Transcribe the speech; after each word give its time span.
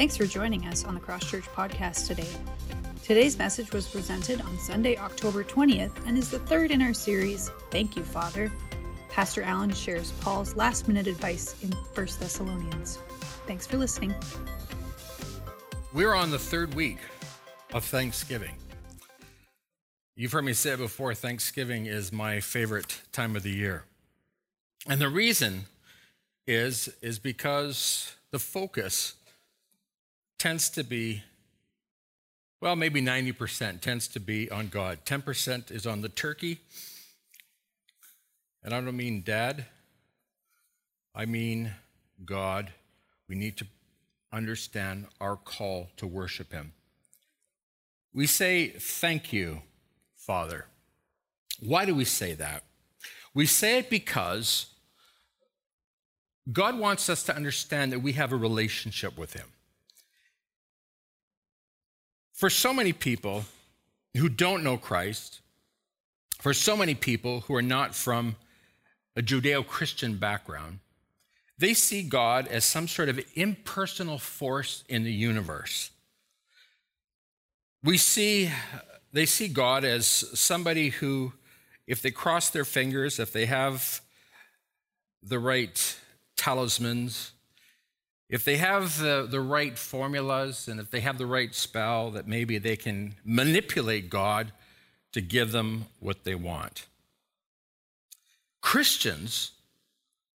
Thanks 0.00 0.16
for 0.16 0.24
joining 0.24 0.64
us 0.64 0.82
on 0.86 0.94
the 0.94 1.00
Cross 1.00 1.30
Church 1.30 1.44
podcast 1.54 2.06
today. 2.06 2.26
Today's 3.02 3.36
message 3.36 3.70
was 3.70 3.86
presented 3.86 4.40
on 4.40 4.58
Sunday, 4.58 4.96
October 4.96 5.44
20th, 5.44 5.92
and 6.06 6.16
is 6.16 6.30
the 6.30 6.38
third 6.38 6.70
in 6.70 6.80
our 6.80 6.94
series, 6.94 7.50
Thank 7.70 7.96
You, 7.96 8.02
Father. 8.02 8.50
Pastor 9.10 9.42
Allen 9.42 9.74
shares 9.74 10.12
Paul's 10.22 10.56
last 10.56 10.88
minute 10.88 11.06
advice 11.06 11.54
in 11.62 11.70
1 11.72 12.06
Thessalonians. 12.18 12.96
Thanks 13.46 13.66
for 13.66 13.76
listening. 13.76 14.14
We're 15.92 16.14
on 16.14 16.30
the 16.30 16.38
third 16.38 16.72
week 16.72 17.00
of 17.74 17.84
Thanksgiving. 17.84 18.54
You've 20.16 20.32
heard 20.32 20.46
me 20.46 20.54
say 20.54 20.72
it 20.72 20.78
before 20.78 21.12
Thanksgiving 21.12 21.84
is 21.84 22.10
my 22.10 22.40
favorite 22.40 23.02
time 23.12 23.36
of 23.36 23.42
the 23.42 23.50
year. 23.50 23.84
And 24.88 24.98
the 24.98 25.10
reason 25.10 25.66
is, 26.46 26.88
is 27.02 27.18
because 27.18 28.16
the 28.30 28.38
focus 28.38 29.16
tends 30.40 30.70
to 30.70 30.82
be, 30.82 31.22
well, 32.62 32.74
maybe 32.74 33.02
90% 33.02 33.82
tends 33.82 34.08
to 34.08 34.18
be 34.18 34.50
on 34.50 34.68
God. 34.68 35.00
10% 35.04 35.70
is 35.70 35.86
on 35.86 36.00
the 36.00 36.08
turkey. 36.08 36.60
And 38.64 38.74
I 38.74 38.80
don't 38.80 38.96
mean 38.96 39.22
dad, 39.22 39.66
I 41.14 41.26
mean 41.26 41.72
God. 42.24 42.72
We 43.28 43.36
need 43.36 43.58
to 43.58 43.66
understand 44.32 45.06
our 45.20 45.36
call 45.36 45.90
to 45.98 46.06
worship 46.06 46.52
Him. 46.52 46.72
We 48.12 48.26
say, 48.26 48.68
Thank 48.68 49.32
you, 49.32 49.62
Father. 50.16 50.66
Why 51.60 51.84
do 51.84 51.94
we 51.94 52.04
say 52.04 52.34
that? 52.34 52.64
We 53.34 53.46
say 53.46 53.78
it 53.78 53.90
because 53.90 54.66
God 56.50 56.78
wants 56.78 57.08
us 57.08 57.22
to 57.24 57.36
understand 57.36 57.92
that 57.92 58.00
we 58.00 58.12
have 58.14 58.32
a 58.32 58.36
relationship 58.36 59.16
with 59.16 59.34
Him. 59.34 59.46
For 62.40 62.48
so 62.48 62.72
many 62.72 62.94
people 62.94 63.44
who 64.16 64.30
don't 64.30 64.64
know 64.64 64.78
Christ, 64.78 65.42
for 66.40 66.54
so 66.54 66.74
many 66.74 66.94
people 66.94 67.40
who 67.40 67.54
are 67.54 67.60
not 67.60 67.94
from 67.94 68.36
a 69.14 69.20
Judeo 69.20 69.66
Christian 69.66 70.16
background, 70.16 70.78
they 71.58 71.74
see 71.74 72.02
God 72.02 72.48
as 72.48 72.64
some 72.64 72.88
sort 72.88 73.10
of 73.10 73.20
impersonal 73.34 74.16
force 74.16 74.84
in 74.88 75.04
the 75.04 75.12
universe. 75.12 75.90
We 77.84 77.98
see, 77.98 78.50
they 79.12 79.26
see 79.26 79.48
God 79.48 79.84
as 79.84 80.06
somebody 80.06 80.88
who, 80.88 81.34
if 81.86 82.00
they 82.00 82.10
cross 82.10 82.48
their 82.48 82.64
fingers, 82.64 83.18
if 83.18 83.34
they 83.34 83.44
have 83.44 84.00
the 85.22 85.38
right 85.38 85.98
talismans, 86.36 87.32
if 88.30 88.44
they 88.44 88.56
have 88.58 88.98
the, 88.98 89.26
the 89.28 89.40
right 89.40 89.76
formulas 89.76 90.68
and 90.68 90.78
if 90.78 90.90
they 90.90 91.00
have 91.00 91.18
the 91.18 91.26
right 91.26 91.52
spell, 91.52 92.12
that 92.12 92.28
maybe 92.28 92.58
they 92.58 92.76
can 92.76 93.16
manipulate 93.24 94.08
God 94.08 94.52
to 95.12 95.20
give 95.20 95.50
them 95.50 95.86
what 95.98 96.22
they 96.22 96.36
want. 96.36 96.86
Christians 98.62 99.50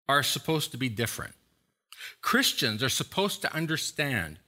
are 0.09 0.23
supposed 0.23 0.71
to 0.71 0.77
be 0.77 0.89
different. 0.89 1.35
Christians 2.21 2.83
are 2.83 2.89
supposed 2.89 3.41
to 3.41 3.53
understand 3.53 4.39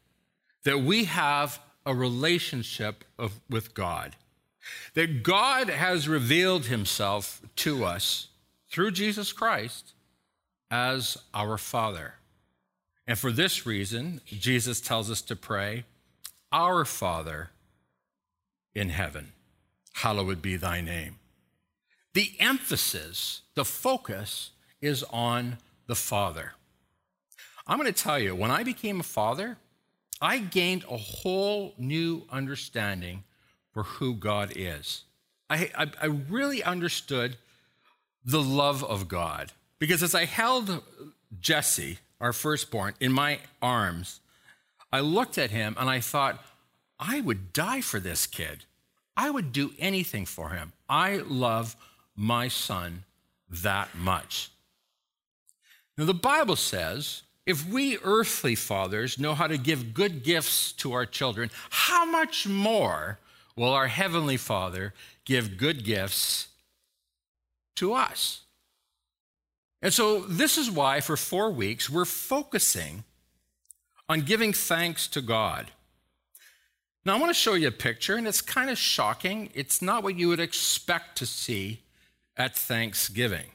that 0.65 0.81
we 0.81 1.05
have 1.05 1.59
a 1.85 1.95
relationship 1.95 3.05
of, 3.17 3.39
with 3.49 3.73
God, 3.73 4.17
that 4.93 5.23
God 5.23 5.69
has 5.69 6.09
revealed 6.09 6.65
himself 6.65 7.41
to 7.57 7.85
us 7.85 8.27
through 8.69 8.91
Jesus 8.91 9.31
Christ 9.31 9.93
as 10.69 11.17
our 11.33 11.57
Father. 11.57 12.15
And 13.08 13.17
for 13.17 13.31
this 13.31 13.66
reason, 13.66 14.22
Jesus 14.25 14.81
tells 14.81 15.09
us 15.09 15.22
to 15.23 15.36
pray, 15.36 15.86
Our 16.52 16.83
Father 16.83 17.52
in 18.75 18.89
heaven, 18.89 19.31
hallowed 19.93 20.42
be 20.42 20.58
thy 20.58 20.81
name. 20.81 21.17
The 22.14 22.31
emphasis, 22.39 23.42
the 23.55 23.65
focus 23.65 24.52
is 24.81 25.04
on 25.04 25.58
the 25.87 25.95
Father. 25.95 26.54
I'm 27.65 27.77
going 27.77 27.92
to 27.92 28.04
tell 28.04 28.20
you, 28.20 28.36
when 28.36 28.52
I 28.52 28.64
became 28.64 28.99
a 28.99 29.04
father, 29.04 29.58
I 30.21 30.39
gained 30.39 30.83
a 30.89 30.98
whole 30.98 31.73
new 31.77 32.23
understanding 32.31 33.23
for 33.71 33.83
who 33.83 34.15
God 34.15 34.54
is. 34.55 35.04
I, 35.49 35.70
I, 35.77 35.92
I 36.02 36.05
really 36.05 36.64
understood 36.64 37.37
the 38.23 38.42
love 38.42 38.83
of 38.83 39.08
God 39.08 39.52
because 39.80 40.02
as 40.02 40.15
I 40.15 40.26
held 40.26 40.81
Jesse, 41.39 41.99
our 42.20 42.33
firstborn, 42.33 42.94
in 43.00 43.11
my 43.11 43.39
arms, 43.61 44.20
I 44.92 45.02
looked 45.02 45.38
at 45.38 45.52
him 45.52 45.76
and 45.78 45.89
I 45.89 46.00
thought, 46.00 46.44
I 47.00 47.22
would 47.22 47.54
die 47.54 47.82
for 47.82 48.00
this 48.00 48.26
kid. 48.26 48.66
I 49.16 49.30
would 49.30 49.52
do 49.52 49.72
anything 49.80 50.26
for 50.26 50.50
him. 50.50 50.73
I 50.89 51.17
love 51.17 51.76
my 52.16 52.48
son 52.48 53.04
that 53.50 53.95
much. 53.95 54.52
Now, 55.98 56.05
the 56.05 56.14
Bible 56.14 56.55
says 56.55 57.23
if 57.45 57.66
we 57.66 57.98
earthly 58.04 58.55
fathers 58.55 59.17
know 59.17 59.34
how 59.34 59.48
to 59.48 59.58
give 59.58 59.94
good 59.94 60.23
gifts 60.23 60.73
to 60.73 60.92
our 60.94 61.05
children, 61.05 61.49
how 61.70 62.05
much 62.05 62.45
more 62.45 63.20
will 63.55 63.72
our 63.73 63.88
heavenly 63.88 64.38
Father 64.38 64.94
give 65.23 65.58
good 65.58 65.86
gifts 65.86 66.49
to 67.78 67.94
us? 67.94 68.42
And 69.82 69.93
so, 69.93 70.21
this 70.21 70.58
is 70.58 70.71
why 70.71 71.02
for 71.02 71.15
four 71.15 71.52
weeks 71.52 71.89
we're 71.89 72.05
focusing 72.05 73.04
on 74.10 74.21
giving 74.21 74.54
thanks 74.54 75.08
to 75.10 75.21
God. 75.21 75.71
Now, 77.05 77.15
I 77.15 77.20
want 77.20 77.30
to 77.30 77.39
show 77.39 77.54
you 77.54 77.67
a 77.67 77.71
picture, 77.71 78.16
and 78.16 78.27
it's 78.27 78.42
kind 78.42 78.70
of 78.70 78.77
shocking. 78.77 79.49
It's 79.54 79.82
not 79.82 80.04
what 80.04 80.17
you 80.17 80.27
would 80.27 80.39
expect 80.39 81.17
to 81.20 81.26
see 81.26 81.82
at 82.36 82.55
Thanksgiving, 82.55 83.52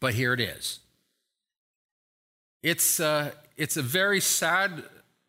but 0.00 0.14
here 0.14 0.32
it 0.32 0.40
is. 0.40 0.80
It's, 2.62 3.00
uh, 3.00 3.32
it's 3.56 3.76
a 3.76 3.82
very 3.82 4.20
sad 4.20 4.84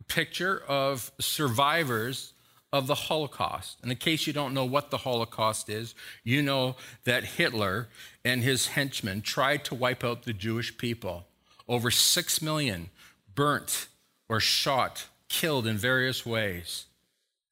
picture 0.08 0.62
of 0.68 1.12
survivors 1.20 2.34
of 2.74 2.88
the 2.88 2.96
Holocaust. 2.96 3.78
And 3.82 3.92
in 3.92 3.98
case 3.98 4.26
you 4.26 4.34
don't 4.34 4.54
know 4.54 4.66
what 4.66 4.92
the 4.92 5.00
Holocaust 5.00 5.70
is, 5.70 5.94
you 6.24 6.42
know 6.42 6.76
that 7.04 7.24
Hitler 7.24 7.88
and 8.24 8.44
his 8.44 8.68
henchmen 8.68 9.22
tried 9.22 9.66
to 9.66 9.76
wipe 9.76 10.04
out 10.04 10.24
the 10.24 10.34
Jewish 10.34 10.78
people. 10.78 11.26
Over 11.68 11.92
six 11.92 12.42
million 12.42 12.90
burnt 13.36 13.88
or 14.30 14.40
shot, 14.40 15.08
killed 15.28 15.68
in 15.68 15.78
various 15.78 16.26
ways. 16.26 16.86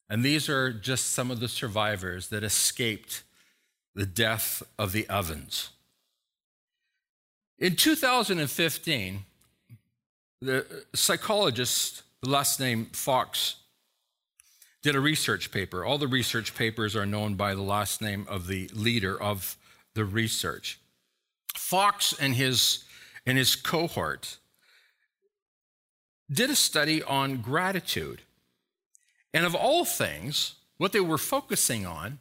And 0.09 0.23
these 0.23 0.49
are 0.49 0.71
just 0.71 1.11
some 1.11 1.29
of 1.29 1.39
the 1.39 1.47
survivors 1.47 2.29
that 2.29 2.43
escaped 2.43 3.23
the 3.95 4.05
death 4.05 4.63
of 4.77 4.91
the 4.91 5.07
ovens. 5.09 5.69
In 7.57 7.75
2015, 7.75 9.25
the 10.41 10.65
psychologist, 10.95 12.03
the 12.21 12.29
last 12.29 12.59
name 12.59 12.85
Fox, 12.93 13.57
did 14.81 14.95
a 14.95 14.99
research 14.99 15.51
paper. 15.51 15.83
All 15.83 15.97
the 15.97 16.07
research 16.07 16.55
papers 16.55 16.95
are 16.95 17.05
known 17.05 17.35
by 17.35 17.53
the 17.53 17.61
last 17.61 18.01
name 18.01 18.25
of 18.29 18.47
the 18.47 18.69
leader 18.73 19.19
of 19.21 19.57
the 19.93 20.05
research. 20.05 20.79
Fox 21.55 22.13
and 22.19 22.35
his, 22.35 22.83
and 23.25 23.37
his 23.37 23.55
cohort 23.55 24.37
did 26.31 26.49
a 26.49 26.55
study 26.55 27.03
on 27.03 27.37
gratitude. 27.41 28.21
And 29.33 29.45
of 29.45 29.55
all 29.55 29.85
things, 29.85 30.55
what 30.77 30.91
they 30.91 30.99
were 30.99 31.17
focusing 31.17 31.85
on 31.85 32.19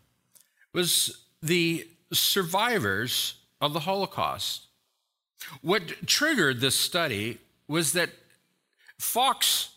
was 0.72 1.26
the 1.42 1.86
survivors 2.12 3.34
of 3.60 3.72
the 3.72 3.80
Holocaust. 3.80 4.66
What 5.62 6.06
triggered 6.06 6.60
this 6.60 6.74
study 6.74 7.38
was 7.68 7.92
that 7.92 8.10
Fox 8.98 9.70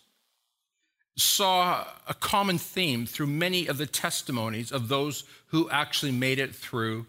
saw 1.17 1.85
a 2.07 2.13
common 2.13 2.57
theme 2.57 3.05
through 3.05 3.27
many 3.27 3.67
of 3.67 3.77
the 3.77 3.85
testimonies 3.85 4.71
of 4.71 4.87
those 4.87 5.23
who 5.47 5.69
actually 5.69 6.11
made 6.11 6.39
it 6.39 6.55
through 6.55 7.05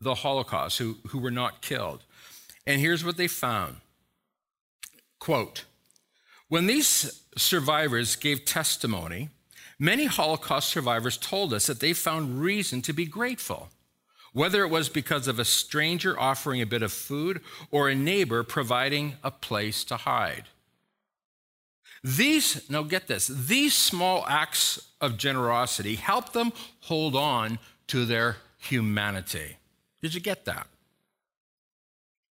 the 0.00 0.14
Holocaust, 0.14 0.78
who, 0.78 0.96
who 1.08 1.18
were 1.18 1.30
not 1.30 1.60
killed. 1.60 2.04
And 2.66 2.80
here's 2.80 3.04
what 3.04 3.16
they 3.16 3.28
found 3.28 3.76
quote, 5.18 5.64
when 6.48 6.66
these 6.66 7.22
survivors 7.36 8.16
gave 8.16 8.44
testimony, 8.44 9.28
many 9.78 10.06
Holocaust 10.06 10.70
survivors 10.70 11.18
told 11.18 11.52
us 11.52 11.66
that 11.66 11.80
they 11.80 11.92
found 11.92 12.40
reason 12.40 12.80
to 12.82 12.92
be 12.92 13.04
grateful, 13.04 13.68
whether 14.32 14.62
it 14.64 14.70
was 14.70 14.88
because 14.88 15.28
of 15.28 15.38
a 15.38 15.44
stranger 15.44 16.18
offering 16.18 16.62
a 16.62 16.66
bit 16.66 16.82
of 16.82 16.92
food 16.92 17.40
or 17.70 17.88
a 17.88 17.94
neighbor 17.94 18.42
providing 18.42 19.16
a 19.22 19.30
place 19.30 19.84
to 19.84 19.96
hide. 19.98 20.44
These, 22.02 22.70
now 22.70 22.82
get 22.82 23.08
this, 23.08 23.26
these 23.26 23.74
small 23.74 24.24
acts 24.26 24.90
of 25.00 25.18
generosity 25.18 25.96
help 25.96 26.32
them 26.32 26.52
hold 26.80 27.14
on 27.14 27.58
to 27.88 28.04
their 28.04 28.36
humanity. 28.58 29.56
Did 30.00 30.14
you 30.14 30.20
get 30.20 30.44
that? 30.46 30.66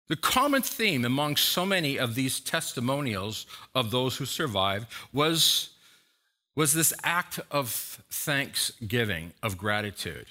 The 0.09 0.17
common 0.17 0.63
theme 0.63 1.05
among 1.05 1.37
so 1.37 1.67
many 1.67 1.99
of 1.99 2.15
these 2.15 2.41
testimonials 2.41 3.47
of 3.75 3.91
those 3.91 4.17
who 4.17 4.25
survived 4.25 4.87
was, 5.13 5.71
was 6.57 6.73
this 6.73 6.95
act 7.05 7.39
of 7.51 7.71
thanksgiving, 8.11 9.35
of 9.43 9.59
gratitude. 9.59 10.29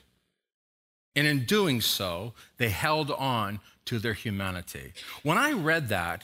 And 1.16 1.28
in 1.28 1.46
doing 1.46 1.80
so, 1.82 2.34
they 2.58 2.70
held 2.70 3.12
on 3.12 3.60
to 3.86 4.00
their 4.00 4.14
humanity. 4.14 4.94
When 5.22 5.38
I 5.38 5.52
read 5.52 5.90
that, 5.90 6.24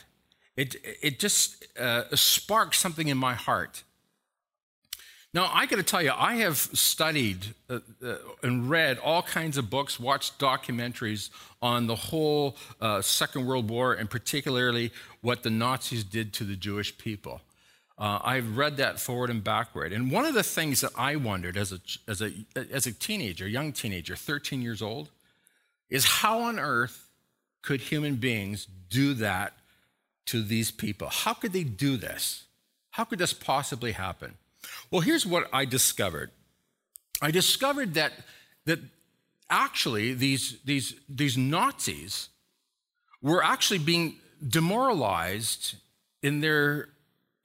it, 0.55 0.75
it 1.01 1.19
just 1.19 1.65
uh, 1.79 2.03
sparked 2.15 2.75
something 2.75 3.07
in 3.07 3.17
my 3.17 3.33
heart. 3.33 3.83
Now, 5.33 5.49
I 5.51 5.65
got 5.65 5.77
to 5.77 5.83
tell 5.83 6.01
you, 6.01 6.11
I 6.15 6.35
have 6.35 6.57
studied 6.57 7.55
uh, 7.67 7.79
uh, 8.05 8.17
and 8.43 8.69
read 8.69 8.99
all 8.99 9.23
kinds 9.23 9.57
of 9.57 9.67
books, 9.67 9.99
watched 9.99 10.37
documentaries 10.37 11.31
on 11.59 11.87
the 11.87 11.95
whole 11.95 12.55
uh, 12.79 13.01
Second 13.01 13.47
World 13.47 13.67
War, 13.67 13.93
and 13.93 14.07
particularly 14.07 14.91
what 15.21 15.41
the 15.41 15.49
Nazis 15.49 16.03
did 16.03 16.33
to 16.33 16.43
the 16.43 16.55
Jewish 16.55 16.95
people. 16.99 17.41
Uh, 17.97 18.19
I've 18.23 18.57
read 18.57 18.77
that 18.77 18.99
forward 18.99 19.31
and 19.31 19.43
backward. 19.43 19.91
And 19.91 20.11
one 20.11 20.25
of 20.25 20.35
the 20.35 20.43
things 20.43 20.81
that 20.81 20.91
I 20.95 21.15
wondered 21.15 21.57
as 21.57 21.71
a, 21.71 21.79
as 22.07 22.21
a, 22.21 22.31
as 22.55 22.85
a 22.85 22.91
teenager, 22.91 23.47
young 23.47 23.71
teenager, 23.71 24.15
13 24.15 24.61
years 24.61 24.83
old, 24.83 25.09
is 25.89 26.05
how 26.05 26.41
on 26.41 26.59
earth 26.59 27.07
could 27.63 27.81
human 27.81 28.15
beings 28.15 28.67
do 28.89 29.15
that 29.15 29.53
to 30.27 30.41
these 30.41 30.71
people? 30.71 31.09
How 31.09 31.33
could 31.33 31.53
they 31.53 31.63
do 31.63 31.97
this? 31.97 32.45
How 32.91 33.03
could 33.03 33.19
this 33.19 33.33
possibly 33.33 33.91
happen? 33.91 34.35
Well, 34.91 35.01
here's 35.01 35.25
what 35.25 35.49
I 35.51 35.65
discovered. 35.65 36.31
I 37.21 37.31
discovered 37.31 37.95
that, 37.95 38.13
that 38.65 38.79
actually 39.49 40.13
these, 40.13 40.59
these, 40.63 40.95
these 41.09 41.37
Nazis 41.37 42.29
were 43.21 43.43
actually 43.43 43.79
being 43.79 44.17
demoralized 44.47 45.75
in 46.21 46.41
their 46.41 46.89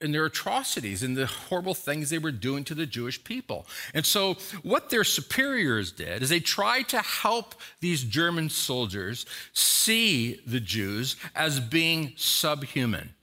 in 0.01 0.13
their 0.13 0.27
atrocities 0.27 1.03
and 1.03 1.17
the 1.17 1.27
horrible 1.27 1.75
things 1.75 2.11
they 2.11 2.19
were 2.19 2.31
doing 2.31 2.65
to 2.65 2.75
the 2.75 2.87
Jewish 2.87 3.23
people. 3.25 3.67
And 3.95 4.07
so, 4.07 4.35
what 4.63 4.91
their 4.91 5.05
superiors 5.05 5.91
did 5.91 6.23
is 6.23 6.29
they 6.29 6.41
tried 6.41 6.89
to 6.91 7.01
help 7.01 7.55
these 7.81 8.05
German 8.05 8.49
soldiers 8.49 9.27
see 9.53 10.41
the 10.47 10.61
Jews 10.61 11.17
as 11.35 11.59
being 11.59 12.13
subhuman. 12.17 13.15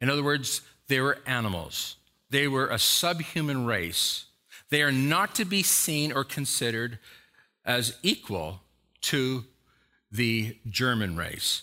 In 0.00 0.10
other 0.10 0.24
words, 0.24 0.62
they 0.88 1.00
were 1.00 1.18
animals. 1.26 1.96
They 2.30 2.48
were 2.48 2.68
a 2.68 2.78
subhuman 2.78 3.64
race. 3.64 4.24
They 4.70 4.82
are 4.82 4.92
not 4.92 5.34
to 5.36 5.44
be 5.44 5.62
seen 5.62 6.12
or 6.12 6.24
considered 6.24 6.98
as 7.64 7.96
equal 8.02 8.60
to 9.02 9.44
the 10.10 10.56
German 10.68 11.16
race. 11.16 11.62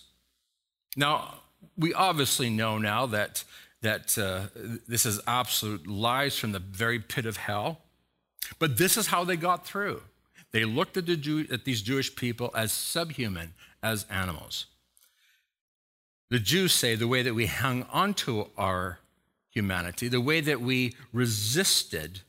Now, 0.95 1.35
we 1.77 1.93
obviously 1.93 2.49
know 2.49 2.77
now 2.77 3.05
that, 3.07 3.43
that 3.81 4.17
uh, 4.17 4.47
this 4.87 5.05
is 5.05 5.19
absolute 5.27 5.87
lies 5.87 6.37
from 6.37 6.51
the 6.51 6.59
very 6.59 6.99
pit 6.99 7.25
of 7.25 7.37
hell, 7.37 7.81
but 8.59 8.77
this 8.77 8.97
is 8.97 9.07
how 9.07 9.23
they 9.23 9.35
got 9.35 9.65
through. 9.65 10.01
They 10.51 10.65
looked 10.65 10.97
at, 10.97 11.05
the 11.05 11.17
Jew, 11.17 11.45
at 11.51 11.65
these 11.65 11.81
Jewish 11.81 12.15
people 12.15 12.51
as 12.55 12.71
subhuman, 12.71 13.53
as 13.83 14.05
animals. 14.09 14.67
The 16.29 16.39
Jews 16.39 16.73
say 16.73 16.95
the 16.95 17.07
way 17.07 17.21
that 17.21 17.35
we 17.35 17.45
hung 17.45 17.83
onto 17.91 18.45
our 18.57 18.99
humanity, 19.49 20.07
the 20.07 20.21
way 20.21 20.41
that 20.41 20.61
we 20.61 20.95
resisted 21.13 22.21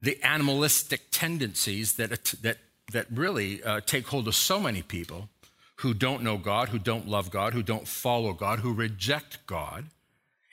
the 0.00 0.18
animalistic 0.22 1.02
tendencies 1.10 1.94
that, 1.94 2.10
that, 2.42 2.58
that 2.92 3.06
really 3.10 3.62
uh, 3.62 3.80
take 3.80 4.06
hold 4.08 4.26
of 4.26 4.34
so 4.34 4.58
many 4.58 4.82
people 4.82 5.28
who 5.76 5.94
don't 5.94 6.22
know 6.22 6.36
God, 6.36 6.70
who 6.70 6.78
don't 6.78 7.08
love 7.08 7.30
God, 7.30 7.52
who 7.52 7.62
don't 7.62 7.86
follow 7.86 8.32
God, 8.32 8.60
who 8.60 8.72
reject 8.72 9.46
God, 9.46 9.86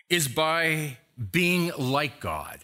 is 0.09 0.27
by 0.27 0.97
being 1.31 1.71
like 1.77 2.19
God. 2.19 2.59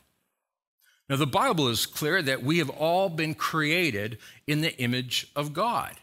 Now, 1.08 1.18
the 1.18 1.28
Bible 1.28 1.68
is 1.68 1.86
clear 1.86 2.22
that 2.22 2.44
we 2.44 2.58
have 2.58 2.70
all 2.70 3.10
been 3.10 3.36
created 3.36 4.18
in 4.48 4.62
the 4.62 4.76
image 4.78 5.32
of 5.36 5.54
God. 5.54 5.96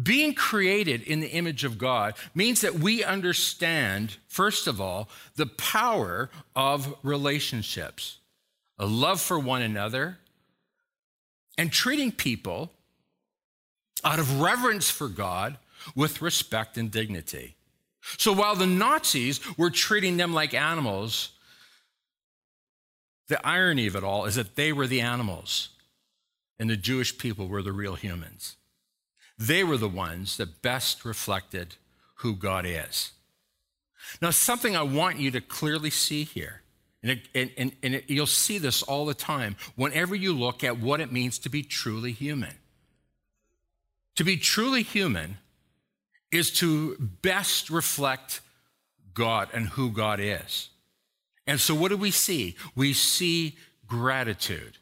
Being 0.00 0.34
created 0.34 1.00
in 1.02 1.20
the 1.20 1.30
image 1.30 1.64
of 1.64 1.78
God 1.78 2.14
means 2.34 2.60
that 2.60 2.74
we 2.74 3.02
understand, 3.02 4.18
first 4.28 4.66
of 4.66 4.78
all, 4.78 5.08
the 5.36 5.46
power 5.46 6.28
of 6.54 6.94
relationships, 7.02 8.18
a 8.78 8.84
love 8.84 9.22
for 9.22 9.38
one 9.38 9.62
another, 9.62 10.18
and 11.56 11.72
treating 11.72 12.12
people 12.12 12.72
out 14.04 14.18
of 14.18 14.42
reverence 14.42 14.90
for 14.90 15.08
God 15.08 15.56
with 15.94 16.20
respect 16.20 16.76
and 16.76 16.90
dignity. 16.90 17.56
So 18.18 18.32
while 18.32 18.54
the 18.54 18.66
Nazis 18.66 19.40
were 19.56 19.70
treating 19.70 20.16
them 20.16 20.32
like 20.32 20.54
animals, 20.54 21.30
the 23.28 23.44
irony 23.46 23.86
of 23.86 23.96
it 23.96 24.04
all 24.04 24.24
is 24.26 24.36
that 24.36 24.54
they 24.54 24.72
were 24.72 24.86
the 24.86 25.00
animals 25.00 25.70
and 26.58 26.70
the 26.70 26.76
Jewish 26.76 27.18
people 27.18 27.48
were 27.48 27.62
the 27.62 27.72
real 27.72 27.94
humans. 27.94 28.56
They 29.38 29.64
were 29.64 29.76
the 29.76 29.88
ones 29.88 30.36
that 30.36 30.62
best 30.62 31.04
reflected 31.04 31.74
who 32.16 32.34
God 32.34 32.64
is. 32.64 33.12
Now, 34.22 34.30
something 34.30 34.76
I 34.76 34.82
want 34.82 35.18
you 35.18 35.30
to 35.32 35.40
clearly 35.40 35.90
see 35.90 36.24
here, 36.24 36.62
and, 37.02 37.12
it, 37.12 37.50
and, 37.58 37.72
and 37.82 37.94
it, 37.96 38.04
you'll 38.08 38.26
see 38.26 38.58
this 38.58 38.82
all 38.82 39.04
the 39.04 39.14
time 39.14 39.56
whenever 39.74 40.14
you 40.14 40.32
look 40.32 40.64
at 40.64 40.78
what 40.78 41.00
it 41.00 41.12
means 41.12 41.38
to 41.40 41.50
be 41.50 41.62
truly 41.62 42.12
human. 42.12 42.54
To 44.14 44.24
be 44.24 44.36
truly 44.36 44.82
human 44.82 45.38
is 46.30 46.50
to 46.52 46.96
best 47.22 47.70
reflect 47.70 48.40
God 49.14 49.48
and 49.52 49.68
who 49.68 49.90
God 49.90 50.20
is. 50.20 50.70
And 51.46 51.60
so, 51.60 51.74
what 51.74 51.88
do 51.88 51.96
we 51.96 52.10
see? 52.10 52.56
We 52.74 52.92
see 52.92 53.56
gratitude, 53.86 54.78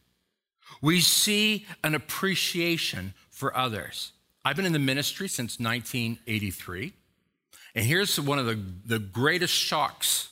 we 0.80 1.00
see 1.00 1.66
an 1.82 1.94
appreciation 1.94 3.14
for 3.30 3.56
others. 3.56 4.12
I've 4.44 4.56
been 4.56 4.66
in 4.66 4.72
the 4.72 4.78
ministry 4.78 5.28
since 5.28 5.58
1983. 5.58 6.92
And 7.74 7.84
here's 7.84 8.20
one 8.20 8.38
of 8.38 8.46
the, 8.46 8.62
the 8.84 8.98
greatest 8.98 9.54
shocks 9.54 10.28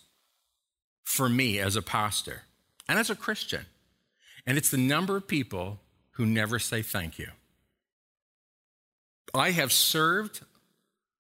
for 1.02 1.28
me 1.28 1.58
as 1.58 1.76
a 1.76 1.82
pastor 1.82 2.42
and 2.88 2.98
as 2.98 3.10
a 3.10 3.16
Christian. 3.16 3.66
And 4.46 4.58
it's 4.58 4.70
the 4.70 4.76
number 4.76 5.16
of 5.16 5.26
people 5.26 5.80
who 6.12 6.26
never 6.26 6.58
say 6.58 6.82
thank 6.82 7.18
you. 7.18 7.28
I 9.34 9.50
have 9.52 9.72
served 9.72 10.42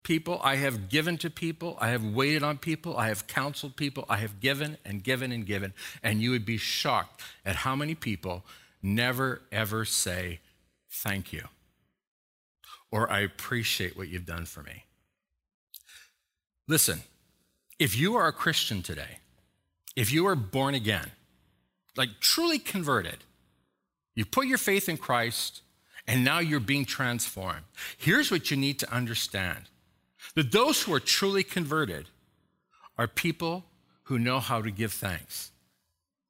people, 0.02 0.40
I 0.42 0.56
have 0.56 0.88
given 0.88 1.18
to 1.18 1.30
people, 1.30 1.76
I 1.80 1.88
have 1.88 2.04
waited 2.04 2.42
on 2.42 2.58
people, 2.58 2.96
I 2.96 3.08
have 3.08 3.26
counseled 3.26 3.76
people, 3.76 4.04
I 4.08 4.16
have 4.18 4.40
given 4.40 4.78
and 4.84 5.02
given 5.02 5.32
and 5.32 5.46
given. 5.46 5.74
And 6.02 6.20
you 6.20 6.30
would 6.30 6.44
be 6.44 6.56
shocked 6.56 7.22
at 7.44 7.56
how 7.56 7.76
many 7.76 7.94
people 7.94 8.44
never 8.82 9.42
ever 9.52 9.84
say 9.84 10.40
thank 10.90 11.32
you 11.32 11.48
or 12.92 13.10
I 13.10 13.20
appreciate 13.20 13.96
what 13.96 14.08
you've 14.08 14.26
done 14.26 14.44
for 14.44 14.62
me. 14.62 14.84
Listen, 16.68 17.02
if 17.78 17.98
you 17.98 18.14
are 18.14 18.28
a 18.28 18.32
Christian 18.32 18.82
today, 18.82 19.18
if 19.96 20.12
you 20.12 20.26
are 20.26 20.36
born 20.36 20.74
again, 20.74 21.10
like 21.96 22.20
truly 22.20 22.58
converted, 22.58 23.24
you 24.14 24.24
put 24.24 24.46
your 24.46 24.58
faith 24.58 24.88
in 24.88 24.98
Christ, 24.98 25.62
and 26.06 26.22
now 26.22 26.38
you're 26.38 26.60
being 26.60 26.84
transformed. 26.84 27.64
Here's 27.96 28.30
what 28.30 28.50
you 28.50 28.56
need 28.56 28.78
to 28.80 28.92
understand 28.92 29.64
that 30.34 30.52
those 30.52 30.82
who 30.82 30.94
are 30.94 31.00
truly 31.00 31.42
converted 31.42 32.08
are 32.96 33.06
people 33.06 33.64
who 34.04 34.18
know 34.18 34.40
how 34.40 34.60
to 34.62 34.70
give 34.70 34.92
thanks, 34.92 35.50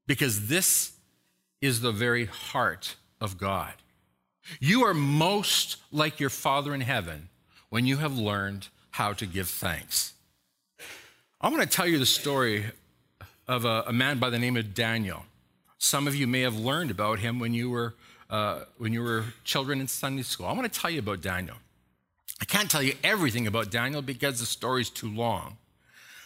because 0.07 0.49
this 0.49 0.93
is 1.61 1.81
the 1.81 1.93
very 1.93 2.27
heart 2.27 2.97
of 3.21 3.39
God. 3.39 3.75
You 4.61 4.85
are 4.85 4.95
most 4.95 5.77
like 5.93 6.19
your 6.19 6.31
Father 6.31 6.75
in 6.75 6.81
heaven 6.81 7.29
when 7.71 7.87
you 7.87 7.99
have 7.99 8.19
learned 8.19 8.69
how 8.91 9.13
to 9.15 9.27
give 9.27 9.49
thanks. 9.49 10.15
I'm 11.41 11.53
going 11.55 11.67
to 11.67 11.73
tell 11.73 11.87
you 11.87 11.99
the 11.99 12.07
story 12.07 12.67
of 13.49 13.65
a, 13.65 13.85
a 13.87 13.93
man 13.93 14.19
by 14.19 14.31
the 14.31 14.39
name 14.39 14.57
of 14.57 14.75
Daniel. 14.75 15.25
Some 15.79 16.07
of 16.07 16.15
you 16.15 16.27
may 16.27 16.43
have 16.43 16.57
learned 16.57 16.91
about 16.91 17.19
him 17.19 17.39
when 17.39 17.55
you 17.55 17.71
were, 17.71 17.95
uh, 18.31 18.61
when 18.79 18.93
you 18.93 19.03
were 19.03 19.25
children 19.45 19.81
in 19.81 19.89
Sunday 19.89 20.23
school. 20.23 20.47
I 20.47 20.53
want 20.53 20.73
to 20.73 20.81
tell 20.81 20.91
you 20.91 21.01
about 21.01 21.21
Daniel. 21.21 21.57
I 22.43 22.45
can't 22.45 22.69
tell 22.69 22.83
you 22.83 22.95
everything 23.05 23.47
about 23.47 23.71
Daniel 23.71 24.03
because 24.03 24.41
the 24.41 24.47
story's 24.47 24.91
too 24.91 25.09
long. 25.09 25.59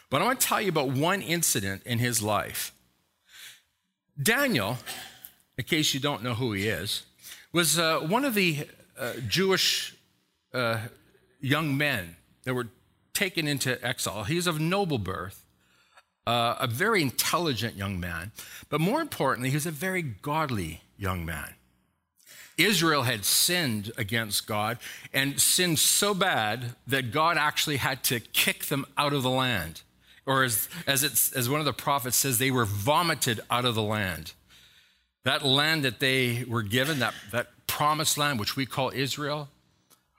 But 0.08 0.23
I 0.23 0.25
want 0.25 0.40
to 0.40 0.46
tell 0.46 0.62
you 0.62 0.70
about 0.70 0.88
one 0.88 1.20
incident 1.20 1.82
in 1.85 1.99
his 1.99 2.23
life. 2.23 2.73
Daniel, 4.20 4.78
in 5.58 5.64
case 5.64 5.92
you 5.92 6.00
don't 6.00 6.23
know 6.23 6.32
who 6.32 6.54
he 6.54 6.68
is, 6.68 7.02
was 7.52 7.78
uh, 7.78 7.99
one 7.99 8.25
of 8.25 8.32
the 8.32 8.66
uh, 8.99 9.12
Jewish 9.28 9.94
uh, 10.54 10.78
young 11.42 11.76
men 11.76 12.16
that 12.44 12.54
were 12.54 12.68
taken 13.12 13.46
into 13.46 13.85
exile. 13.87 14.25
He's 14.25 14.46
of 14.46 14.58
noble 14.58 14.99
birth, 14.99 15.44
uh, 16.26 16.54
a 16.58 16.66
very 16.66 17.02
intelligent 17.02 17.76
young 17.76 18.00
man, 18.00 18.32
but 18.70 18.80
more 18.80 19.02
importantly, 19.02 19.50
he 19.50 19.56
was 19.56 19.66
a 19.66 19.70
very 19.70 20.00
godly 20.00 20.80
young 20.96 21.26
man. 21.26 21.55
Israel 22.58 23.02
had 23.02 23.25
sinned 23.25 23.92
against 23.98 24.46
God 24.46 24.78
and 25.12 25.40
sinned 25.40 25.78
so 25.78 26.14
bad 26.14 26.75
that 26.86 27.12
God 27.12 27.36
actually 27.36 27.76
had 27.76 28.02
to 28.04 28.20
kick 28.20 28.66
them 28.66 28.86
out 28.96 29.12
of 29.12 29.22
the 29.22 29.30
land. 29.30 29.82
Or 30.25 30.42
as, 30.42 30.68
as, 30.86 31.32
as 31.36 31.48
one 31.48 31.60
of 31.60 31.66
the 31.66 31.72
prophets 31.72 32.16
says, 32.16 32.38
they 32.38 32.50
were 32.50 32.64
vomited 32.64 33.40
out 33.50 33.64
of 33.64 33.75
the 33.75 33.82
land. 33.82 34.32
That 35.25 35.44
land 35.44 35.84
that 35.84 36.00
they 36.00 36.44
were 36.48 36.62
given, 36.62 36.98
that, 37.00 37.14
that 37.32 37.48
promised 37.66 38.16
land, 38.16 38.40
which 38.40 38.56
we 38.56 38.66
call 38.66 38.90
Israel, 38.94 39.48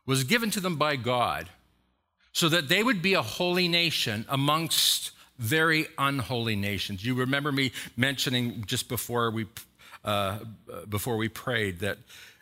was 0.05 0.23
given 0.23 0.51
to 0.51 0.59
them 0.59 0.77
by 0.77 0.95
God 0.95 1.49
so 2.31 2.47
that 2.49 2.69
they 2.69 2.83
would 2.83 3.01
be 3.01 3.15
a 3.15 3.21
holy 3.21 3.67
nation 3.67 4.25
amongst 4.29 5.11
very 5.39 5.87
unholy 5.97 6.55
nations. 6.55 7.03
You 7.03 7.15
remember 7.15 7.51
me 7.51 7.71
mentioning 7.95 8.63
just 8.65 8.89
before 8.89 9.31
we, 9.31 9.45
uh, 10.03 10.39
before 10.89 11.17
we 11.17 11.29
prayed 11.29 11.79
that, 11.79 11.97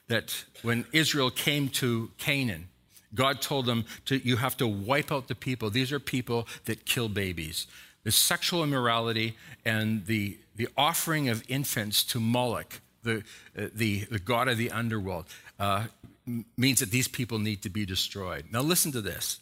that 0.07 0.45
when 0.61 0.85
Israel 0.91 1.29
came 1.31 1.69
to 1.69 2.11
Canaan, 2.17 2.69
God 3.13 3.41
told 3.41 3.65
them 3.65 3.85
to, 4.05 4.17
you 4.17 4.37
have 4.37 4.57
to 4.57 4.67
wipe 4.67 5.11
out 5.11 5.27
the 5.27 5.35
people. 5.35 5.69
These 5.69 5.91
are 5.91 5.99
people 5.99 6.47
that 6.65 6.85
kill 6.85 7.09
babies. 7.09 7.67
The 8.03 8.11
sexual 8.11 8.63
immorality 8.63 9.35
and 9.63 10.05
the, 10.05 10.37
the 10.55 10.67
offering 10.77 11.29
of 11.29 11.43
infants 11.47 12.03
to 12.05 12.19
Moloch, 12.19 12.81
the, 13.03 13.23
uh, 13.57 13.67
the, 13.73 14.05
the 14.11 14.19
god 14.19 14.47
of 14.47 14.57
the 14.57 14.69
underworld, 14.69 15.25
uh, 15.59 15.85
means 16.57 16.79
that 16.79 16.91
these 16.91 17.07
people 17.07 17.39
need 17.39 17.61
to 17.61 17.69
be 17.69 17.85
destroyed. 17.85 18.45
Now, 18.51 18.61
listen 18.61 18.91
to 18.91 19.01
this 19.01 19.39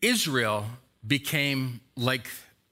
Israel 0.00 0.66
became 1.06 1.80
like 1.96 2.28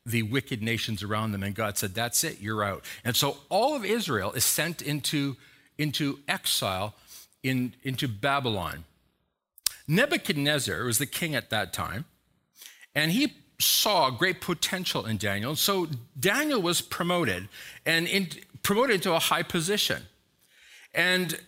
the 0.08 0.22
wicked 0.22 0.62
nations 0.62 1.02
around 1.02 1.32
them, 1.32 1.42
and 1.42 1.54
God 1.54 1.78
said, 1.78 1.94
That's 1.94 2.24
it, 2.24 2.40
you're 2.40 2.64
out. 2.64 2.84
And 3.04 3.16
so 3.16 3.38
all 3.48 3.74
of 3.74 3.84
Israel 3.84 4.32
is 4.32 4.44
sent 4.44 4.82
into, 4.82 5.36
into 5.76 6.20
exile 6.28 6.94
in, 7.42 7.74
into 7.82 8.08
Babylon. 8.08 8.84
Nebuchadnezzar 9.86 10.84
was 10.84 10.98
the 10.98 11.06
king 11.06 11.34
at 11.34 11.50
that 11.50 11.72
time, 11.72 12.04
and 12.94 13.12
he 13.12 13.34
saw 13.60 14.10
great 14.10 14.40
potential 14.40 15.06
in 15.06 15.16
Daniel. 15.16 15.56
So 15.56 15.88
Daniel 16.18 16.62
was 16.62 16.80
promoted 16.80 17.48
and 17.84 18.06
in, 18.06 18.28
promoted 18.62 18.96
into 18.96 19.12
a 19.12 19.18
high 19.18 19.42
position. 19.42 20.02
And 20.94 21.38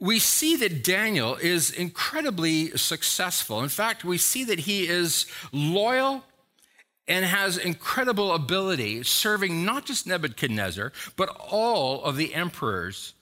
we 0.00 0.18
see 0.18 0.56
that 0.56 0.84
Daniel 0.84 1.34
is 1.36 1.70
incredibly 1.70 2.70
successful. 2.76 3.62
In 3.62 3.68
fact, 3.68 4.04
we 4.04 4.16
see 4.16 4.44
that 4.44 4.60
he 4.60 4.88
is 4.88 5.26
loyal 5.52 6.24
and 7.08 7.24
has 7.24 7.56
incredible 7.56 8.32
ability 8.32 9.02
serving 9.02 9.64
not 9.64 9.86
just 9.86 10.06
Nebuchadnezzar, 10.06 10.92
but 11.16 11.28
all 11.50 12.04
of 12.04 12.16
the 12.16 12.34
emperors 12.34 13.14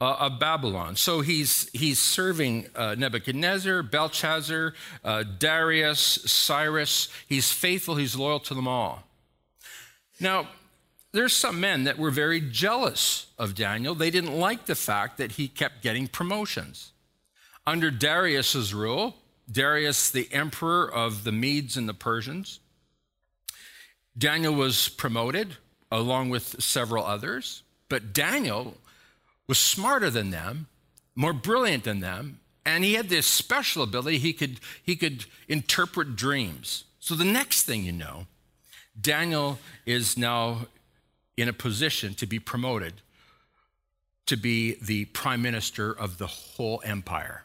uh, 0.00 0.16
of 0.20 0.38
Babylon. 0.38 0.96
So 0.96 1.20
he's, 1.20 1.70
he's 1.72 1.98
serving 1.98 2.66
uh, 2.74 2.96
Nebuchadnezzar, 2.98 3.82
Belshazzar, 3.84 4.74
uh, 5.04 5.24
Darius, 5.38 5.98
Cyrus. 5.98 7.08
He's 7.26 7.50
faithful, 7.52 7.96
he's 7.96 8.16
loyal 8.16 8.40
to 8.40 8.54
them 8.54 8.68
all. 8.68 9.04
Now, 10.20 10.48
there's 11.12 11.34
some 11.34 11.60
men 11.60 11.84
that 11.84 11.98
were 11.98 12.10
very 12.10 12.40
jealous 12.40 13.26
of 13.38 13.54
Daniel. 13.54 13.94
They 13.94 14.10
didn't 14.10 14.38
like 14.38 14.66
the 14.66 14.74
fact 14.74 15.18
that 15.18 15.32
he 15.32 15.48
kept 15.48 15.82
getting 15.82 16.06
promotions. 16.06 16.92
Under 17.66 17.90
Darius's 17.90 18.74
rule, 18.74 19.16
Darius, 19.50 20.10
the 20.10 20.28
emperor 20.32 20.90
of 20.90 21.24
the 21.24 21.32
Medes 21.32 21.76
and 21.76 21.88
the 21.88 21.94
Persians, 21.94 22.60
Daniel 24.18 24.54
was 24.54 24.88
promoted 24.88 25.56
along 25.92 26.28
with 26.28 26.60
several 26.62 27.04
others, 27.04 27.62
but 27.88 28.12
Daniel 28.12 28.74
was 29.46 29.58
smarter 29.58 30.10
than 30.10 30.30
them, 30.30 30.66
more 31.14 31.32
brilliant 31.32 31.84
than 31.84 32.00
them, 32.00 32.40
and 32.66 32.84
he 32.84 32.94
had 32.94 33.08
this 33.08 33.26
special 33.26 33.82
ability 33.82 34.18
he 34.18 34.32
could 34.32 34.60
he 34.82 34.96
could 34.96 35.24
interpret 35.48 36.16
dreams. 36.16 36.84
So 37.00 37.14
the 37.14 37.24
next 37.24 37.62
thing 37.62 37.84
you 37.84 37.92
know, 37.92 38.26
Daniel 39.00 39.58
is 39.86 40.18
now 40.18 40.66
in 41.36 41.48
a 41.48 41.52
position 41.52 42.14
to 42.14 42.26
be 42.26 42.38
promoted 42.38 42.94
to 44.26 44.36
be 44.36 44.76
the 44.82 45.06
prime 45.06 45.40
minister 45.40 45.90
of 45.90 46.18
the 46.18 46.26
whole 46.26 46.82
empire. 46.84 47.44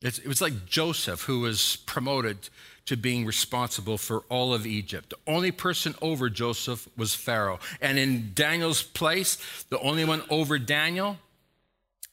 It's, 0.00 0.18
it 0.18 0.26
was 0.26 0.40
like 0.40 0.64
Joseph, 0.64 1.22
who 1.22 1.40
was 1.40 1.76
promoted 1.84 2.48
to 2.86 2.96
being 2.96 3.24
responsible 3.24 3.96
for 3.96 4.20
all 4.28 4.52
of 4.52 4.66
Egypt. 4.66 5.10
The 5.10 5.32
only 5.32 5.52
person 5.52 5.94
over 6.02 6.28
Joseph 6.28 6.88
was 6.96 7.14
Pharaoh. 7.14 7.60
And 7.80 7.98
in 7.98 8.32
Daniel's 8.34 8.82
place, 8.82 9.38
the 9.70 9.78
only 9.80 10.04
one 10.04 10.22
over 10.30 10.58
Daniel 10.58 11.18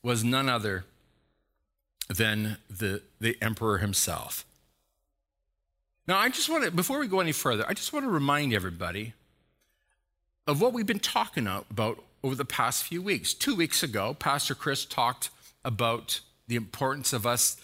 was 0.04 0.24
none 0.24 0.48
other 0.48 0.86
than 2.08 2.58
the, 2.70 3.02
the 3.20 3.38
emperor 3.42 3.80
himself. 3.80 4.46
Now, 6.08 6.18
I 6.18 6.30
just 6.30 6.50
want 6.50 6.64
to, 6.64 6.72
before 6.72 7.00
we 7.00 7.08
go 7.08 7.20
any 7.20 7.32
further, 7.32 7.66
I 7.68 7.74
just 7.74 7.94
want 7.94 8.06
to 8.06 8.10
remind 8.10 8.54
everybody 8.54 9.14
of 10.48 10.60
what 10.62 10.74
we've 10.74 10.88
been 10.88 11.00
talking 11.00 11.46
about 11.46 12.04
over 12.24 12.34
the 12.34 12.46
past 12.46 12.84
few 12.84 13.02
weeks. 13.02 13.34
Two 13.34 13.56
weeks 13.56 13.84
ago, 13.84 14.16
Pastor 14.16 14.56
Chris 14.56 14.86
talked 14.86 15.30
about 15.64 16.22
the 16.48 16.56
importance 16.56 17.14
of 17.14 17.28
us 17.28 17.58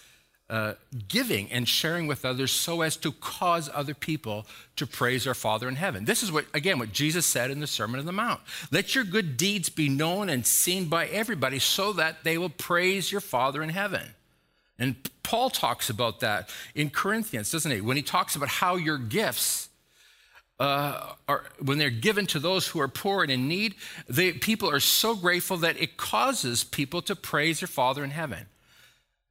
uh, 0.50 0.74
giving 1.08 1.52
and 1.52 1.68
sharing 1.68 2.06
with 2.06 2.24
others 2.24 2.52
so 2.52 2.82
as 2.82 2.96
to 2.98 3.12
cause 3.12 3.70
other 3.74 3.94
people 3.96 4.46
to 4.76 4.86
praise 4.86 5.26
our 5.26 5.34
Father 5.34 5.68
in 5.68 5.76
heaven. 5.76 6.06
This 6.06 6.22
is 6.22 6.32
what, 6.32 6.46
again, 6.54 6.78
what 6.78 6.92
Jesus 6.92 7.26
said 7.26 7.50
in 7.50 7.60
the 7.60 7.68
Sermon 7.68 8.00
on 8.00 8.06
the 8.06 8.12
Mount. 8.12 8.42
Let 8.72 8.94
your 8.94 9.04
good 9.04 9.38
deeds 9.38 9.70
be 9.70 9.90
known 9.90 10.30
and 10.30 10.46
seen 10.46 10.86
by 10.86 11.08
everybody 11.08 11.58
so 11.58 11.94
that 11.94 12.24
they 12.24 12.38
will 12.38 12.50
praise 12.50 13.12
your 13.12 13.22
Father 13.22 13.64
in 13.64 13.70
heaven. 13.70 14.14
And 14.78 14.96
Paul 15.24 15.50
talks 15.50 15.90
about 15.90 16.20
that 16.20 16.50
in 16.76 16.90
Corinthians, 16.90 17.52
doesn't 17.52 17.72
he? 17.72 17.82
When 17.82 17.98
he 17.98 18.04
talks 18.04 18.36
about 18.36 18.50
how 18.50 18.76
your 18.76 18.98
gifts 18.98 19.70
uh, 20.60 21.14
are, 21.28 21.46
when 21.60 21.80
they're 21.80 21.90
given 21.90 22.28
to 22.28 22.40
those 22.40 22.68
who 22.68 22.80
are 22.80 22.88
poor 22.88 23.24
and 23.24 23.32
in 23.32 23.48
need, 23.48 23.76
they, 24.08 24.32
people 24.32 24.70
are 24.70 24.80
so 24.80 25.16
grateful 25.16 25.58
that 25.58 25.80
it 25.82 25.98
causes 25.98 26.64
people 26.64 27.02
to 27.02 27.16
praise 27.16 27.62
their 27.62 27.68
Father 27.68 28.04
in 28.04 28.12
heaven. 28.12 28.46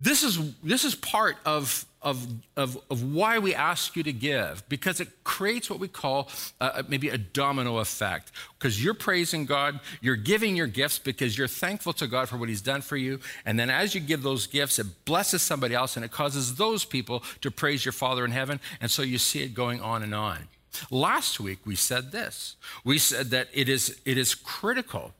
This 0.04 0.22
is, 0.22 0.38
this 0.62 0.84
is 0.84 0.94
part 0.94 1.38
of, 1.46 1.86
of, 2.02 2.26
of, 2.58 2.78
of 2.90 3.14
why 3.14 3.38
we 3.38 3.54
ask 3.54 3.96
you 3.96 4.02
to 4.02 4.12
give, 4.12 4.62
because 4.68 5.00
it 5.00 5.08
creates 5.24 5.70
what 5.70 5.78
we 5.78 5.88
call 5.88 6.28
uh, 6.60 6.82
maybe 6.86 7.08
a 7.08 7.16
domino 7.16 7.78
effect. 7.78 8.30
Because 8.58 8.84
you're 8.84 8.92
praising 8.92 9.46
God, 9.46 9.80
you're 10.02 10.14
giving 10.14 10.56
your 10.56 10.66
gifts 10.66 10.98
because 10.98 11.38
you're 11.38 11.48
thankful 11.48 11.94
to 11.94 12.06
God 12.06 12.28
for 12.28 12.36
what 12.36 12.50
He's 12.50 12.60
done 12.60 12.82
for 12.82 12.98
you. 12.98 13.18
And 13.46 13.58
then 13.58 13.70
as 13.70 13.94
you 13.94 14.02
give 14.02 14.22
those 14.22 14.46
gifts, 14.46 14.78
it 14.78 15.06
blesses 15.06 15.40
somebody 15.40 15.74
else 15.74 15.96
and 15.96 16.04
it 16.04 16.10
causes 16.10 16.56
those 16.56 16.84
people 16.84 17.22
to 17.40 17.50
praise 17.50 17.86
your 17.86 17.92
Father 17.92 18.26
in 18.26 18.30
heaven. 18.30 18.60
And 18.82 18.90
so 18.90 19.00
you 19.00 19.16
see 19.16 19.42
it 19.42 19.54
going 19.54 19.80
on 19.80 20.02
and 20.02 20.14
on. 20.14 20.48
Last 20.90 21.40
week, 21.40 21.60
we 21.64 21.76
said 21.76 22.12
this. 22.12 22.56
We 22.84 22.98
said 22.98 23.30
that 23.30 23.48
it 23.54 23.70
is, 23.70 23.98
it 24.04 24.18
is 24.18 24.34
critical 24.34 25.14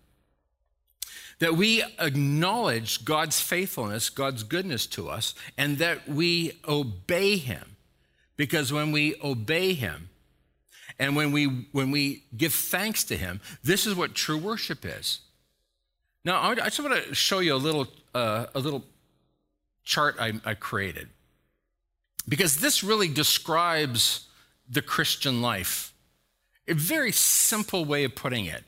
that 1.39 1.57
we 1.57 1.83
acknowledge 1.99 3.05
God's 3.05 3.41
faithfulness, 3.41 4.11
God's 4.11 4.43
goodness 4.43 4.87
to 4.89 5.09
us, 5.09 5.35
and 5.59 5.79
that 5.79 6.09
we 6.09 6.61
obey 6.67 7.37
Him. 7.37 7.77
Because 8.37 8.73
when 8.73 8.93
we 8.93 9.15
obey 9.23 9.75
Him, 9.75 10.09
and 10.99 11.17
when 11.17 11.33
we, 11.33 11.47
when 11.73 11.91
we 11.91 12.25
give 12.37 12.53
thanks 12.53 13.05
to 13.05 13.17
Him, 13.17 13.41
this 13.63 13.87
is 13.87 13.95
what 13.95 14.15
true 14.15 14.39
worship 14.39 14.85
is. 14.85 15.21
Now, 16.25 16.41
I 16.41 16.55
just 16.55 16.81
want 16.81 17.05
to 17.05 17.15
show 17.15 17.41
you 17.41 17.55
a 17.55 17.57
little, 17.57 17.89
uh, 18.15 18.47
a 18.55 18.59
little 18.59 18.85
chart 19.85 20.17
I, 20.19 20.35
I 20.45 20.55
created. 20.55 21.09
Because 22.27 22.59
this 22.59 22.83
really 22.83 23.09
describes 23.09 24.29
the 24.69 24.81
Christian 24.81 25.43
life. 25.43 25.93
A 26.67 26.75
very 26.75 27.13
simple 27.13 27.85
way 27.85 28.05
of 28.05 28.15
putting 28.15 28.47
it. 28.47 28.65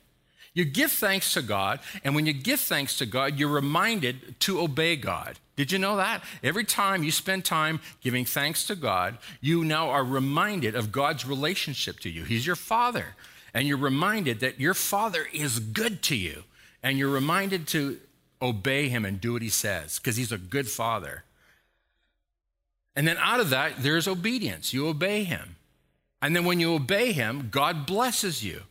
You 0.57 0.65
give 0.65 0.91
thanks 0.91 1.35
to 1.35 1.43
God, 1.43 1.81
and 2.03 2.15
when 2.15 2.25
you 2.25 2.33
give 2.33 2.61
thanks 2.61 2.97
to 2.97 3.07
God, 3.07 3.39
you're 3.39 3.49
reminded 3.49 4.41
to 4.41 4.59
obey 4.61 4.97
God. 4.97 5.39
Did 5.55 5.71
you 5.71 5.79
know 5.79 5.97
that? 5.97 6.25
Every 6.43 6.65
time 6.65 7.05
you 7.05 7.13
spend 7.13 7.45
time 7.45 7.79
giving 8.01 8.25
thanks 8.25 8.67
to 8.67 8.75
God, 8.75 9.19
you 9.43 9.63
now 9.63 9.91
are 9.91 10.03
reminded 10.03 10.75
of 10.75 10.91
God's 10.91 11.27
relationship 11.27 12.01
to 12.01 12.11
you. 12.11 12.25
He's 12.25 12.47
your 12.47 12.57
Father, 12.57 13.15
and 13.53 13.69
you're 13.69 13.77
reminded 13.77 14.41
that 14.41 14.59
your 14.59 14.75
Father 14.75 15.29
is 15.31 15.61
good 15.61 16.03
to 16.05 16.17
you, 16.17 16.45
and 16.83 16.99
you're 16.99 17.11
reminded 17.11 17.69
to 17.69 18.01
obey 18.41 18.89
Him 18.89 19.05
and 19.05 19.21
do 19.21 19.35
what 19.35 19.43
He 19.43 19.51
says, 19.51 19.99
because 19.99 20.17
He's 20.17 20.33
a 20.33 20.39
good 20.39 20.69
Father. 20.69 21.25
And 22.97 23.07
then 23.07 23.19
out 23.19 23.41
of 23.41 23.51
that, 23.51 23.83
there's 23.83 24.09
obedience. 24.09 24.73
You 24.73 24.89
obey 24.89 25.23
Him. 25.23 25.57
And 26.23 26.35
then 26.35 26.45
when 26.45 26.61
you 26.61 26.75
obey 26.75 27.13
him, 27.13 27.49
God 27.51 27.87
blesses 27.87 28.43
you. 28.45 28.63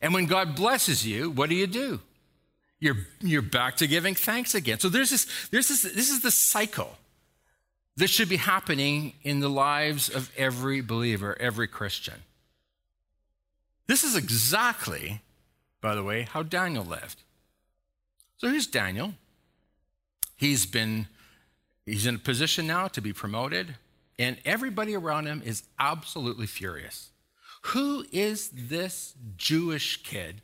And 0.00 0.12
when 0.12 0.26
God 0.26 0.54
blesses 0.54 1.06
you, 1.06 1.30
what 1.30 1.48
do 1.48 1.54
you 1.54 1.66
do? 1.66 2.00
You're, 2.78 2.96
you're 3.20 3.42
back 3.42 3.76
to 3.78 3.86
giving 3.86 4.14
thanks 4.14 4.54
again. 4.54 4.78
So 4.78 4.88
there's 4.88 5.10
this, 5.10 5.48
there's 5.50 5.68
this, 5.68 5.82
this 5.82 6.10
is 6.10 6.20
the 6.20 6.30
cycle 6.30 6.96
that 7.96 8.08
should 8.08 8.28
be 8.28 8.36
happening 8.36 9.14
in 9.22 9.40
the 9.40 9.48
lives 9.48 10.08
of 10.08 10.30
every 10.36 10.82
believer, 10.82 11.36
every 11.40 11.66
Christian. 11.66 12.22
This 13.86 14.04
is 14.04 14.16
exactly, 14.16 15.22
by 15.80 15.94
the 15.94 16.02
way, 16.02 16.22
how 16.22 16.42
Daniel 16.42 16.84
lived. 16.84 17.22
So 18.36 18.48
here's 18.48 18.66
Daniel. 18.66 19.14
He's 20.36 20.66
been 20.66 21.06
he's 21.86 22.06
in 22.06 22.16
a 22.16 22.18
position 22.18 22.66
now 22.66 22.88
to 22.88 23.00
be 23.00 23.14
promoted, 23.14 23.76
and 24.18 24.36
everybody 24.44 24.94
around 24.94 25.26
him 25.26 25.40
is 25.44 25.62
absolutely 25.78 26.46
furious. 26.46 27.10
Who 27.70 28.06
is 28.12 28.50
this 28.50 29.14
Jewish 29.36 30.02
kid 30.04 30.40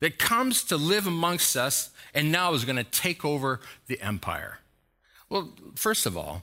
that 0.00 0.18
comes 0.18 0.62
to 0.64 0.76
live 0.76 1.06
amongst 1.06 1.56
us 1.56 1.90
and 2.14 2.30
now 2.30 2.54
is 2.54 2.64
going 2.64 2.76
to 2.76 2.84
take 2.84 3.24
over 3.24 3.60
the 3.88 4.00
empire? 4.00 4.60
Well, 5.28 5.50
first 5.74 6.06
of 6.06 6.16
all, 6.16 6.42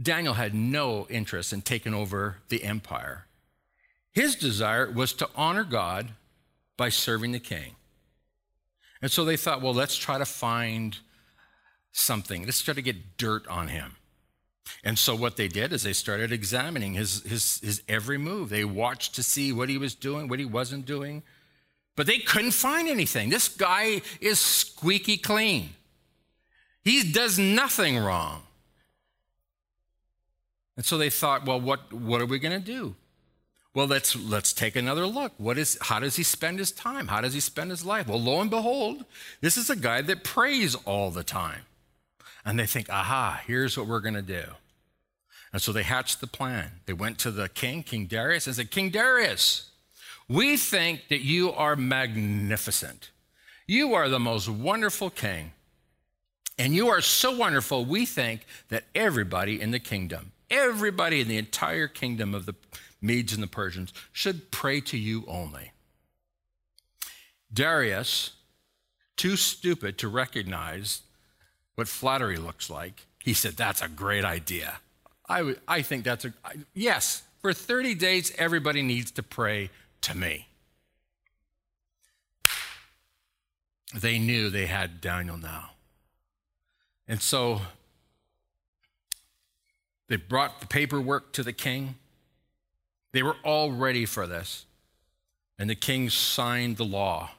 Daniel 0.00 0.34
had 0.34 0.54
no 0.54 1.06
interest 1.10 1.52
in 1.52 1.60
taking 1.60 1.92
over 1.92 2.38
the 2.48 2.64
empire. 2.64 3.26
His 4.12 4.34
desire 4.34 4.90
was 4.90 5.12
to 5.14 5.28
honor 5.36 5.64
God 5.64 6.12
by 6.78 6.88
serving 6.88 7.32
the 7.32 7.40
king. 7.40 7.76
And 9.02 9.10
so 9.10 9.26
they 9.26 9.36
thought, 9.36 9.60
well, 9.60 9.74
let's 9.74 9.96
try 9.96 10.16
to 10.16 10.24
find 10.24 10.98
something. 11.92 12.46
Let's 12.46 12.62
try 12.62 12.72
to 12.74 12.82
get 12.82 13.18
dirt 13.18 13.46
on 13.46 13.68
him. 13.68 13.96
And 14.84 14.98
so 14.98 15.14
what 15.14 15.36
they 15.36 15.48
did 15.48 15.72
is 15.72 15.82
they 15.82 15.92
started 15.92 16.32
examining 16.32 16.94
his, 16.94 17.22
his, 17.22 17.60
his 17.60 17.82
every 17.88 18.18
move. 18.18 18.48
They 18.48 18.64
watched 18.64 19.14
to 19.16 19.22
see 19.22 19.52
what 19.52 19.68
he 19.68 19.78
was 19.78 19.94
doing, 19.94 20.28
what 20.28 20.38
he 20.38 20.44
wasn't 20.44 20.86
doing. 20.86 21.22
But 21.96 22.06
they 22.06 22.18
couldn't 22.18 22.52
find 22.52 22.88
anything. 22.88 23.30
This 23.30 23.48
guy 23.48 24.02
is 24.20 24.38
squeaky 24.40 25.16
clean. 25.16 25.70
He 26.82 27.12
does 27.12 27.38
nothing 27.38 27.98
wrong. 27.98 28.42
And 30.76 30.84
so 30.86 30.96
they 30.96 31.10
thought, 31.10 31.44
well, 31.44 31.60
what, 31.60 31.92
what 31.92 32.22
are 32.22 32.26
we 32.26 32.38
going 32.38 32.58
to 32.58 32.64
do? 32.64 32.96
Well, 33.74 33.86
let's, 33.86 34.16
let's 34.16 34.52
take 34.52 34.76
another 34.76 35.06
look. 35.06 35.32
What 35.36 35.58
is, 35.58 35.78
how 35.80 36.00
does 36.00 36.16
he 36.16 36.22
spend 36.22 36.58
his 36.58 36.72
time? 36.72 37.08
How 37.08 37.20
does 37.20 37.34
he 37.34 37.40
spend 37.40 37.70
his 37.70 37.84
life? 37.84 38.08
Well, 38.08 38.20
lo 38.20 38.40
and 38.40 38.50
behold, 38.50 39.04
this 39.40 39.56
is 39.56 39.70
a 39.70 39.76
guy 39.76 40.00
that 40.02 40.24
prays 40.24 40.74
all 40.74 41.10
the 41.10 41.22
time. 41.22 41.62
And 42.44 42.58
they 42.58 42.66
think, 42.66 42.88
aha, 42.88 43.42
here's 43.46 43.76
what 43.76 43.86
we're 43.86 44.00
going 44.00 44.14
to 44.14 44.22
do. 44.22 44.44
And 45.52 45.60
so 45.60 45.72
they 45.72 45.82
hatched 45.82 46.20
the 46.20 46.26
plan. 46.26 46.70
They 46.86 46.92
went 46.92 47.18
to 47.20 47.30
the 47.30 47.48
king, 47.48 47.82
King 47.82 48.06
Darius, 48.06 48.46
and 48.46 48.54
said, 48.54 48.70
King 48.70 48.90
Darius, 48.90 49.70
we 50.28 50.56
think 50.56 51.08
that 51.08 51.22
you 51.22 51.52
are 51.52 51.74
magnificent. 51.74 53.10
You 53.66 53.94
are 53.94 54.08
the 54.08 54.20
most 54.20 54.48
wonderful 54.48 55.10
king. 55.10 55.52
And 56.58 56.74
you 56.74 56.88
are 56.88 57.00
so 57.00 57.36
wonderful, 57.36 57.84
we 57.84 58.04
think 58.04 58.44
that 58.68 58.84
everybody 58.94 59.60
in 59.60 59.70
the 59.70 59.78
kingdom, 59.78 60.32
everybody 60.50 61.20
in 61.20 61.26
the 61.26 61.38
entire 61.38 61.88
kingdom 61.88 62.34
of 62.34 62.46
the 62.46 62.54
Medes 63.00 63.32
and 63.32 63.42
the 63.42 63.46
Persians, 63.46 63.92
should 64.12 64.50
pray 64.50 64.80
to 64.82 64.98
you 64.98 65.24
only. 65.26 65.72
Darius, 67.52 68.32
too 69.16 69.36
stupid 69.36 69.98
to 69.98 70.08
recognize 70.08 71.02
what 71.74 71.88
flattery 71.88 72.36
looks 72.36 72.68
like, 72.68 73.06
he 73.18 73.32
said, 73.32 73.56
That's 73.56 73.82
a 73.82 73.88
great 73.88 74.24
idea. 74.24 74.80
I, 75.30 75.54
I 75.68 75.82
think 75.82 76.04
that's 76.04 76.24
a, 76.24 76.32
yes, 76.74 77.22
for 77.40 77.52
30 77.52 77.94
days, 77.94 78.32
everybody 78.36 78.82
needs 78.82 79.10
to 79.12 79.22
pray 79.22 79.70
to 80.02 80.16
me. 80.16 80.48
They 83.94 84.18
knew 84.18 84.50
they 84.50 84.66
had 84.66 85.00
Daniel 85.00 85.36
now. 85.36 85.70
And 87.08 87.22
so 87.22 87.62
they 90.08 90.16
brought 90.16 90.60
the 90.60 90.66
paperwork 90.66 91.32
to 91.32 91.42
the 91.42 91.52
king. 91.52 91.96
They 93.12 93.22
were 93.22 93.36
all 93.42 93.72
ready 93.72 94.04
for 94.06 94.26
this. 94.26 94.66
And 95.58 95.70
the 95.70 95.74
king 95.74 96.10
signed 96.10 96.76
the 96.76 96.84
law 96.84 97.30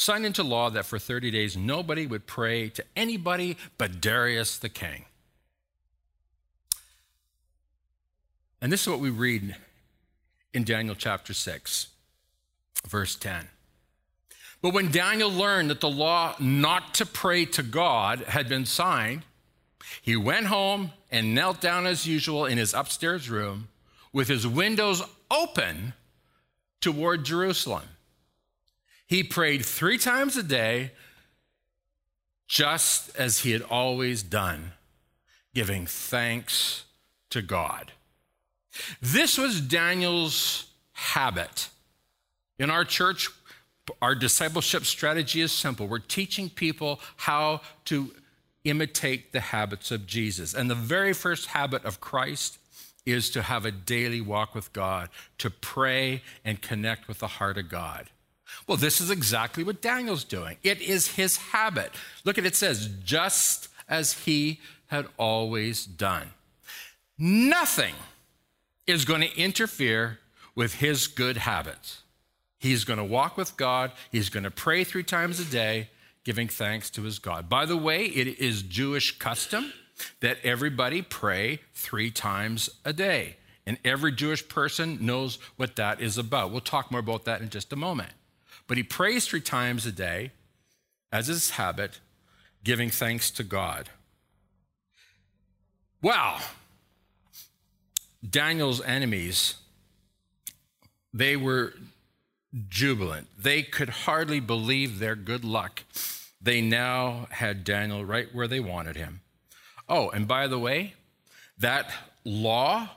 signed 0.00 0.24
into 0.24 0.42
law 0.42 0.70
that 0.70 0.86
for 0.86 0.98
30 0.98 1.30
days 1.30 1.58
nobody 1.58 2.06
would 2.06 2.26
pray 2.26 2.70
to 2.70 2.82
anybody 2.96 3.54
but 3.76 4.00
Darius 4.00 4.56
the 4.56 4.70
king. 4.70 5.04
And 8.60 8.70
this 8.70 8.82
is 8.82 8.88
what 8.88 9.00
we 9.00 9.10
read 9.10 9.56
in 10.52 10.64
Daniel 10.64 10.94
chapter 10.94 11.32
6, 11.32 11.88
verse 12.86 13.16
10. 13.16 13.48
But 14.62 14.74
when 14.74 14.90
Daniel 14.90 15.30
learned 15.30 15.70
that 15.70 15.80
the 15.80 15.90
law 15.90 16.34
not 16.38 16.94
to 16.94 17.06
pray 17.06 17.46
to 17.46 17.62
God 17.62 18.20
had 18.20 18.48
been 18.48 18.66
signed, 18.66 19.22
he 20.02 20.16
went 20.16 20.46
home 20.46 20.92
and 21.10 21.34
knelt 21.34 21.60
down 21.60 21.86
as 21.86 22.06
usual 22.06 22.44
in 22.44 22.58
his 22.58 22.74
upstairs 22.74 23.30
room 23.30 23.68
with 24.12 24.28
his 24.28 24.46
windows 24.46 25.02
open 25.30 25.94
toward 26.80 27.24
Jerusalem. 27.24 27.84
He 29.06 29.22
prayed 29.22 29.64
three 29.64 29.98
times 29.98 30.36
a 30.36 30.42
day, 30.42 30.92
just 32.46 33.16
as 33.16 33.40
he 33.40 33.52
had 33.52 33.62
always 33.62 34.22
done, 34.22 34.72
giving 35.54 35.86
thanks 35.86 36.84
to 37.30 37.40
God. 37.40 37.92
This 39.00 39.38
was 39.38 39.60
Daniel's 39.60 40.66
habit. 40.92 41.68
In 42.58 42.70
our 42.70 42.84
church, 42.84 43.28
our 44.00 44.14
discipleship 44.14 44.84
strategy 44.84 45.40
is 45.40 45.52
simple. 45.52 45.86
We're 45.86 45.98
teaching 45.98 46.50
people 46.50 47.00
how 47.16 47.62
to 47.86 48.14
imitate 48.64 49.32
the 49.32 49.40
habits 49.40 49.90
of 49.90 50.06
Jesus. 50.06 50.54
And 50.54 50.70
the 50.70 50.74
very 50.74 51.12
first 51.12 51.46
habit 51.46 51.84
of 51.84 52.00
Christ 52.00 52.58
is 53.06 53.30
to 53.30 53.42
have 53.42 53.64
a 53.64 53.70
daily 53.70 54.20
walk 54.20 54.54
with 54.54 54.72
God, 54.72 55.08
to 55.38 55.50
pray 55.50 56.22
and 56.44 56.60
connect 56.60 57.08
with 57.08 57.18
the 57.18 57.26
heart 57.26 57.56
of 57.56 57.68
God. 57.68 58.10
Well, 58.66 58.76
this 58.76 59.00
is 59.00 59.10
exactly 59.10 59.64
what 59.64 59.80
Daniel's 59.80 60.24
doing. 60.24 60.56
It 60.62 60.80
is 60.80 61.08
his 61.12 61.36
habit. 61.36 61.92
Look 62.24 62.36
at 62.36 62.44
it, 62.44 62.56
says, 62.56 62.90
just 63.02 63.68
as 63.88 64.12
he 64.24 64.60
had 64.88 65.06
always 65.16 65.86
done. 65.86 66.30
Nothing 67.18 67.94
is 68.90 69.04
going 69.04 69.22
to 69.22 69.38
interfere 69.38 70.18
with 70.54 70.74
his 70.74 71.06
good 71.06 71.38
habits. 71.38 72.02
He's 72.58 72.84
going 72.84 72.98
to 72.98 73.04
walk 73.04 73.36
with 73.36 73.56
God, 73.56 73.92
he's 74.12 74.28
going 74.28 74.44
to 74.44 74.50
pray 74.50 74.84
three 74.84 75.02
times 75.02 75.40
a 75.40 75.44
day, 75.44 75.88
giving 76.24 76.48
thanks 76.48 76.90
to 76.90 77.02
his 77.02 77.18
God. 77.18 77.48
By 77.48 77.64
the 77.64 77.76
way, 77.76 78.04
it 78.04 78.38
is 78.38 78.62
Jewish 78.62 79.18
custom 79.18 79.72
that 80.20 80.38
everybody 80.44 81.02
pray 81.02 81.60
three 81.74 82.10
times 82.10 82.68
a 82.84 82.92
day. 82.92 83.36
And 83.66 83.78
every 83.84 84.12
Jewish 84.12 84.46
person 84.48 84.98
knows 85.00 85.38
what 85.56 85.76
that 85.76 86.00
is 86.00 86.18
about. 86.18 86.50
We'll 86.50 86.60
talk 86.60 86.90
more 86.90 87.00
about 87.00 87.24
that 87.24 87.40
in 87.40 87.50
just 87.50 87.72
a 87.72 87.76
moment. 87.76 88.12
But 88.66 88.76
he 88.76 88.82
prays 88.82 89.26
three 89.26 89.40
times 89.40 89.86
a 89.86 89.92
day, 89.92 90.32
as 91.12 91.26
his 91.26 91.50
habit, 91.50 92.00
giving 92.64 92.90
thanks 92.90 93.30
to 93.32 93.42
God. 93.42 93.88
Wow. 96.02 96.40
Daniel's 98.28 98.82
enemies, 98.82 99.56
they 101.12 101.36
were 101.36 101.74
jubilant. 102.68 103.28
They 103.38 103.62
could 103.62 103.88
hardly 103.88 104.40
believe 104.40 104.98
their 104.98 105.16
good 105.16 105.44
luck. 105.44 105.84
They 106.40 106.60
now 106.60 107.26
had 107.30 107.64
Daniel 107.64 108.04
right 108.04 108.32
where 108.34 108.48
they 108.48 108.60
wanted 108.60 108.96
him. 108.96 109.20
Oh, 109.88 110.10
and 110.10 110.26
by 110.28 110.46
the 110.46 110.58
way, 110.58 110.94
that 111.58 111.90
law 112.24 112.88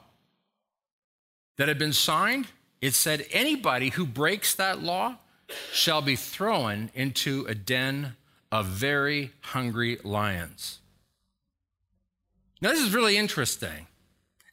that 1.58 1.68
had 1.68 1.80
been 1.80 1.94
signed, 1.94 2.48
it 2.82 2.94
said 2.94 3.26
anybody 3.32 3.90
who 3.90 4.06
breaks 4.06 4.56
that 4.56 4.82
law 4.82 5.16
shall 5.72 6.02
be 6.02 6.16
thrown 6.16 6.90
into 6.94 7.46
a 7.48 7.56
den 7.56 8.16
of 8.52 8.66
very 8.66 9.32
hungry 9.42 10.00
lions. 10.04 10.80
Now, 12.62 12.70
this 12.72 12.80
is 12.80 12.94
really 12.94 13.18
interesting. 13.18 13.88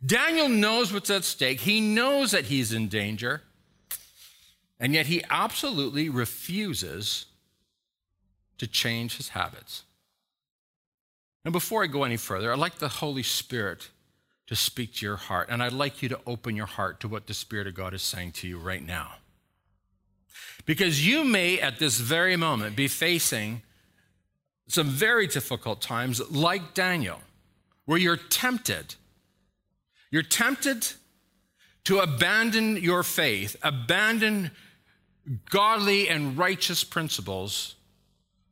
Daniel 0.05 0.49
knows 0.49 0.93
what's 0.93 1.11
at 1.11 1.25
stake, 1.25 1.61
he 1.61 1.81
knows 1.81 2.31
that 2.31 2.47
he's 2.47 2.73
in 2.73 2.89
danger, 2.89 3.43
and 4.79 4.95
yet 4.95 5.07
he 5.07 5.23
absolutely 5.29 6.09
refuses 6.09 7.27
to 8.59 8.67
change 8.67 9.17
his 9.17 9.31
habits. 9.31 9.85
And 11.45 11.53
before 11.53 11.83
I 11.83 11.87
go 11.87 12.05
any 12.05 12.17
further, 12.17 12.53
I'd 12.53 12.59
like 12.59 12.79
the 12.79 12.89
Holy 12.89 13.23
Spirit 13.23 13.91
to 14.47 14.57
speak 14.57 14.95
to 14.97 15.07
your 15.07 15.17
heart, 15.17 15.49
and 15.51 15.63
I'd 15.63 15.73
like 15.73 16.03
you 16.03 16.09
to 16.09 16.21
open 16.27 16.57
your 16.57 16.67
heart 16.67 17.01
to 17.01 17.09
what 17.09 17.27
the 17.27 17.35
Spirit 17.35 17.67
of 17.67 17.75
God 17.75 17.95
is 17.95 18.03
saying 18.03 18.33
to 18.33 18.49
you 18.49 18.59
right 18.59 18.85
now. 18.85 19.13
Because 20.67 21.07
you 21.07 21.25
may, 21.25 21.61
at 21.61 21.79
this 21.79 21.99
very 21.99 22.37
moment, 22.37 22.77
be 22.77 22.89
facing 22.89 23.63
some 24.67 24.89
very 24.89 25.27
difficult 25.27 25.81
times, 25.81 26.21
like 26.31 26.75
Daniel, 26.75 27.23
where 27.85 27.99
you're 27.99 28.17
tempted. 28.17 28.95
You're 30.11 30.23
tempted 30.23 30.87
to 31.85 32.01
abandon 32.01 32.77
your 32.77 33.03
faith, 33.03 33.57
abandon 33.63 34.51
godly 35.51 36.09
and 36.09 36.37
righteous 36.37 36.85
principles 36.85 37.77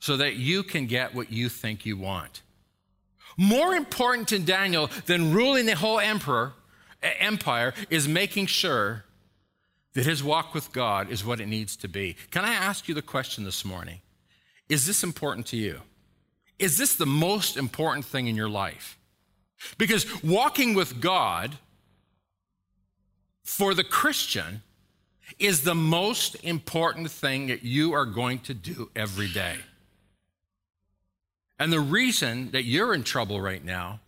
so 0.01 0.17
that 0.17 0.37
you 0.37 0.63
can 0.63 0.87
get 0.87 1.15
what 1.15 1.33
you 1.33 1.49
think 1.49 1.85
you 1.85 1.97
want. 1.97 2.43
More 3.37 3.75
important 3.75 4.29
to 4.29 4.39
Daniel 4.39 4.91
than 5.07 5.33
ruling 5.33 5.67
the 5.67 5.77
whole 5.77 6.01
emperor, 6.01 6.55
empire 7.03 7.75
is 7.91 8.09
making 8.09 8.47
sure 8.47 9.05
that 9.95 10.07
his 10.07 10.23
walk 10.23 10.55
with 10.55 10.73
God 10.73 11.11
is 11.11 11.25
what 11.25 11.41
it 11.41 11.47
needs 11.47 11.77
to 11.77 11.89
be. 11.89 12.17
Can 12.31 12.45
I 12.45 12.53
ask 12.53 12.89
you 12.89 12.95
the 12.95 13.03
question 13.03 13.45
this 13.45 13.65
morning? 13.65 14.01
Is 14.69 14.87
this 14.87 15.03
important 15.03 15.47
to 15.49 15.57
you? 15.57 15.81
Is 16.59 16.77
this 16.77 16.95
the 16.97 17.07
most 17.07 17.57
important 17.57 18.05
thing 18.05 18.27
in 18.27 18.37
your 18.37 18.49
life? 18.49 18.98
Because 19.77 20.23
walking 20.23 20.75
with 20.75 21.01
God 21.01 21.59
for 23.43 23.75
the 23.75 23.85
Christian 23.85 24.63
is 25.39 25.63
the 25.63 25.75
most 25.75 26.37
important 26.45 27.11
thing 27.11 27.49
that 27.49 27.63
you 27.63 27.93
are 27.93 28.07
going 28.07 28.39
to 28.41 28.55
do 28.55 28.91
every 28.95 29.29
day. 29.29 29.57
And 31.59 31.73
the 31.73 31.81
reason 31.81 32.51
that 32.53 32.65
you're 32.65 32.95
in 32.95 33.03
trouble 33.03 33.41
right 33.41 33.65
now 33.65 34.01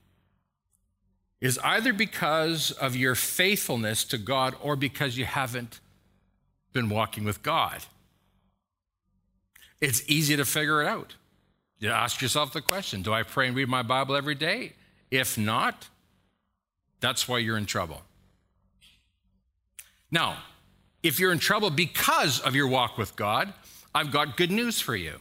is 1.40 1.58
either 1.64 1.92
because 1.92 2.70
of 2.72 2.94
your 2.94 3.14
faithfulness 3.14 4.04
to 4.04 4.18
God 4.18 4.54
or 4.62 4.76
because 4.76 5.16
you 5.16 5.24
haven't 5.24 5.80
been 6.72 6.88
walking 6.88 7.24
with 7.24 7.42
God. 7.42 7.82
It's 9.80 10.02
easy 10.06 10.36
to 10.36 10.44
figure 10.44 10.82
it 10.82 10.86
out. 10.86 11.14
You 11.78 11.90
ask 11.90 12.20
yourself 12.20 12.52
the 12.52 12.60
question 12.60 13.02
Do 13.02 13.12
I 13.12 13.22
pray 13.22 13.48
and 13.48 13.56
read 13.56 13.68
my 13.68 13.82
Bible 13.82 14.14
every 14.14 14.34
day? 14.34 14.74
If 15.10 15.36
not, 15.36 15.88
that's 17.00 17.26
why 17.26 17.38
you're 17.38 17.58
in 17.58 17.66
trouble. 17.66 18.02
Now, 20.10 20.38
if 21.02 21.18
you're 21.18 21.32
in 21.32 21.38
trouble 21.38 21.70
because 21.70 22.40
of 22.40 22.54
your 22.54 22.68
walk 22.68 22.98
with 22.98 23.16
God, 23.16 23.52
I've 23.94 24.12
got 24.12 24.36
good 24.36 24.50
news 24.50 24.80
for 24.80 24.94
you. 24.94 25.20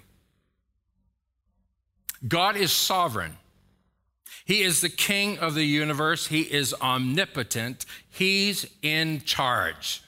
God 2.28 2.58
is 2.58 2.72
sovereign. 2.72 3.38
He 4.46 4.62
is 4.62 4.82
the 4.82 4.90
king 4.90 5.38
of 5.40 5.54
the 5.54 5.64
universe. 5.64 6.28
He 6.28 6.42
is 6.42 6.74
omnipotent. 6.82 7.86
He's 8.10 8.66
in 8.82 9.22
charge. 9.22 10.02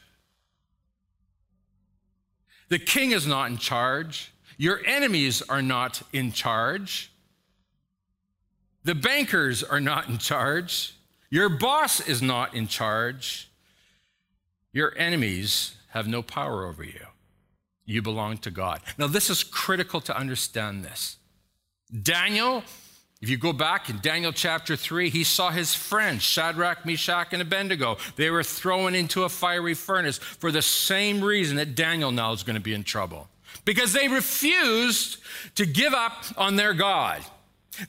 The 2.70 2.80
king 2.80 3.12
is 3.12 3.28
not 3.28 3.50
in 3.52 3.58
charge. 3.58 4.34
Your 4.58 4.82
enemies 4.86 5.42
are 5.44 5.62
not 5.62 6.02
in 6.12 6.32
charge. 6.32 7.11
The 8.84 8.96
bankers 8.96 9.64
are 9.64 9.80
not 9.80 10.10
in 10.10 10.18
charge. 10.18 10.96
Your 11.30 11.50
boss 11.50 12.00
is 12.08 12.22
not 12.22 12.54
in 12.56 12.68
charge. 12.68 13.50
Your 14.74 14.94
enemies 14.98 15.76
have 15.90 16.08
no 16.08 16.22
power 16.22 16.66
over 16.66 16.84
you. 16.84 17.06
You 17.86 18.02
belong 18.02 18.38
to 18.40 18.52
God. 18.52 18.82
Now, 18.98 19.08
this 19.08 19.30
is 19.30 19.44
critical 19.44 20.02
to 20.02 20.18
understand 20.18 20.84
this. 20.84 21.18
Daniel, 22.02 22.64
if 23.22 23.30
you 23.30 23.38
go 23.38 23.54
back 23.54 23.90
in 23.90 24.00
Daniel 24.02 24.32
chapter 24.32 24.76
3, 24.76 25.10
he 25.10 25.24
saw 25.24 25.52
his 25.52 25.76
friends, 25.76 26.24
Shadrach, 26.24 26.86
Meshach, 26.86 27.34
and 27.34 27.42
Abednego. 27.42 27.98
They 28.16 28.30
were 28.30 28.44
thrown 28.44 28.96
into 28.96 29.24
a 29.24 29.30
fiery 29.30 29.74
furnace 29.74 30.18
for 30.18 30.52
the 30.52 30.62
same 30.62 31.24
reason 31.24 31.58
that 31.58 31.76
Daniel 31.76 32.12
now 32.12 32.32
is 32.32 32.44
going 32.44 32.56
to 32.56 32.62
be 32.62 32.74
in 32.74 32.84
trouble. 32.84 33.28
Because 33.66 33.94
they 33.94 34.08
refused 34.08 35.18
to 35.56 35.66
give 35.66 35.94
up 35.94 36.24
on 36.38 36.56
their 36.56 36.74
God. 36.74 37.22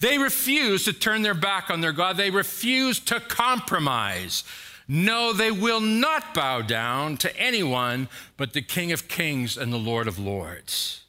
They 0.01 0.19
refuse 0.19 0.85
to 0.85 0.93
turn 0.93 1.23
their 1.23 1.35
back 1.35 1.71
on 1.71 1.81
their 1.81 1.93
God. 1.93 2.17
They 2.17 2.31
refuse 2.31 3.01
to 3.01 3.21
compromise. 3.21 4.45
No, 4.89 5.33
they 5.33 5.51
will 5.51 5.81
not 5.81 6.35
bow 6.35 6.63
down 6.63 7.17
to 7.19 7.37
anyone 7.37 8.09
but 8.37 8.53
the 8.53 8.63
King 8.63 8.93
of 8.93 9.09
Kings 9.09 9.57
and 9.57 9.73
the 9.73 9.79
Lord 9.79 10.09
of 10.09 10.19
Lords. 10.19 11.05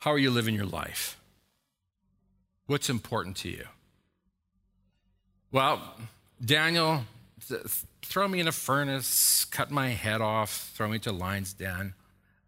How 0.00 0.12
are 0.12 0.18
you 0.18 0.30
living 0.30 0.54
your 0.54 0.66
life? 0.66 1.18
What's 2.66 2.90
important 2.90 3.36
to 3.38 3.48
you? 3.48 3.64
Well, 5.50 5.80
Daniel, 6.44 7.04
throw 8.02 8.28
me 8.28 8.40
in 8.40 8.48
a 8.48 8.52
furnace, 8.52 9.44
cut 9.46 9.70
my 9.70 9.88
head 9.88 10.20
off, 10.20 10.70
throw 10.74 10.88
me 10.88 10.98
to 11.00 11.12
lion's 11.12 11.52
den. 11.52 11.94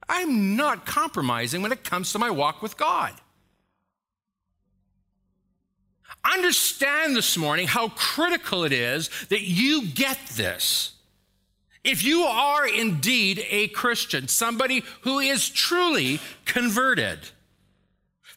I'm 0.09 0.57
not 0.57 0.87
compromising 0.87 1.62
when 1.62 1.72
it 1.72 1.85
comes 1.85 2.12
to 2.12 2.18
my 2.18 2.31
walk 2.31 2.62
with 2.62 2.76
God. 2.76 3.14
Understand 6.25 7.17
this 7.17 7.37
morning 7.37 7.67
how 7.67 7.89
critical 7.91 8.65
it 8.65 8.73
is 8.73 9.09
that 9.29 9.43
you 9.43 9.87
get 9.87 10.19
this. 10.35 10.93
If 11.83 12.05
you 12.05 12.25
are 12.25 12.67
indeed 12.67 13.45
a 13.49 13.69
Christian, 13.69 14.29
somebody 14.29 14.85
who 15.03 15.19
is 15.19 15.49
truly 15.49 16.21
converted, 16.45 17.21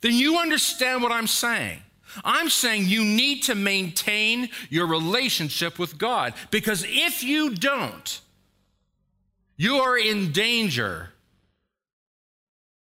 then 0.02 0.14
you 0.14 0.38
understand 0.38 1.04
what 1.04 1.12
I'm 1.12 1.28
saying. 1.28 1.80
I'm 2.24 2.50
saying 2.50 2.86
you 2.86 3.04
need 3.04 3.44
to 3.44 3.56
maintain 3.56 4.50
your 4.70 4.88
relationship 4.88 5.80
with 5.80 5.98
God 5.98 6.34
because 6.52 6.86
if 6.88 7.24
you 7.24 7.56
don't, 7.56 8.22
you 9.58 9.78
are 9.78 9.98
in 9.98 10.32
danger 10.32 11.10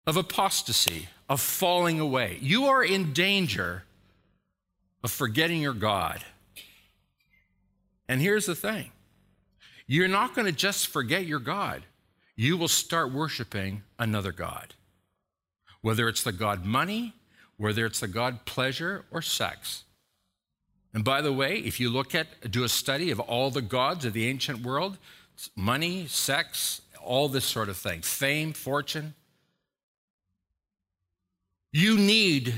of 0.07 0.17
apostasy, 0.17 1.09
of 1.29 1.41
falling 1.41 1.99
away. 1.99 2.39
You 2.41 2.67
are 2.67 2.85
in 2.85 3.13
danger 3.13 3.83
of 5.07 5.13
forgetting 5.13 5.63
your 5.63 5.73
God. 5.73 6.19
And 8.09 8.21
here's 8.21 8.47
the 8.47 8.57
thing 8.57 8.91
you're 9.87 10.09
not 10.09 10.35
going 10.35 10.47
to 10.47 10.53
just 10.53 10.89
forget 10.89 11.27
your 11.27 11.39
God, 11.39 11.85
you 12.35 12.57
will 12.57 12.67
start 12.67 13.13
worshiping 13.13 13.85
another 14.01 14.33
God. 14.33 14.75
Whether 15.81 16.09
it's 16.09 16.25
the 16.25 16.33
God 16.33 16.65
money, 16.65 17.15
whether 17.57 17.87
it's 17.87 18.01
the 18.01 18.09
God 18.09 18.47
pleasure 18.47 19.05
or 19.13 19.23
sex. 19.23 19.85
And 20.93 21.05
by 21.05 21.23
the 21.23 21.33
way, 21.33 21.59
if 21.59 21.79
you 21.79 21.89
look 21.89 22.13
at, 22.13 22.51
do 22.51 22.65
a 22.65 22.69
study 22.69 23.13
of 23.13 23.21
all 23.21 23.53
the 23.53 23.63
gods 23.63 24.05
of 24.05 24.13
the 24.13 24.27
ancient 24.27 24.63
world, 24.65 24.99
money, 25.55 26.09
sex, 26.09 26.83
all 27.01 27.29
this 27.29 27.45
sort 27.45 27.69
of 27.69 27.77
thing, 27.77 28.01
fame, 28.01 28.53
fortune, 28.53 29.15
you 31.71 31.97
need 31.97 32.55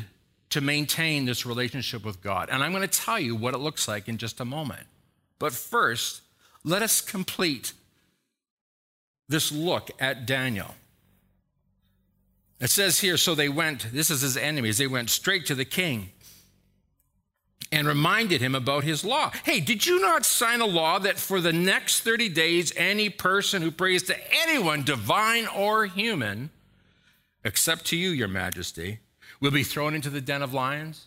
to 0.50 0.60
maintain 0.60 1.24
this 1.24 1.44
relationship 1.44 2.04
with 2.04 2.22
God. 2.22 2.48
And 2.50 2.62
I'm 2.62 2.72
going 2.72 2.88
to 2.88 2.88
tell 2.88 3.18
you 3.18 3.36
what 3.36 3.54
it 3.54 3.58
looks 3.58 3.86
like 3.86 4.08
in 4.08 4.18
just 4.18 4.40
a 4.40 4.44
moment. 4.44 4.86
But 5.38 5.52
first, 5.52 6.22
let 6.64 6.82
us 6.82 7.00
complete 7.00 7.72
this 9.28 9.52
look 9.52 9.90
at 10.00 10.26
Daniel. 10.26 10.74
It 12.60 12.70
says 12.70 13.00
here, 13.00 13.16
so 13.16 13.34
they 13.34 13.48
went, 13.48 13.92
this 13.92 14.10
is 14.10 14.22
his 14.22 14.36
enemies, 14.36 14.78
they 14.78 14.86
went 14.86 15.10
straight 15.10 15.46
to 15.46 15.54
the 15.54 15.64
king 15.64 16.10
and 17.70 17.86
reminded 17.86 18.40
him 18.40 18.54
about 18.54 18.84
his 18.84 19.04
law. 19.04 19.30
Hey, 19.44 19.60
did 19.60 19.86
you 19.86 20.00
not 20.00 20.24
sign 20.24 20.60
a 20.60 20.66
law 20.66 20.98
that 20.98 21.18
for 21.18 21.40
the 21.40 21.52
next 21.52 22.00
30 22.00 22.30
days, 22.30 22.72
any 22.76 23.10
person 23.10 23.62
who 23.62 23.70
prays 23.70 24.02
to 24.04 24.16
anyone, 24.42 24.82
divine 24.82 25.46
or 25.46 25.84
human, 25.84 26.50
except 27.44 27.84
to 27.86 27.96
you, 27.96 28.10
your 28.10 28.28
majesty, 28.28 29.00
will 29.40 29.50
be 29.50 29.62
thrown 29.62 29.94
into 29.94 30.10
the 30.10 30.20
den 30.20 30.42
of 30.42 30.54
lions? 30.54 31.06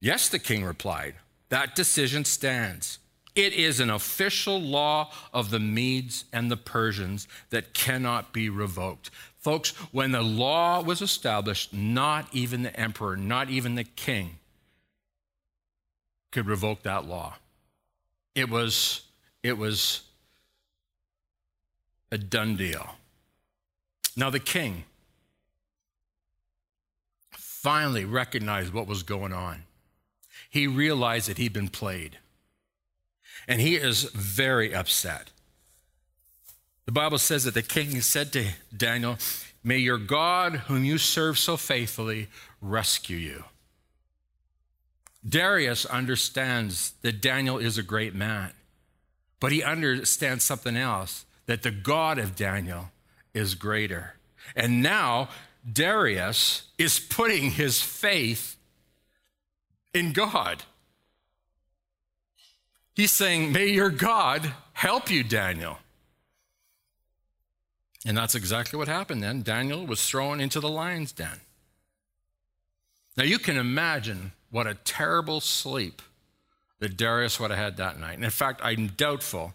Yes, 0.00 0.28
the 0.28 0.38
king 0.38 0.64
replied. 0.64 1.14
That 1.48 1.74
decision 1.74 2.24
stands. 2.24 2.98
It 3.34 3.52
is 3.54 3.80
an 3.80 3.88
official 3.88 4.60
law 4.60 5.10
of 5.32 5.50
the 5.50 5.60
Medes 5.60 6.24
and 6.32 6.50
the 6.50 6.56
Persians 6.56 7.28
that 7.50 7.72
cannot 7.72 8.32
be 8.32 8.50
revoked. 8.50 9.10
Folks, 9.38 9.70
when 9.90 10.12
the 10.12 10.22
law 10.22 10.82
was 10.82 11.00
established, 11.00 11.72
not 11.72 12.26
even 12.32 12.62
the 12.62 12.78
emperor, 12.78 13.16
not 13.16 13.48
even 13.48 13.74
the 13.74 13.84
king 13.84 14.38
could 16.30 16.46
revoke 16.46 16.82
that 16.82 17.06
law. 17.06 17.36
It 18.34 18.48
was, 18.50 19.02
it 19.42 19.56
was 19.56 20.02
a 22.10 22.18
done 22.18 22.56
deal. 22.56 22.96
Now, 24.16 24.30
the 24.30 24.38
king, 24.38 24.84
finally 27.62 28.04
recognized 28.04 28.72
what 28.72 28.88
was 28.88 29.04
going 29.04 29.32
on. 29.32 29.62
He 30.50 30.66
realized 30.66 31.28
that 31.28 31.38
he'd 31.38 31.52
been 31.52 31.68
played. 31.68 32.18
And 33.46 33.60
he 33.60 33.76
is 33.76 34.04
very 34.04 34.74
upset. 34.74 35.30
The 36.86 36.92
Bible 36.92 37.18
says 37.18 37.44
that 37.44 37.54
the 37.54 37.62
king 37.62 38.00
said 38.00 38.32
to 38.32 38.46
Daniel, 38.76 39.16
May 39.62 39.78
your 39.78 39.98
God, 39.98 40.56
whom 40.66 40.84
you 40.84 40.98
serve 40.98 41.38
so 41.38 41.56
faithfully, 41.56 42.26
rescue 42.60 43.16
you. 43.16 43.44
Darius 45.26 45.86
understands 45.86 46.94
that 47.02 47.22
Daniel 47.22 47.58
is 47.58 47.78
a 47.78 47.82
great 47.84 48.12
man, 48.12 48.50
but 49.38 49.52
he 49.52 49.62
understands 49.62 50.42
something 50.42 50.76
else 50.76 51.24
that 51.46 51.62
the 51.62 51.70
God 51.70 52.18
of 52.18 52.34
Daniel 52.34 52.90
is 53.32 53.54
greater. 53.54 54.14
And 54.56 54.82
now 54.82 55.28
Darius 55.70 56.64
is 56.78 56.98
putting 56.98 57.52
his 57.52 57.80
faith 57.80 58.56
in 59.94 60.12
God. 60.12 60.64
He's 62.94 63.12
saying, 63.12 63.52
May 63.52 63.68
your 63.68 63.90
God 63.90 64.52
help 64.72 65.10
you, 65.10 65.22
Daniel. 65.22 65.78
And 68.04 68.16
that's 68.16 68.34
exactly 68.34 68.76
what 68.76 68.88
happened 68.88 69.22
then. 69.22 69.42
Daniel 69.42 69.86
was 69.86 70.04
thrown 70.06 70.40
into 70.40 70.58
the 70.60 70.68
lion's 70.68 71.12
den. 71.12 71.40
Now 73.16 73.24
you 73.24 73.38
can 73.38 73.56
imagine 73.56 74.32
what 74.50 74.66
a 74.66 74.74
terrible 74.74 75.40
sleep 75.40 76.02
that 76.80 76.96
Darius 76.96 77.38
would 77.38 77.50
have 77.50 77.58
had 77.58 77.76
that 77.76 78.00
night. 78.00 78.14
And 78.14 78.24
in 78.24 78.30
fact, 78.30 78.60
I'm 78.64 78.88
doubtful 78.88 79.54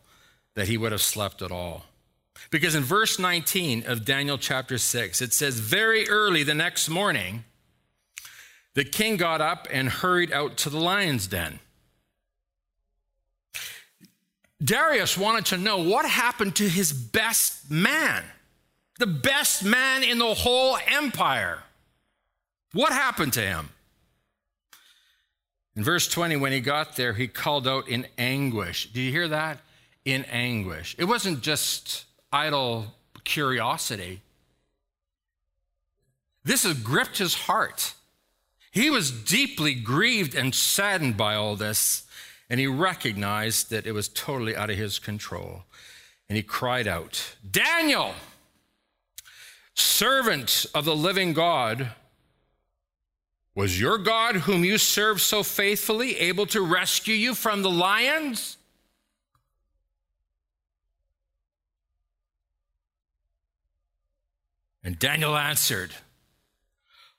that 0.56 0.68
he 0.68 0.78
would 0.78 0.94
have 0.94 1.02
slept 1.02 1.42
at 1.42 1.52
all. 1.52 1.86
Because 2.50 2.76
in 2.76 2.84
verse 2.84 3.20
19 3.20 3.86
of 3.86 4.06
Daniel 4.06 4.38
chapter 4.38 4.78
6, 4.78 5.22
it 5.22 5.34
says, 5.34 5.60
Very 5.60 6.08
early 6.08 6.44
the 6.44 6.54
next 6.54 6.90
morning, 6.90 7.44
the 8.74 8.86
king 8.86 9.18
got 9.18 9.42
up 9.42 9.68
and 9.72 9.90
hurried 9.90 10.32
out 10.32 10.58
to 10.58 10.70
the 10.70 10.80
lion's 10.80 11.28
den. 11.28 11.60
Darius 14.64 15.18
wanted 15.18 15.46
to 15.48 15.58
know 15.58 15.84
what 15.84 16.06
happened 16.06 16.56
to 16.56 16.68
his 16.68 16.92
best 16.92 17.70
man, 17.70 18.24
the 18.98 19.08
best 19.08 19.64
man 19.64 20.04
in 20.04 20.18
the 20.18 20.34
whole 20.34 20.78
empire. 20.88 21.64
What 22.74 22.92
happened 22.92 23.34
to 23.34 23.42
him? 23.42 23.70
In 25.76 25.84
verse 25.84 26.08
20, 26.08 26.38
when 26.38 26.52
he 26.52 26.60
got 26.60 26.96
there, 26.96 27.14
he 27.14 27.28
called 27.28 27.68
out 27.68 27.88
in 27.88 28.08
anguish. 28.18 28.92
Do 28.92 29.02
you 29.02 29.12
hear 29.12 29.28
that? 29.28 29.60
In 30.06 30.26
anguish. 30.26 30.96
It 30.98 31.06
wasn't 31.06 31.42
just 31.42 32.06
idle 32.32 32.96
curiosity. 33.24 34.22
This 36.44 36.64
has 36.64 36.74
gripped 36.76 37.18
his 37.18 37.34
heart. 37.34 37.94
He 38.72 38.90
was 38.90 39.12
deeply 39.12 39.74
grieved 39.74 40.36
and 40.36 40.54
saddened 40.54 41.18
by 41.18 41.36
all 41.36 41.56
this. 41.56 42.04
And 42.50 42.60
he 42.60 42.68
recognized 42.68 43.70
that 43.70 43.86
it 43.86 43.92
was 43.92 44.08
totally 44.08 44.56
out 44.56 44.70
of 44.70 44.78
his 44.78 45.00
control. 45.00 45.64
And 46.30 46.38
he 46.38 46.44
cried 46.44 46.88
out, 46.88 47.36
Daniel, 47.50 48.14
servant 49.74 50.66
of 50.74 50.86
the 50.86 50.96
living 50.96 51.34
God, 51.34 51.92
was 53.56 53.80
your 53.80 53.98
God, 53.98 54.36
whom 54.36 54.64
you 54.64 54.78
served 54.78 55.22
so 55.22 55.42
faithfully, 55.42 56.18
able 56.18 56.46
to 56.48 56.62
rescue 56.62 57.16
you 57.16 57.34
from 57.34 57.64
the 57.64 57.72
lions? 57.72 58.57
And 64.88 64.98
Daniel 64.98 65.36
answered, 65.36 65.92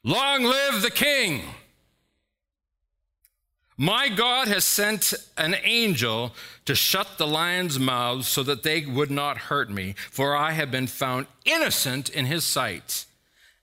Long 0.02 0.42
live 0.42 0.80
the 0.80 0.90
king! 0.90 1.42
My 3.76 4.08
God 4.08 4.48
has 4.48 4.64
sent 4.64 5.12
an 5.36 5.54
angel 5.62 6.34
to 6.64 6.74
shut 6.74 7.18
the 7.18 7.26
lions' 7.26 7.78
mouths 7.78 8.26
so 8.26 8.42
that 8.42 8.62
they 8.62 8.86
would 8.86 9.10
not 9.10 9.36
hurt 9.36 9.68
me, 9.68 9.94
for 10.10 10.34
I 10.34 10.52
have 10.52 10.70
been 10.70 10.86
found 10.86 11.26
innocent 11.44 12.08
in 12.08 12.24
his 12.24 12.42
sight, 12.42 13.04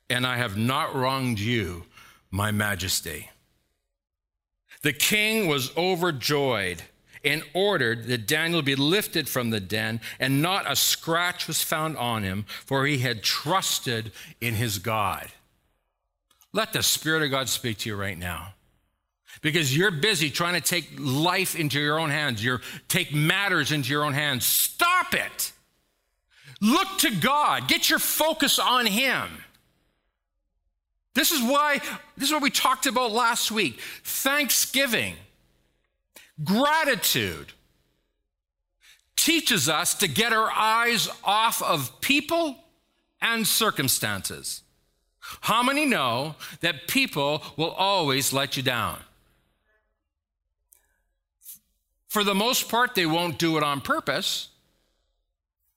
and 0.07 0.27
I 0.27 0.37
have 0.37 0.55
not 0.55 0.93
wronged 0.93 1.39
you, 1.39 1.85
my 2.29 2.51
majesty. 2.51 3.31
The 4.83 4.93
king 4.93 5.47
was 5.47 5.75
overjoyed 5.75 6.83
and 7.25 7.43
ordered 7.53 8.05
that 8.05 8.27
Daniel 8.27 8.61
be 8.61 8.75
lifted 8.75 9.27
from 9.27 9.49
the 9.49 9.59
den, 9.59 9.99
and 10.19 10.41
not 10.41 10.71
a 10.71 10.75
scratch 10.75 11.47
was 11.47 11.61
found 11.61 11.97
on 11.97 12.23
him, 12.23 12.45
for 12.65 12.85
he 12.85 12.99
had 12.99 13.23
trusted 13.23 14.11
in 14.39 14.53
his 14.53 14.79
God. 14.79 15.27
Let 16.53 16.71
the 16.71 16.83
Spirit 16.83 17.23
of 17.23 17.31
God 17.31 17.49
speak 17.49 17.79
to 17.79 17.89
you 17.89 17.95
right 17.95 18.17
now 18.17 18.53
because 19.41 19.75
you're 19.75 19.91
busy 19.91 20.29
trying 20.29 20.53
to 20.53 20.61
take 20.61 20.89
life 20.97 21.55
into 21.55 21.79
your 21.79 21.99
own 21.99 22.09
hands. 22.09 22.43
You 22.43 22.59
take 22.87 23.13
matters 23.13 23.71
into 23.71 23.89
your 23.89 24.05
own 24.05 24.13
hands. 24.13 24.45
Stop 24.45 25.13
it. 25.13 25.51
Look 26.61 26.87
to 26.99 27.11
God. 27.11 27.67
Get 27.67 27.89
your 27.89 27.99
focus 27.99 28.59
on 28.59 28.85
Him. 28.85 29.27
This 31.13 31.31
is 31.31 31.41
why, 31.41 31.79
this 32.17 32.29
is 32.29 32.33
what 32.33 32.41
we 32.41 32.49
talked 32.49 32.85
about 32.85 33.11
last 33.11 33.51
week. 33.51 33.79
Thanksgiving, 34.03 35.15
gratitude 36.43 37.53
teaches 39.15 39.69
us 39.69 39.93
to 39.95 40.07
get 40.07 40.33
our 40.33 40.51
eyes 40.51 41.09
off 41.23 41.61
of 41.61 42.01
people 42.01 42.57
and 43.21 43.47
circumstances. 43.47 44.61
How 45.41 45.63
many 45.63 45.85
know 45.85 46.35
that 46.61 46.87
people 46.87 47.41
will 47.57 47.71
always 47.71 48.31
let 48.31 48.57
you 48.57 48.63
down? 48.63 48.99
For 52.07 52.23
the 52.23 52.35
most 52.35 52.69
part, 52.69 52.95
they 52.95 53.05
won't 53.05 53.39
do 53.39 53.57
it 53.57 53.63
on 53.63 53.81
purpose, 53.81 54.49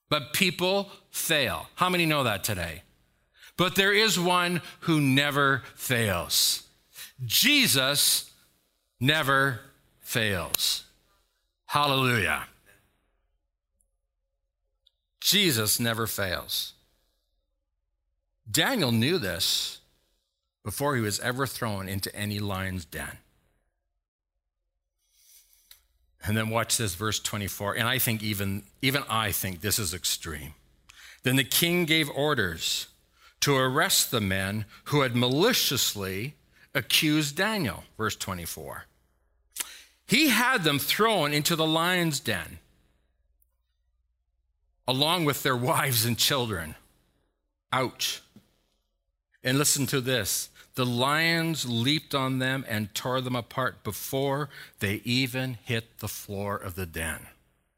but 0.09 0.33
people 0.33 0.89
fail. 1.11 1.67
How 1.75 1.89
many 1.89 2.05
know 2.05 2.23
that 2.23 2.43
today? 2.43 2.83
But 3.57 3.75
there 3.75 3.91
is 3.91 4.19
one 4.19 4.61
who 4.81 5.01
never 5.01 5.63
fails. 5.75 6.63
Jesus 7.25 8.31
never 9.01 9.59
fails. 10.09 10.85
Hallelujah. 11.67 12.47
Jesus 15.21 15.79
never 15.79 16.07
fails. 16.07 16.73
Daniel 18.49 18.91
knew 18.91 19.19
this 19.19 19.81
before 20.65 20.95
he 20.95 21.01
was 21.01 21.19
ever 21.19 21.45
thrown 21.45 21.87
into 21.87 22.13
any 22.15 22.39
lion's 22.39 22.85
den. 22.85 23.19
And 26.23 26.35
then 26.35 26.49
watch 26.49 26.77
this, 26.77 26.95
verse 26.95 27.19
24. 27.19 27.75
And 27.75 27.87
I 27.87 27.99
think 27.99 28.23
even, 28.23 28.63
even 28.81 29.03
I 29.07 29.31
think 29.31 29.61
this 29.61 29.77
is 29.77 29.93
extreme. 29.93 30.55
Then 31.21 31.35
the 31.35 31.43
king 31.43 31.85
gave 31.85 32.09
orders 32.09 32.87
to 33.41 33.55
arrest 33.55 34.09
the 34.09 34.21
men 34.21 34.65
who 34.85 35.01
had 35.01 35.15
maliciously 35.15 36.33
accused 36.73 37.35
Daniel. 37.35 37.83
Verse 37.95 38.15
24. 38.15 38.85
He 40.09 40.29
had 40.29 40.63
them 40.63 40.79
thrown 40.79 41.33
into 41.33 41.55
the 41.55 41.67
lion's 41.67 42.19
den 42.19 42.57
along 44.87 45.23
with 45.23 45.43
their 45.43 45.55
wives 45.71 46.03
and 46.03 46.17
children. 46.17 46.73
Ouch. 47.71 48.23
And 49.43 49.59
listen 49.59 49.85
to 49.87 50.01
this 50.01 50.49
the 50.73 50.85
lions 50.85 51.69
leaped 51.69 52.15
on 52.15 52.39
them 52.39 52.65
and 52.67 52.93
tore 52.95 53.21
them 53.21 53.35
apart 53.35 53.83
before 53.83 54.49
they 54.79 55.01
even 55.03 55.57
hit 55.63 55.99
the 55.99 56.07
floor 56.07 56.55
of 56.55 56.73
the 56.73 56.85
den. 56.87 57.27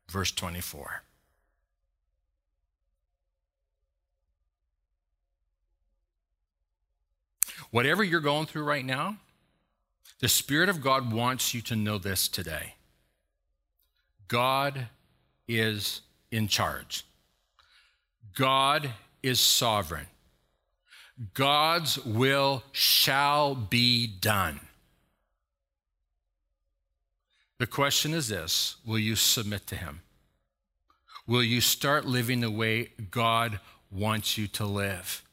Verse 0.08 0.32
24. 0.32 1.04
Whatever 7.72 8.04
you're 8.04 8.20
going 8.20 8.46
through 8.46 8.63
right 8.63 8.86
now, 8.86 9.17
the 10.21 10.29
Spirit 10.29 10.69
of 10.69 10.81
God 10.81 11.12
wants 11.12 11.53
you 11.53 11.62
to 11.63 11.75
know 11.75 11.97
this 11.97 12.27
today. 12.27 12.75
God 14.27 14.88
is 15.47 16.01
in 16.31 16.47
charge. 16.47 17.03
God 18.36 18.91
is 19.21 19.39
sovereign. 19.39 20.07
God's 21.34 21.97
will 22.05 22.63
shall 22.71 23.55
be 23.55 24.07
done. 24.07 24.60
The 27.57 27.67
question 27.67 28.13
is 28.13 28.27
this 28.27 28.77
Will 28.86 28.99
you 28.99 29.15
submit 29.15 29.67
to 29.67 29.75
Him? 29.75 30.01
Will 31.27 31.43
you 31.43 31.62
start 31.62 32.05
living 32.05 32.39
the 32.39 32.49
way 32.51 32.89
God 33.12 33.60
wants 33.91 34.38
you 34.38 34.47
to 34.47 34.65
live? 34.65 35.23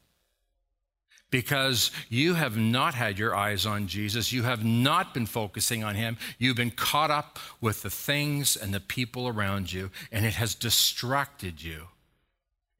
Because 1.31 1.91
you 2.09 2.33
have 2.33 2.57
not 2.57 2.95
had 2.95 3.19
your 3.19 3.35
eyes 3.35 3.65
on 3.65 3.87
Jesus. 3.87 4.31
You 4.31 4.43
have 4.43 4.65
not 4.65 5.13
been 5.13 5.27
focusing 5.27 5.83
on 5.83 5.95
Him. 5.95 6.17
You've 6.39 6.57
been 6.57 6.71
caught 6.71 7.11
up 7.11 7.37
with 7.61 7.83
the 7.83 7.89
things 7.89 8.55
and 8.55 8.73
the 8.73 8.79
people 8.79 9.27
around 9.27 9.71
you, 9.71 9.91
and 10.11 10.25
it 10.25 10.33
has 10.33 10.55
distracted 10.55 11.61
you. 11.61 11.87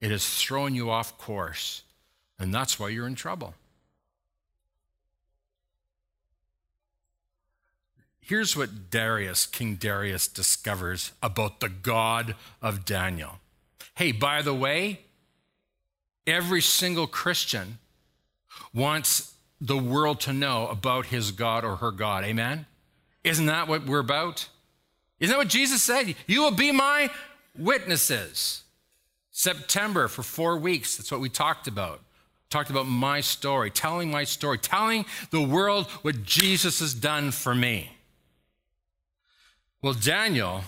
It 0.01 0.11
has 0.11 0.27
thrown 0.27 0.73
you 0.73 0.89
off 0.89 1.17
course. 1.17 1.83
And 2.39 2.53
that's 2.53 2.79
why 2.79 2.89
you're 2.89 3.07
in 3.07 3.15
trouble. 3.15 3.53
Here's 8.21 8.55
what 8.55 8.91
Darius, 8.91 9.47
King 9.47 9.75
Darius, 9.75 10.27
discovers 10.27 11.11
about 11.21 11.59
the 11.59 11.67
God 11.67 12.35
of 12.61 12.85
Daniel. 12.85 13.39
Hey, 13.95 14.11
by 14.11 14.43
the 14.43 14.53
way, 14.53 15.01
every 16.27 16.61
single 16.61 17.07
Christian 17.07 17.79
wants 18.73 19.33
the 19.61 19.77
world 19.77 20.19
to 20.21 20.33
know 20.33 20.67
about 20.67 21.07
his 21.07 21.31
God 21.31 21.65
or 21.65 21.77
her 21.77 21.91
God. 21.91 22.23
Amen? 22.23 22.65
Isn't 23.23 23.47
that 23.47 23.67
what 23.67 23.85
we're 23.85 23.99
about? 23.99 24.47
Isn't 25.19 25.33
that 25.33 25.39
what 25.39 25.49
Jesus 25.49 25.83
said? 25.83 26.15
You 26.27 26.41
will 26.41 26.51
be 26.51 26.71
my 26.71 27.09
witnesses. 27.57 28.63
September 29.31 30.07
for 30.07 30.23
four 30.23 30.57
weeks, 30.57 30.97
that's 30.97 31.11
what 31.11 31.21
we 31.21 31.29
talked 31.29 31.67
about 31.67 32.01
talked 32.49 32.69
about 32.69 32.87
my 32.87 33.21
story, 33.21 33.69
telling 33.69 34.09
my 34.09 34.23
story, 34.23 34.57
telling 34.57 35.05
the 35.29 35.41
world 35.41 35.85
what 36.01 36.23
Jesus 36.23 36.79
has 36.79 36.93
done 36.93 37.31
for 37.31 37.53
me. 37.53 37.91
Well, 39.81 39.93
Daniel, 39.93 40.63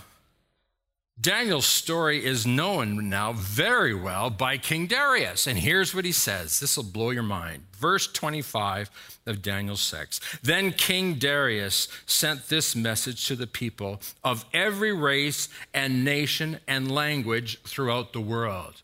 Daniel's 1.20 1.68
story 1.68 2.26
is 2.26 2.48
known 2.48 3.10
now 3.10 3.34
very 3.34 3.94
well 3.94 4.32
by 4.32 4.58
King 4.58 4.88
Darius. 4.88 5.46
And 5.46 5.60
here's 5.60 5.94
what 5.94 6.06
he 6.06 6.12
says 6.12 6.60
this 6.60 6.78
will 6.78 6.84
blow 6.84 7.12
your 7.12 7.22
mind. 7.22 7.64
Verse 7.74 8.08
25 8.08 8.90
of 9.28 9.42
Daniel 9.42 9.76
6. 9.76 10.20
Then 10.42 10.72
King 10.72 11.16
Darius 11.16 11.88
sent 12.06 12.50
this 12.50 12.76
message 12.76 13.28
to 13.28 13.36
the 13.36 13.46
people 13.46 14.02
of 14.24 14.46
every 14.54 14.94
race 14.94 15.48
and 15.74 16.04
nation 16.04 16.60
and 16.68 16.92
language 16.92 17.62
throughout 17.64 18.14
the 18.14 18.22
world. 18.22 18.82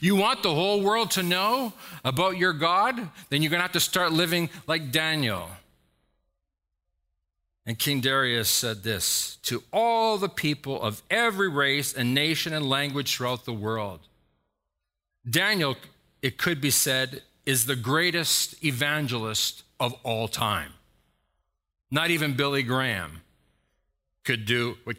You 0.00 0.16
want 0.16 0.42
the 0.42 0.54
whole 0.54 0.82
world 0.82 1.10
to 1.12 1.22
know 1.22 1.72
about 2.04 2.38
your 2.38 2.52
God? 2.52 2.96
Then 3.28 3.42
you're 3.42 3.50
going 3.50 3.58
to 3.58 3.64
have 3.64 3.72
to 3.72 3.80
start 3.80 4.12
living 4.12 4.50
like 4.66 4.90
Daniel. 4.90 5.50
And 7.66 7.78
King 7.78 8.00
Darius 8.00 8.48
said 8.48 8.82
this 8.82 9.36
to 9.42 9.62
all 9.72 10.18
the 10.18 10.28
people 10.28 10.80
of 10.82 11.02
every 11.10 11.48
race 11.48 11.94
and 11.94 12.14
nation 12.14 12.52
and 12.52 12.68
language 12.68 13.16
throughout 13.16 13.46
the 13.46 13.54
world. 13.54 14.00
Daniel, 15.28 15.76
it 16.20 16.36
could 16.36 16.60
be 16.60 16.70
said, 16.70 17.22
is 17.46 17.66
the 17.66 17.76
greatest 17.76 18.62
evangelist 18.64 19.62
of 19.80 19.94
all 20.02 20.28
time. 20.28 20.72
Not 21.90 22.10
even 22.10 22.34
Billy 22.34 22.62
Graham 22.62 23.22
could 24.24 24.44
do 24.44 24.76
what, 24.84 24.96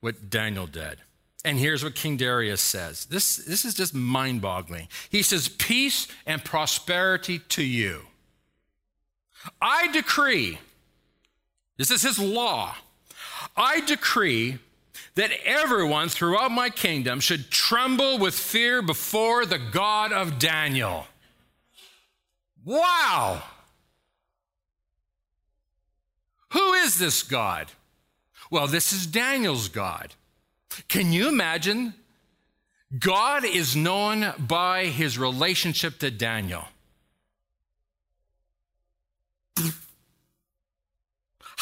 what 0.00 0.28
Daniel 0.28 0.66
did. 0.66 0.98
And 1.44 1.58
here's 1.58 1.82
what 1.82 1.94
King 1.94 2.16
Darius 2.16 2.60
says 2.60 3.06
this, 3.06 3.36
this 3.36 3.64
is 3.64 3.74
just 3.74 3.94
mind 3.94 4.40
boggling. 4.40 4.88
He 5.08 5.22
says, 5.22 5.48
Peace 5.48 6.08
and 6.26 6.44
prosperity 6.44 7.40
to 7.50 7.62
you. 7.62 8.02
I 9.60 9.88
decree, 9.88 10.58
this 11.78 11.90
is 11.90 12.02
his 12.02 12.18
law, 12.18 12.76
I 13.56 13.80
decree 13.80 14.58
that 15.14 15.30
everyone 15.44 16.08
throughout 16.08 16.50
my 16.50 16.70
kingdom 16.70 17.20
should 17.20 17.50
tremble 17.50 18.18
with 18.18 18.34
fear 18.34 18.80
before 18.82 19.44
the 19.44 19.58
God 19.58 20.12
of 20.12 20.38
Daniel. 20.38 21.06
Wow! 22.64 23.42
Who 26.50 26.72
is 26.74 26.98
this 26.98 27.22
God? 27.22 27.68
Well, 28.50 28.66
this 28.66 28.92
is 28.92 29.06
Daniel's 29.06 29.68
God. 29.68 30.14
Can 30.88 31.12
you 31.12 31.28
imagine? 31.28 31.94
God 32.98 33.44
is 33.44 33.74
known 33.74 34.34
by 34.38 34.86
his 34.86 35.18
relationship 35.18 35.98
to 36.00 36.10
Daniel. 36.10 36.68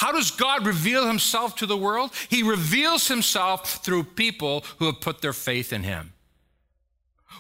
How 0.01 0.13
does 0.13 0.31
God 0.31 0.65
reveal 0.65 1.07
himself 1.07 1.57
to 1.57 1.67
the 1.67 1.77
world? 1.77 2.13
He 2.31 2.43
reveals 2.43 3.09
himself 3.09 3.85
through 3.85 4.05
people 4.05 4.65
who 4.79 4.87
have 4.87 5.03
put 5.03 5.21
their 5.21 5.35
faith 5.35 5.75
in 5.75 5.83
him. 5.83 6.15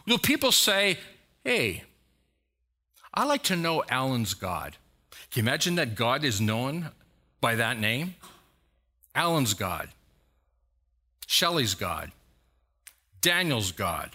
Will 0.06 0.18
people 0.18 0.52
say, 0.52 0.98
hey, 1.42 1.84
I 3.14 3.24
like 3.24 3.44
to 3.44 3.56
know 3.56 3.82
Alan's 3.88 4.34
God? 4.34 4.76
Can 5.30 5.42
you 5.42 5.48
imagine 5.48 5.76
that 5.76 5.94
God 5.94 6.22
is 6.22 6.38
known 6.38 6.90
by 7.40 7.54
that 7.54 7.80
name? 7.80 8.16
Alan's 9.14 9.54
God. 9.54 9.88
Shelley's 11.26 11.74
God, 11.74 12.12
Daniel's 13.22 13.72
God. 13.72 14.10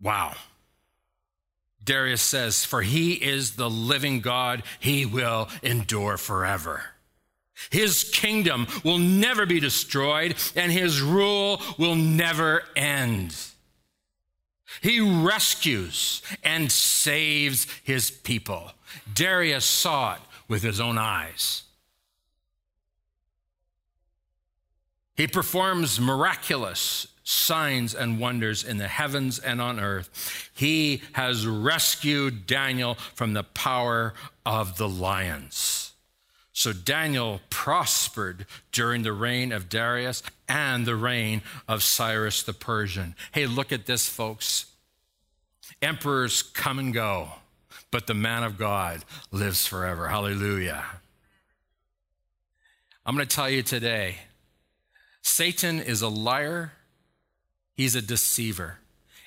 Wow. 0.00 0.34
Darius 1.86 2.20
says, 2.20 2.64
For 2.64 2.82
he 2.82 3.14
is 3.14 3.52
the 3.52 3.70
living 3.70 4.20
God, 4.20 4.62
he 4.78 5.06
will 5.06 5.48
endure 5.62 6.18
forever. 6.18 6.84
His 7.70 8.04
kingdom 8.04 8.66
will 8.84 8.98
never 8.98 9.46
be 9.46 9.60
destroyed, 9.60 10.34
and 10.54 10.70
his 10.70 11.00
rule 11.00 11.62
will 11.78 11.94
never 11.94 12.62
end. 12.76 13.34
He 14.82 15.00
rescues 15.00 16.20
and 16.42 16.70
saves 16.70 17.66
his 17.82 18.10
people. 18.10 18.72
Darius 19.12 19.64
saw 19.64 20.16
it 20.16 20.20
with 20.48 20.62
his 20.62 20.80
own 20.80 20.98
eyes. 20.98 21.62
He 25.16 25.26
performs 25.26 25.98
miraculous 25.98 27.06
signs 27.28 27.92
and 27.92 28.20
wonders 28.20 28.62
in 28.62 28.78
the 28.78 28.86
heavens 28.86 29.40
and 29.40 29.60
on 29.60 29.80
earth. 29.80 30.48
He 30.54 31.02
has 31.12 31.44
rescued 31.44 32.46
Daniel 32.46 32.94
from 33.14 33.32
the 33.32 33.42
power 33.42 34.14
of 34.46 34.78
the 34.78 34.88
lions. 34.88 35.92
So 36.52 36.72
Daniel 36.72 37.40
prospered 37.50 38.46
during 38.70 39.02
the 39.02 39.12
reign 39.12 39.50
of 39.50 39.68
Darius 39.68 40.22
and 40.48 40.86
the 40.86 40.94
reign 40.94 41.42
of 41.66 41.82
Cyrus 41.82 42.44
the 42.44 42.52
Persian. 42.52 43.16
Hey, 43.32 43.46
look 43.46 43.72
at 43.72 43.86
this, 43.86 44.08
folks. 44.08 44.66
Emperors 45.82 46.42
come 46.42 46.78
and 46.78 46.94
go, 46.94 47.28
but 47.90 48.06
the 48.06 48.14
man 48.14 48.44
of 48.44 48.56
God 48.56 49.04
lives 49.32 49.66
forever. 49.66 50.06
Hallelujah. 50.06 50.84
I'm 53.04 53.16
going 53.16 53.26
to 53.26 53.36
tell 53.36 53.50
you 53.50 53.64
today 53.64 54.18
Satan 55.22 55.80
is 55.80 56.02
a 56.02 56.08
liar, 56.08 56.72
he's 57.76 57.94
a 57.94 58.02
deceiver, 58.02 58.78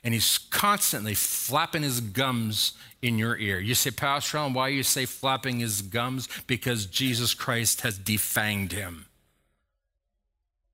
and 0.04 0.14
he's 0.14 0.38
constantly 0.38 1.14
flapping 1.14 1.84
his 1.84 2.02
gums 2.02 2.74
in 3.02 3.18
your 3.18 3.38
ear. 3.38 3.60
You 3.60 3.76
say, 3.76 3.92
Pastor 3.92 4.38
Allen, 4.38 4.54
why 4.54 4.70
you 4.70 4.84
say 4.84 5.06
flapping 5.06 5.60
his 5.60 5.82
gums? 5.82 6.28
Because 6.48 6.86
Jesus 6.86 7.34
Christ 7.34 7.82
has 7.82 7.98
defanged 7.98 8.72
him. 8.72 9.06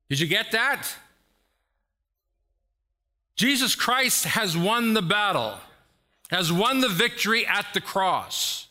Did 0.09 0.19
you 0.19 0.27
get 0.27 0.51
that? 0.51 0.87
Jesus 3.35 3.75
Christ 3.75 4.25
has 4.25 4.57
won 4.57 4.93
the 4.93 5.01
battle, 5.01 5.55
has 6.29 6.51
won 6.51 6.79
the 6.79 6.89
victory 6.89 7.45
at 7.45 7.65
the 7.73 7.81
cross. 7.81 8.67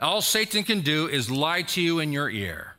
All 0.00 0.20
Satan 0.20 0.62
can 0.62 0.82
do 0.82 1.08
is 1.08 1.30
lie 1.30 1.62
to 1.62 1.80
you 1.80 1.98
in 1.98 2.12
your 2.12 2.30
ear. 2.30 2.76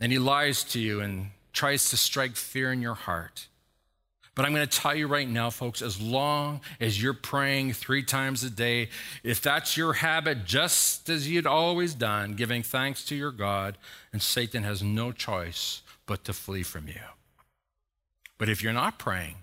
And 0.00 0.12
he 0.12 0.18
lies 0.18 0.64
to 0.64 0.80
you 0.80 1.00
and 1.00 1.30
tries 1.52 1.90
to 1.90 1.96
strike 1.96 2.36
fear 2.36 2.72
in 2.72 2.82
your 2.82 2.94
heart. 2.94 3.48
But 4.38 4.46
I'm 4.46 4.54
going 4.54 4.68
to 4.68 4.78
tell 4.78 4.94
you 4.94 5.08
right 5.08 5.28
now, 5.28 5.50
folks, 5.50 5.82
as 5.82 6.00
long 6.00 6.60
as 6.78 7.02
you're 7.02 7.12
praying 7.12 7.72
three 7.72 8.04
times 8.04 8.44
a 8.44 8.50
day, 8.50 8.88
if 9.24 9.42
that's 9.42 9.76
your 9.76 9.94
habit, 9.94 10.44
just 10.44 11.10
as 11.10 11.28
you'd 11.28 11.44
always 11.44 11.92
done, 11.92 12.34
giving 12.34 12.62
thanks 12.62 13.04
to 13.06 13.16
your 13.16 13.32
God, 13.32 13.76
and 14.12 14.22
Satan 14.22 14.62
has 14.62 14.80
no 14.80 15.10
choice 15.10 15.82
but 16.06 16.22
to 16.22 16.32
flee 16.32 16.62
from 16.62 16.86
you. 16.86 17.00
But 18.38 18.48
if 18.48 18.62
you're 18.62 18.72
not 18.72 18.96
praying, 18.96 19.38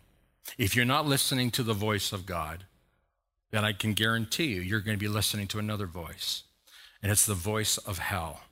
if 0.57 0.77
you're 0.77 0.85
not 0.85 1.05
listening 1.05 1.51
to 1.51 1.63
the 1.63 1.73
voice 1.73 2.13
of 2.13 2.25
God, 2.25 2.63
then 3.51 3.65
I 3.65 3.73
can 3.73 3.95
guarantee 3.95 4.45
you, 4.45 4.61
you're 4.61 4.79
going 4.79 4.97
to 4.97 5.05
be 5.05 5.09
listening 5.09 5.47
to 5.47 5.59
another 5.59 5.87
voice. 5.87 6.43
And 7.03 7.11
it's 7.11 7.25
the 7.25 7.33
voice 7.33 7.77
of 7.79 7.97
hell. 7.97 8.43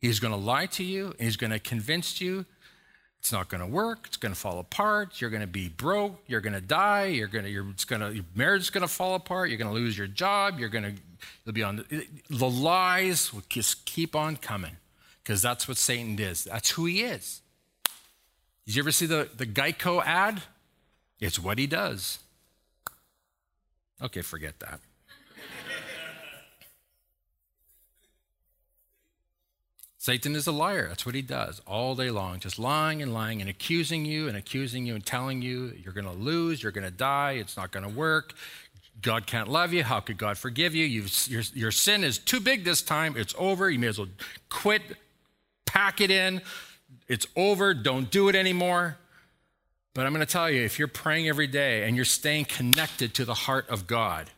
He's 0.00 0.18
going 0.18 0.32
to 0.32 0.40
lie 0.40 0.64
to 0.64 0.82
you, 0.82 1.08
and 1.08 1.20
he's 1.20 1.36
going 1.36 1.52
to 1.52 1.58
convince 1.58 2.22
you 2.22 2.46
it's 3.26 3.32
not 3.32 3.48
going 3.48 3.60
to 3.60 3.66
work. 3.66 4.04
It's 4.06 4.16
going 4.16 4.32
to 4.32 4.38
fall 4.38 4.60
apart. 4.60 5.20
You're 5.20 5.30
going 5.30 5.40
to 5.40 5.48
be 5.48 5.68
broke. 5.68 6.22
You're 6.28 6.40
going 6.40 6.52
to 6.52 6.60
die. 6.60 7.06
You're 7.06 7.26
going 7.26 7.42
to, 7.42 7.50
you're, 7.50 7.68
it's 7.70 7.84
going 7.84 8.00
to, 8.00 8.14
your 8.14 8.24
marriage 8.36 8.62
is 8.62 8.70
going 8.70 8.82
to 8.82 8.88
fall 8.88 9.16
apart. 9.16 9.48
You're 9.48 9.58
going 9.58 9.68
to 9.68 9.74
lose 9.74 9.98
your 9.98 10.06
job. 10.06 10.60
You're 10.60 10.68
going 10.68 10.84
to, 10.84 10.92
you'll 11.44 11.52
be 11.52 11.64
on 11.64 11.78
the, 11.78 12.06
the 12.30 12.48
lies 12.48 13.34
will 13.34 13.42
just 13.48 13.84
keep 13.84 14.14
on 14.14 14.36
coming 14.36 14.76
because 15.24 15.42
that's 15.42 15.66
what 15.66 15.76
Satan 15.76 16.16
is. 16.20 16.44
That's 16.44 16.70
who 16.70 16.84
he 16.84 17.02
is. 17.02 17.40
Did 18.64 18.76
you 18.76 18.82
ever 18.82 18.92
see 18.92 19.06
the, 19.06 19.28
the 19.36 19.44
Geico 19.44 20.04
ad? 20.04 20.42
It's 21.18 21.36
what 21.36 21.58
he 21.58 21.66
does. 21.66 22.20
Okay, 24.00 24.20
forget 24.20 24.60
that. 24.60 24.78
Satan 30.06 30.36
is 30.36 30.46
a 30.46 30.52
liar. 30.52 30.86
That's 30.86 31.04
what 31.04 31.16
he 31.16 31.20
does 31.20 31.60
all 31.66 31.96
day 31.96 32.12
long, 32.12 32.38
just 32.38 32.60
lying 32.60 33.02
and 33.02 33.12
lying 33.12 33.40
and 33.40 33.50
accusing 33.50 34.04
you 34.04 34.28
and 34.28 34.36
accusing 34.36 34.86
you 34.86 34.94
and 34.94 35.04
telling 35.04 35.42
you 35.42 35.72
you're 35.82 35.92
going 35.92 36.06
to 36.06 36.12
lose, 36.12 36.62
you're 36.62 36.70
going 36.70 36.84
to 36.84 36.92
die, 36.92 37.32
it's 37.32 37.56
not 37.56 37.72
going 37.72 37.82
to 37.82 37.90
work. 37.90 38.32
God 39.02 39.26
can't 39.26 39.48
love 39.48 39.72
you. 39.72 39.82
How 39.82 39.98
could 39.98 40.16
God 40.16 40.38
forgive 40.38 40.76
you? 40.76 40.84
your, 40.84 41.42
your 41.54 41.72
sin 41.72 42.04
is 42.04 42.18
too 42.18 42.38
big 42.38 42.62
this 42.62 42.82
time. 42.82 43.16
It's 43.16 43.34
over. 43.36 43.68
You 43.68 43.80
may 43.80 43.88
as 43.88 43.98
well 43.98 44.06
quit, 44.48 44.80
pack 45.64 46.00
it 46.00 46.12
in. 46.12 46.40
It's 47.08 47.26
over. 47.34 47.74
Don't 47.74 48.08
do 48.08 48.28
it 48.28 48.36
anymore. 48.36 48.98
But 49.92 50.06
I'm 50.06 50.12
going 50.12 50.24
to 50.24 50.32
tell 50.32 50.48
you 50.48 50.62
if 50.62 50.78
you're 50.78 50.86
praying 50.86 51.28
every 51.28 51.48
day 51.48 51.82
and 51.82 51.96
you're 51.96 52.04
staying 52.04 52.44
connected 52.44 53.12
to 53.14 53.24
the 53.24 53.34
heart 53.34 53.68
of 53.68 53.88
God, 53.88 54.30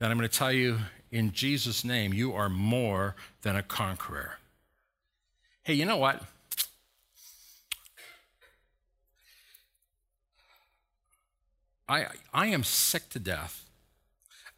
then 0.00 0.10
I'm 0.10 0.18
going 0.18 0.28
to 0.28 0.38
tell 0.38 0.52
you 0.52 0.80
in 1.10 1.32
Jesus' 1.32 1.82
name, 1.82 2.12
you 2.12 2.34
are 2.34 2.50
more 2.50 3.16
than 3.40 3.56
a 3.56 3.62
conqueror. 3.62 4.32
Hey, 5.66 5.74
you 5.74 5.84
know 5.84 5.96
what? 5.96 6.22
I, 11.88 12.06
I 12.32 12.46
am 12.46 12.62
sick 12.62 13.08
to 13.10 13.18
death 13.18 13.64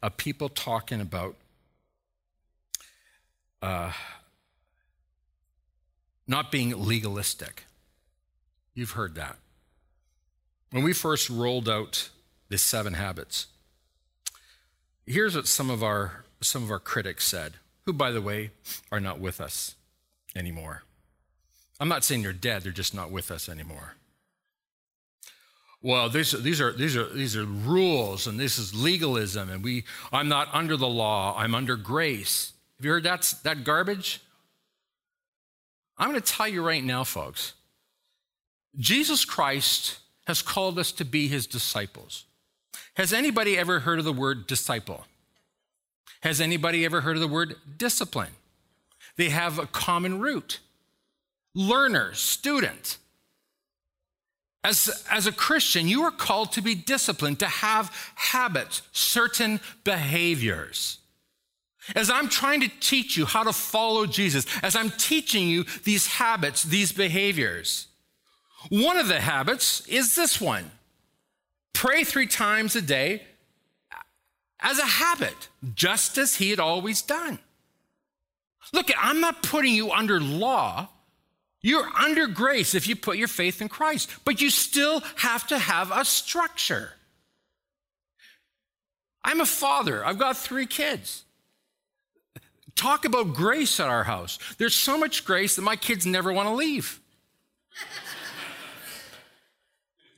of 0.03 0.17
people 0.17 0.49
talking 0.49 1.01
about 1.01 1.35
uh, 3.63 3.91
not 6.27 6.51
being 6.51 6.79
legalistic. 6.79 7.63
You've 8.75 8.91
heard 8.91 9.15
that. 9.15 9.37
When 10.69 10.83
we 10.83 10.93
first 10.93 11.27
rolled 11.27 11.67
out 11.67 12.09
the 12.49 12.59
seven 12.59 12.93
habits, 12.93 13.47
here's 15.07 15.35
what 15.35 15.47
some 15.47 15.71
of 15.71 15.81
our 15.81 16.25
some 16.39 16.61
of 16.61 16.69
our 16.69 16.77
critics 16.77 17.25
said, 17.25 17.53
who 17.87 17.93
by 17.93 18.11
the 18.11 18.21
way 18.21 18.51
are 18.91 18.99
not 18.99 19.19
with 19.19 19.41
us 19.41 19.73
anymore. 20.35 20.83
I'm 21.79 21.87
not 21.87 22.03
saying 22.03 22.23
they're 22.23 22.33
dead, 22.33 22.63
they're 22.63 22.71
just 22.71 22.93
not 22.93 23.11
with 23.11 23.31
us 23.31 23.47
anymore. 23.47 23.95
well, 25.81 26.09
these, 26.09 26.31
these, 26.31 26.59
are, 26.59 26.73
these, 26.73 26.97
are, 26.97 27.07
these 27.13 27.37
are 27.37 27.45
rules 27.45 28.27
and 28.27 28.39
this 28.39 28.59
is 28.59 28.75
legalism 28.75 29.49
and 29.49 29.63
we, 29.63 29.85
I'm 30.11 30.27
not 30.27 30.49
under 30.53 30.75
the 30.75 30.89
law, 30.89 31.35
I'm 31.37 31.55
under 31.55 31.77
grace. 31.77 32.53
Have 32.77 32.85
you 32.85 32.91
heard 32.91 33.03
that, 33.03 33.33
that 33.43 33.63
garbage? 33.63 34.21
I'm 35.97 36.09
going 36.09 36.21
to 36.21 36.33
tell 36.33 36.47
you 36.47 36.65
right 36.65 36.83
now, 36.83 37.03
folks. 37.03 37.53
Jesus 38.77 39.25
Christ 39.25 39.99
has 40.27 40.41
called 40.41 40.79
us 40.79 40.91
to 40.93 41.05
be 41.05 41.27
his 41.27 41.47
disciples. 41.47 42.25
Has 42.95 43.13
anybody 43.13 43.57
ever 43.57 43.79
heard 43.79 43.99
of 43.99 44.05
the 44.05 44.13
word 44.13 44.47
disciple? 44.47 45.05
Has 46.21 46.41
anybody 46.41 46.85
ever 46.85 47.01
heard 47.01 47.15
of 47.15 47.21
the 47.21 47.27
word 47.27 47.55
discipline? 47.77 48.31
They 49.15 49.29
have 49.29 49.57
a 49.57 49.65
common 49.65 50.19
root 50.19 50.59
learner, 51.55 52.13
student. 52.13 52.97
As, 54.63 55.03
as 55.09 55.25
a 55.25 55.31
Christian, 55.31 55.87
you 55.87 56.03
are 56.03 56.11
called 56.11 56.51
to 56.53 56.61
be 56.61 56.75
disciplined, 56.75 57.39
to 57.39 57.47
have 57.47 57.95
habits, 58.15 58.81
certain 58.91 59.61
behaviors. 59.83 60.99
As 61.95 62.09
I'm 62.09 62.27
trying 62.27 62.61
to 62.61 62.69
teach 62.79 63.17
you 63.17 63.25
how 63.25 63.43
to 63.43 63.53
follow 63.53 64.05
Jesus, 64.05 64.45
as 64.61 64.75
I'm 64.75 64.91
teaching 64.91 65.47
you 65.47 65.63
these 65.85 66.07
habits, 66.07 66.63
these 66.63 66.91
behaviors, 66.91 67.87
one 68.69 68.97
of 68.97 69.07
the 69.07 69.21
habits 69.21 69.87
is 69.87 70.15
this 70.15 70.41
one 70.41 70.71
pray 71.73 72.03
three 72.03 72.27
times 72.27 72.75
a 72.75 72.81
day 72.81 73.23
as 74.59 74.77
a 74.77 74.85
habit, 74.85 75.47
just 75.73 76.17
as 76.17 76.35
he 76.35 76.49
had 76.49 76.59
always 76.59 77.01
done. 77.01 77.39
Look, 78.73 78.89
I'm 78.99 79.21
not 79.21 79.41
putting 79.41 79.73
you 79.73 79.91
under 79.91 80.19
law. 80.19 80.89
You're 81.61 81.87
under 81.97 82.27
grace 82.27 82.73
if 82.73 82.87
you 82.87 82.95
put 82.95 83.17
your 83.17 83.27
faith 83.27 83.61
in 83.61 83.67
Christ, 83.67 84.09
but 84.23 84.41
you 84.41 84.49
still 84.49 85.01
have 85.17 85.47
to 85.47 85.57
have 85.57 85.91
a 85.93 86.05
structure. 86.05 86.91
I'm 89.23 89.41
a 89.41 89.45
father, 89.45 90.05
I've 90.05 90.17
got 90.17 90.37
three 90.37 90.65
kids. 90.65 91.23
Talk 92.75 93.03
about 93.03 93.33
grace 93.33 93.79
at 93.81 93.89
our 93.89 94.05
house. 94.05 94.39
There's 94.57 94.75
so 94.75 94.97
much 94.97 95.25
grace 95.25 95.57
that 95.57 95.63
my 95.63 95.75
kids 95.75 96.05
never 96.05 96.31
want 96.31 96.47
to 96.47 96.55
leave. 96.55 96.99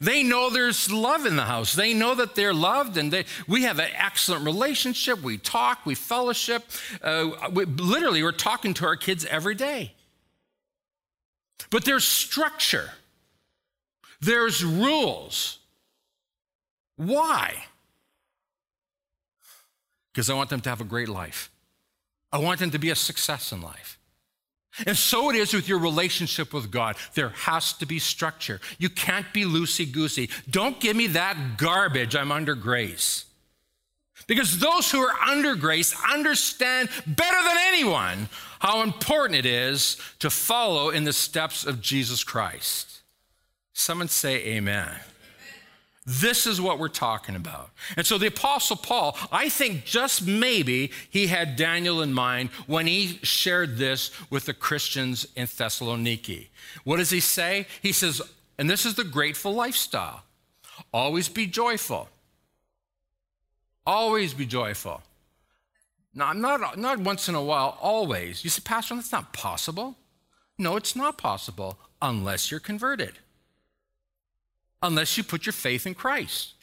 They 0.01 0.23
know 0.23 0.49
there's 0.49 0.91
love 0.91 1.27
in 1.27 1.35
the 1.35 1.43
house. 1.43 1.73
They 1.73 1.93
know 1.93 2.15
that 2.15 2.33
they're 2.33 2.55
loved, 2.55 2.97
and 2.97 3.13
they, 3.13 3.25
we 3.47 3.63
have 3.63 3.77
an 3.77 3.91
excellent 3.95 4.45
relationship. 4.45 5.21
We 5.21 5.37
talk, 5.37 5.85
we 5.85 5.93
fellowship. 5.93 6.63
Uh, 7.03 7.29
we, 7.51 7.65
literally, 7.65 8.23
we're 8.23 8.31
talking 8.31 8.73
to 8.73 8.85
our 8.87 8.95
kids 8.95 9.25
every 9.25 9.53
day. 9.53 9.93
But 11.69 11.85
there's 11.85 12.05
structure, 12.05 12.89
there's 14.19 14.63
rules. 14.63 15.59
Why? 16.97 17.55
Because 20.13 20.29
I 20.29 20.33
want 20.33 20.49
them 20.49 20.61
to 20.61 20.69
have 20.69 20.81
a 20.81 20.85
great 20.85 21.09
life. 21.09 21.49
I 22.31 22.37
want 22.37 22.59
them 22.59 22.71
to 22.71 22.79
be 22.79 22.89
a 22.89 22.95
success 22.95 23.51
in 23.51 23.61
life. 23.61 23.97
And 24.85 24.97
so 24.97 25.29
it 25.29 25.35
is 25.35 25.53
with 25.53 25.67
your 25.67 25.79
relationship 25.79 26.53
with 26.53 26.71
God. 26.71 26.95
There 27.13 27.29
has 27.29 27.73
to 27.73 27.85
be 27.85 27.99
structure. 27.99 28.61
You 28.77 28.89
can't 28.89 29.25
be 29.33 29.43
loosey 29.43 29.91
goosey. 29.91 30.29
Don't 30.49 30.79
give 30.79 30.95
me 30.95 31.07
that 31.07 31.57
garbage. 31.57 32.15
I'm 32.15 32.31
under 32.31 32.55
grace. 32.55 33.25
Because 34.27 34.59
those 34.59 34.89
who 34.91 34.99
are 34.99 35.19
under 35.27 35.55
grace 35.55 35.93
understand 36.09 36.89
better 37.05 37.43
than 37.43 37.57
anyone 37.67 38.29
how 38.61 38.83
important 38.83 39.35
it 39.35 39.45
is 39.45 39.97
to 40.19 40.29
follow 40.29 40.91
in 40.91 41.03
the 41.03 41.13
steps 41.13 41.65
of 41.65 41.81
Jesus 41.81 42.23
Christ. 42.23 43.01
Someone 43.73 44.07
say, 44.07 44.35
Amen. 44.45 44.99
This 46.05 46.45
is 46.45 46.61
what 46.61 46.77
we're 46.77 46.87
talking 46.87 47.35
about. 47.35 47.71
And 47.97 48.05
so 48.05 48.19
the 48.19 48.27
Apostle 48.27 48.75
Paul, 48.75 49.17
I 49.31 49.49
think 49.49 49.85
just 49.85 50.25
maybe 50.27 50.91
he 51.09 51.25
had 51.27 51.55
Daniel 51.55 52.01
in 52.01 52.13
mind 52.13 52.49
when 52.67 52.85
he 52.85 53.19
shared 53.23 53.77
this 53.77 54.11
with 54.29 54.45
the 54.45 54.53
Christians 54.53 55.27
in 55.35 55.47
Thessaloniki. 55.47 56.47
What 56.83 56.97
does 56.97 57.09
he 57.09 57.19
say? 57.19 57.65
He 57.81 57.91
says, 57.91 58.21
and 58.59 58.69
this 58.69 58.85
is 58.85 58.93
the 58.93 59.03
grateful 59.03 59.53
lifestyle 59.53 60.21
always 60.93 61.29
be 61.29 61.47
joyful. 61.47 62.09
Always 63.87 64.33
be 64.35 64.45
joyful. 64.45 65.01
Now, 66.13 66.33
not, 66.33 66.77
not 66.77 66.99
once 66.99 67.29
in 67.29 67.35
a 67.35 67.43
while, 67.43 67.77
always. 67.81 68.43
You 68.43 68.49
say, 68.49 68.61
Pastor, 68.63 68.95
that's 68.95 69.11
not 69.11 69.33
possible. 69.33 69.95
No, 70.57 70.75
it's 70.75 70.95
not 70.95 71.17
possible 71.17 71.79
unless 72.01 72.51
you're 72.51 72.59
converted 72.59 73.19
unless 74.81 75.17
you 75.17 75.23
put 75.23 75.45
your 75.45 75.53
faith 75.53 75.85
in 75.85 75.93
Christ. 75.93 76.53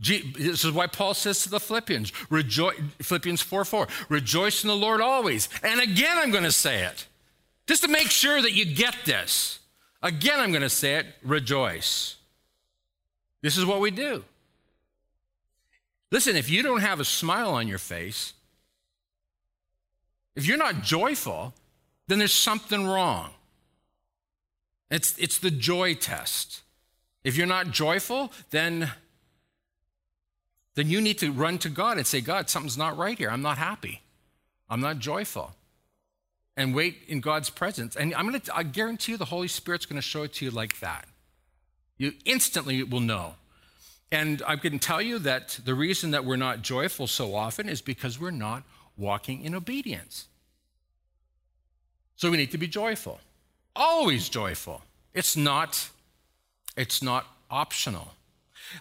This 0.00 0.64
is 0.64 0.70
why 0.70 0.86
Paul 0.86 1.12
says 1.14 1.42
to 1.42 1.50
the 1.50 1.58
Philippians, 1.58 2.12
rejoice, 2.30 2.76
Philippians 3.00 3.42
4 3.42 3.64
4, 3.64 3.88
rejoice 4.08 4.62
in 4.62 4.68
the 4.68 4.76
Lord 4.76 5.00
always. 5.00 5.48
And 5.62 5.80
again, 5.80 6.16
I'm 6.18 6.30
going 6.30 6.44
to 6.44 6.52
say 6.52 6.84
it, 6.84 7.06
just 7.66 7.82
to 7.82 7.88
make 7.88 8.08
sure 8.08 8.40
that 8.40 8.52
you 8.52 8.64
get 8.64 8.94
this. 9.04 9.58
Again, 10.00 10.38
I'm 10.38 10.52
going 10.52 10.62
to 10.62 10.70
say 10.70 10.94
it, 10.96 11.06
rejoice. 11.24 12.16
This 13.42 13.56
is 13.56 13.66
what 13.66 13.80
we 13.80 13.90
do. 13.90 14.22
Listen, 16.12 16.36
if 16.36 16.48
you 16.48 16.62
don't 16.62 16.80
have 16.80 17.00
a 17.00 17.04
smile 17.04 17.50
on 17.50 17.66
your 17.66 17.78
face, 17.78 18.34
if 20.38 20.46
you're 20.46 20.56
not 20.56 20.82
joyful, 20.82 21.52
then 22.06 22.20
there's 22.20 22.32
something 22.32 22.86
wrong. 22.86 23.30
It's, 24.88 25.18
it's 25.18 25.38
the 25.38 25.50
joy 25.50 25.94
test. 25.94 26.62
If 27.24 27.36
you're 27.36 27.48
not 27.48 27.72
joyful, 27.72 28.32
then, 28.50 28.92
then 30.76 30.88
you 30.88 31.00
need 31.00 31.18
to 31.18 31.32
run 31.32 31.58
to 31.58 31.68
God 31.68 31.98
and 31.98 32.06
say, 32.06 32.20
God, 32.20 32.48
something's 32.48 32.78
not 32.78 32.96
right 32.96 33.18
here. 33.18 33.32
I'm 33.32 33.42
not 33.42 33.58
happy. 33.58 34.02
I'm 34.70 34.80
not 34.80 35.00
joyful. 35.00 35.56
And 36.56 36.72
wait 36.72 36.98
in 37.08 37.20
God's 37.20 37.50
presence. 37.50 37.96
And 37.96 38.14
I'm 38.14 38.24
gonna 38.24 38.40
I 38.54 38.62
guarantee 38.62 39.12
you 39.12 39.18
the 39.18 39.24
Holy 39.24 39.48
Spirit's 39.48 39.86
gonna 39.86 40.00
show 40.00 40.22
it 40.22 40.34
to 40.34 40.44
you 40.44 40.52
like 40.52 40.78
that. 40.78 41.08
You 41.96 42.12
instantly 42.24 42.84
will 42.84 43.00
know. 43.00 43.34
And 44.12 44.40
I 44.46 44.54
can 44.54 44.78
tell 44.78 45.02
you 45.02 45.18
that 45.18 45.58
the 45.64 45.74
reason 45.74 46.12
that 46.12 46.24
we're 46.24 46.36
not 46.36 46.62
joyful 46.62 47.08
so 47.08 47.34
often 47.34 47.68
is 47.68 47.82
because 47.82 48.20
we're 48.20 48.30
not 48.30 48.62
walking 48.96 49.42
in 49.42 49.56
obedience. 49.56 50.27
So 52.18 52.30
we 52.30 52.36
need 52.36 52.50
to 52.50 52.58
be 52.58 52.68
joyful, 52.68 53.20
always 53.74 54.28
joyful. 54.28 54.82
It's 55.14 55.36
not 55.36 55.88
it's 56.76 57.02
not 57.02 57.26
optional. 57.50 58.14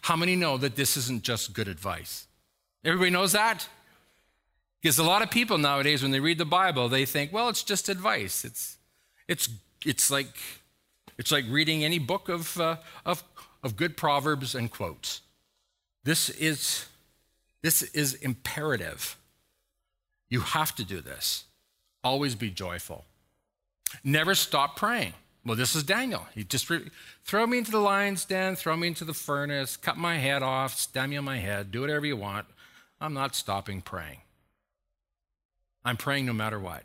How 0.04 0.16
many 0.16 0.36
know 0.36 0.58
that 0.58 0.76
this 0.76 0.98
isn't 0.98 1.24
just 1.24 1.54
good 1.54 1.68
advice? 1.68 2.28
Everybody 2.84 3.10
knows 3.10 3.32
that? 3.32 3.68
Because 4.82 5.00
a 5.00 5.04
lot 5.04 5.22
of 5.22 5.32
people 5.32 5.58
nowadays, 5.58 6.04
when 6.04 6.12
they 6.12 6.20
read 6.20 6.38
the 6.38 6.46
Bible, 6.46 6.90
they 6.90 7.06
think, 7.06 7.34
well, 7.34 7.50
it's 7.50 7.64
just 7.64 7.90
advice. 7.90 8.46
It's, 8.46 8.78
it's, 9.28 9.50
it's, 9.84 10.12
like, 10.12 10.38
it's 11.18 11.32
like 11.32 11.46
reading 11.50 11.84
any 11.84 11.98
book 11.98 12.30
of, 12.30 12.60
uh, 12.60 12.78
of, 13.06 13.24
of 13.64 13.76
good 13.76 13.98
proverbs 13.98 14.54
and 14.54 14.70
quotes. 14.70 15.22
This 16.04 16.30
is, 16.30 16.86
this 17.64 17.82
is 17.82 18.14
imperative. 18.14 19.18
You 20.30 20.42
have 20.42 20.76
to 20.76 20.84
do 20.84 21.02
this. 21.02 21.46
Always 22.04 22.36
be 22.36 22.52
joyful. 22.52 23.06
Never 24.04 24.36
stop 24.36 24.76
praying. 24.76 25.14
Well, 25.46 25.56
this 25.56 25.76
is 25.76 25.84
Daniel. 25.84 26.28
He 26.36 26.44
just 26.44 26.70
re- 26.70 26.90
throw 27.24 27.48
me 27.48 27.58
into 27.58 27.72
the 27.72 27.80
lion's 27.80 28.26
den, 28.26 28.58
throw 28.58 28.76
me 28.76 28.90
into 28.90 29.06
the 29.06 29.14
furnace, 29.14 29.78
cut 29.78 29.98
my 29.98 30.18
head 30.18 30.44
off, 30.44 30.78
stab 30.78 31.10
me 31.10 31.16
on 31.16 31.24
my 31.24 31.38
head, 31.38 31.72
do 31.72 31.82
whatever 31.82 32.06
you 32.06 32.18
want. 32.18 32.46
I'm 33.00 33.14
not 33.14 33.36
stopping 33.36 33.82
praying. 33.82 34.20
I'm 35.86 35.96
praying 35.96 36.26
no 36.26 36.34
matter 36.34 36.60
what. 36.60 36.84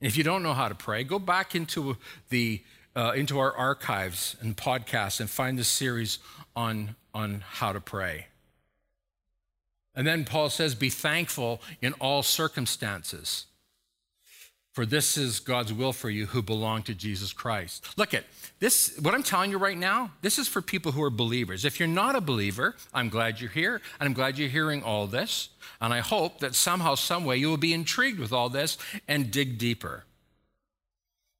And 0.00 0.08
If 0.08 0.18
you 0.18 0.24
don't 0.24 0.42
know 0.42 0.52
how 0.52 0.68
to 0.68 0.74
pray, 0.74 1.04
go 1.04 1.18
back 1.18 1.54
into 1.54 1.96
the 2.28 2.62
uh, 2.94 3.12
into 3.16 3.38
our 3.38 3.56
archives 3.56 4.36
and 4.42 4.54
podcasts 4.54 5.18
and 5.20 5.30
find 5.30 5.58
the 5.58 5.64
series 5.64 6.18
on 6.54 6.96
on 7.14 7.42
how 7.46 7.72
to 7.72 7.80
pray. 7.80 8.26
And 9.94 10.06
then 10.06 10.24
Paul 10.26 10.50
says, 10.50 10.74
"Be 10.74 10.90
thankful 10.90 11.62
in 11.80 11.94
all 11.94 12.22
circumstances." 12.22 13.46
For 14.72 14.86
this 14.86 15.18
is 15.18 15.38
God's 15.38 15.70
will 15.72 15.92
for 15.92 16.08
you 16.08 16.26
who 16.26 16.40
belong 16.40 16.82
to 16.84 16.94
Jesus 16.94 17.34
Christ. 17.34 17.86
Look 17.98 18.14
at 18.14 18.24
this, 18.58 18.98
what 19.02 19.14
I'm 19.14 19.22
telling 19.22 19.50
you 19.50 19.58
right 19.58 19.76
now, 19.76 20.12
this 20.22 20.38
is 20.38 20.48
for 20.48 20.62
people 20.62 20.92
who 20.92 21.02
are 21.02 21.10
believers. 21.10 21.66
If 21.66 21.78
you're 21.78 21.86
not 21.86 22.16
a 22.16 22.22
believer, 22.22 22.74
I'm 22.94 23.10
glad 23.10 23.38
you're 23.38 23.50
here, 23.50 23.82
and 24.00 24.06
I'm 24.06 24.14
glad 24.14 24.38
you're 24.38 24.48
hearing 24.48 24.82
all 24.82 25.06
this. 25.06 25.50
And 25.78 25.92
I 25.92 26.00
hope 26.00 26.38
that 26.38 26.54
somehow, 26.54 26.94
someway, 26.94 27.38
you 27.38 27.50
will 27.50 27.58
be 27.58 27.74
intrigued 27.74 28.18
with 28.18 28.32
all 28.32 28.48
this 28.48 28.78
and 29.06 29.30
dig 29.30 29.58
deeper. 29.58 30.04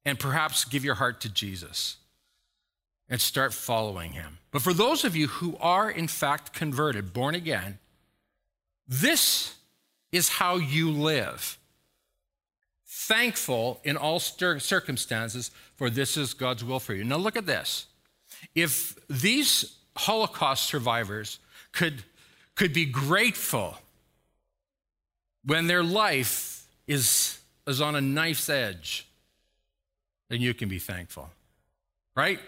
And 0.04 0.18
perhaps 0.18 0.66
give 0.66 0.84
your 0.84 0.96
heart 0.96 1.22
to 1.22 1.30
Jesus 1.30 1.96
and 3.08 3.18
start 3.20 3.54
following 3.54 4.12
him. 4.12 4.38
But 4.50 4.60
for 4.60 4.74
those 4.74 5.04
of 5.04 5.16
you 5.16 5.28
who 5.28 5.56
are, 5.58 5.90
in 5.90 6.08
fact, 6.08 6.52
converted, 6.52 7.14
born 7.14 7.34
again, 7.34 7.78
this 8.86 9.54
is 10.10 10.28
how 10.28 10.56
you 10.56 10.90
live 10.90 11.56
thankful 13.08 13.80
in 13.84 13.96
all 13.96 14.18
circumstances, 14.18 15.50
for 15.76 15.90
this 15.90 16.16
is 16.16 16.34
God's 16.34 16.64
will 16.64 16.80
for 16.80 16.94
you. 16.94 17.04
Now, 17.04 17.16
look 17.16 17.36
at 17.36 17.46
this. 17.46 17.86
If 18.54 18.96
these 19.08 19.76
Holocaust 19.96 20.66
survivors 20.66 21.38
could, 21.72 22.04
could 22.54 22.72
be 22.72 22.86
grateful 22.86 23.76
when 25.44 25.66
their 25.66 25.82
life 25.82 26.66
is, 26.86 27.38
is 27.66 27.80
on 27.80 27.96
a 27.96 28.00
knife's 28.00 28.48
edge, 28.48 29.06
then 30.28 30.40
you 30.40 30.54
can 30.54 30.68
be 30.68 30.78
thankful, 30.78 31.30
right? 32.16 32.40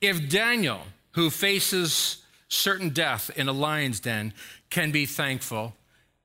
If 0.00 0.28
Daniel, 0.28 0.80
who 1.12 1.30
faces 1.30 2.18
certain 2.48 2.90
death 2.90 3.30
in 3.36 3.48
a 3.48 3.52
lion's 3.52 4.00
den, 4.00 4.34
can 4.68 4.90
be 4.90 5.06
thankful, 5.06 5.74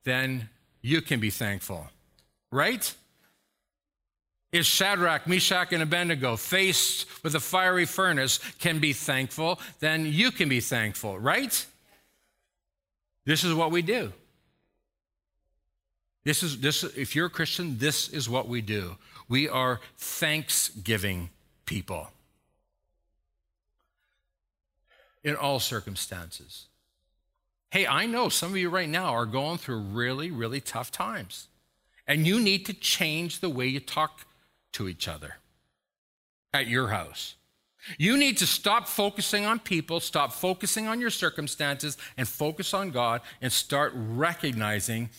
then 0.04 0.48
you 0.82 1.00
can 1.00 1.20
be 1.20 1.30
thankful, 1.30 1.88
right? 2.50 2.94
If 4.50 4.64
Shadrach, 4.64 5.26
Meshach, 5.26 5.72
and 5.72 5.82
Abednego, 5.82 6.36
faced 6.36 7.06
with 7.22 7.34
a 7.34 7.40
fiery 7.40 7.84
furnace, 7.84 8.38
can 8.58 8.78
be 8.78 8.92
thankful, 8.92 9.60
then 9.80 10.06
you 10.06 10.30
can 10.30 10.48
be 10.48 10.60
thankful, 10.60 11.18
right? 11.18 11.66
This 13.26 13.44
is 13.44 13.52
what 13.52 13.70
we 13.70 13.82
do. 13.82 14.12
This 16.24 16.42
is 16.42 16.60
this 16.60 16.82
if 16.82 17.14
you're 17.14 17.26
a 17.26 17.30
Christian, 17.30 17.78
this 17.78 18.08
is 18.08 18.28
what 18.28 18.48
we 18.48 18.60
do. 18.60 18.96
We 19.28 19.48
are 19.48 19.80
thanksgiving 19.98 21.30
people 21.66 22.10
in 25.22 25.36
all 25.36 25.60
circumstances. 25.60 26.66
Hey, 27.70 27.86
I 27.86 28.06
know 28.06 28.30
some 28.30 28.52
of 28.52 28.56
you 28.56 28.70
right 28.70 28.88
now 28.88 29.12
are 29.12 29.26
going 29.26 29.58
through 29.58 29.80
really, 29.80 30.30
really 30.30 30.60
tough 30.60 30.90
times. 30.90 31.48
And 32.08 32.26
you 32.26 32.40
need 32.40 32.66
to 32.66 32.72
change 32.72 33.38
the 33.40 33.50
way 33.50 33.66
you 33.66 33.78
talk 33.78 34.26
to 34.72 34.88
each 34.88 35.06
other 35.06 35.36
at 36.52 36.66
your 36.66 36.88
house. 36.88 37.36
You 37.98 38.16
need 38.16 38.38
to 38.38 38.46
stop 38.46 38.88
focusing 38.88 39.46
on 39.46 39.60
people, 39.60 40.00
stop 40.00 40.32
focusing 40.32 40.88
on 40.88 41.00
your 41.00 41.10
circumstances, 41.10 41.96
and 42.16 42.26
focus 42.26 42.74
on 42.74 42.90
God 42.90 43.20
and 43.40 43.52
start 43.52 43.92
recognizing 43.94 45.10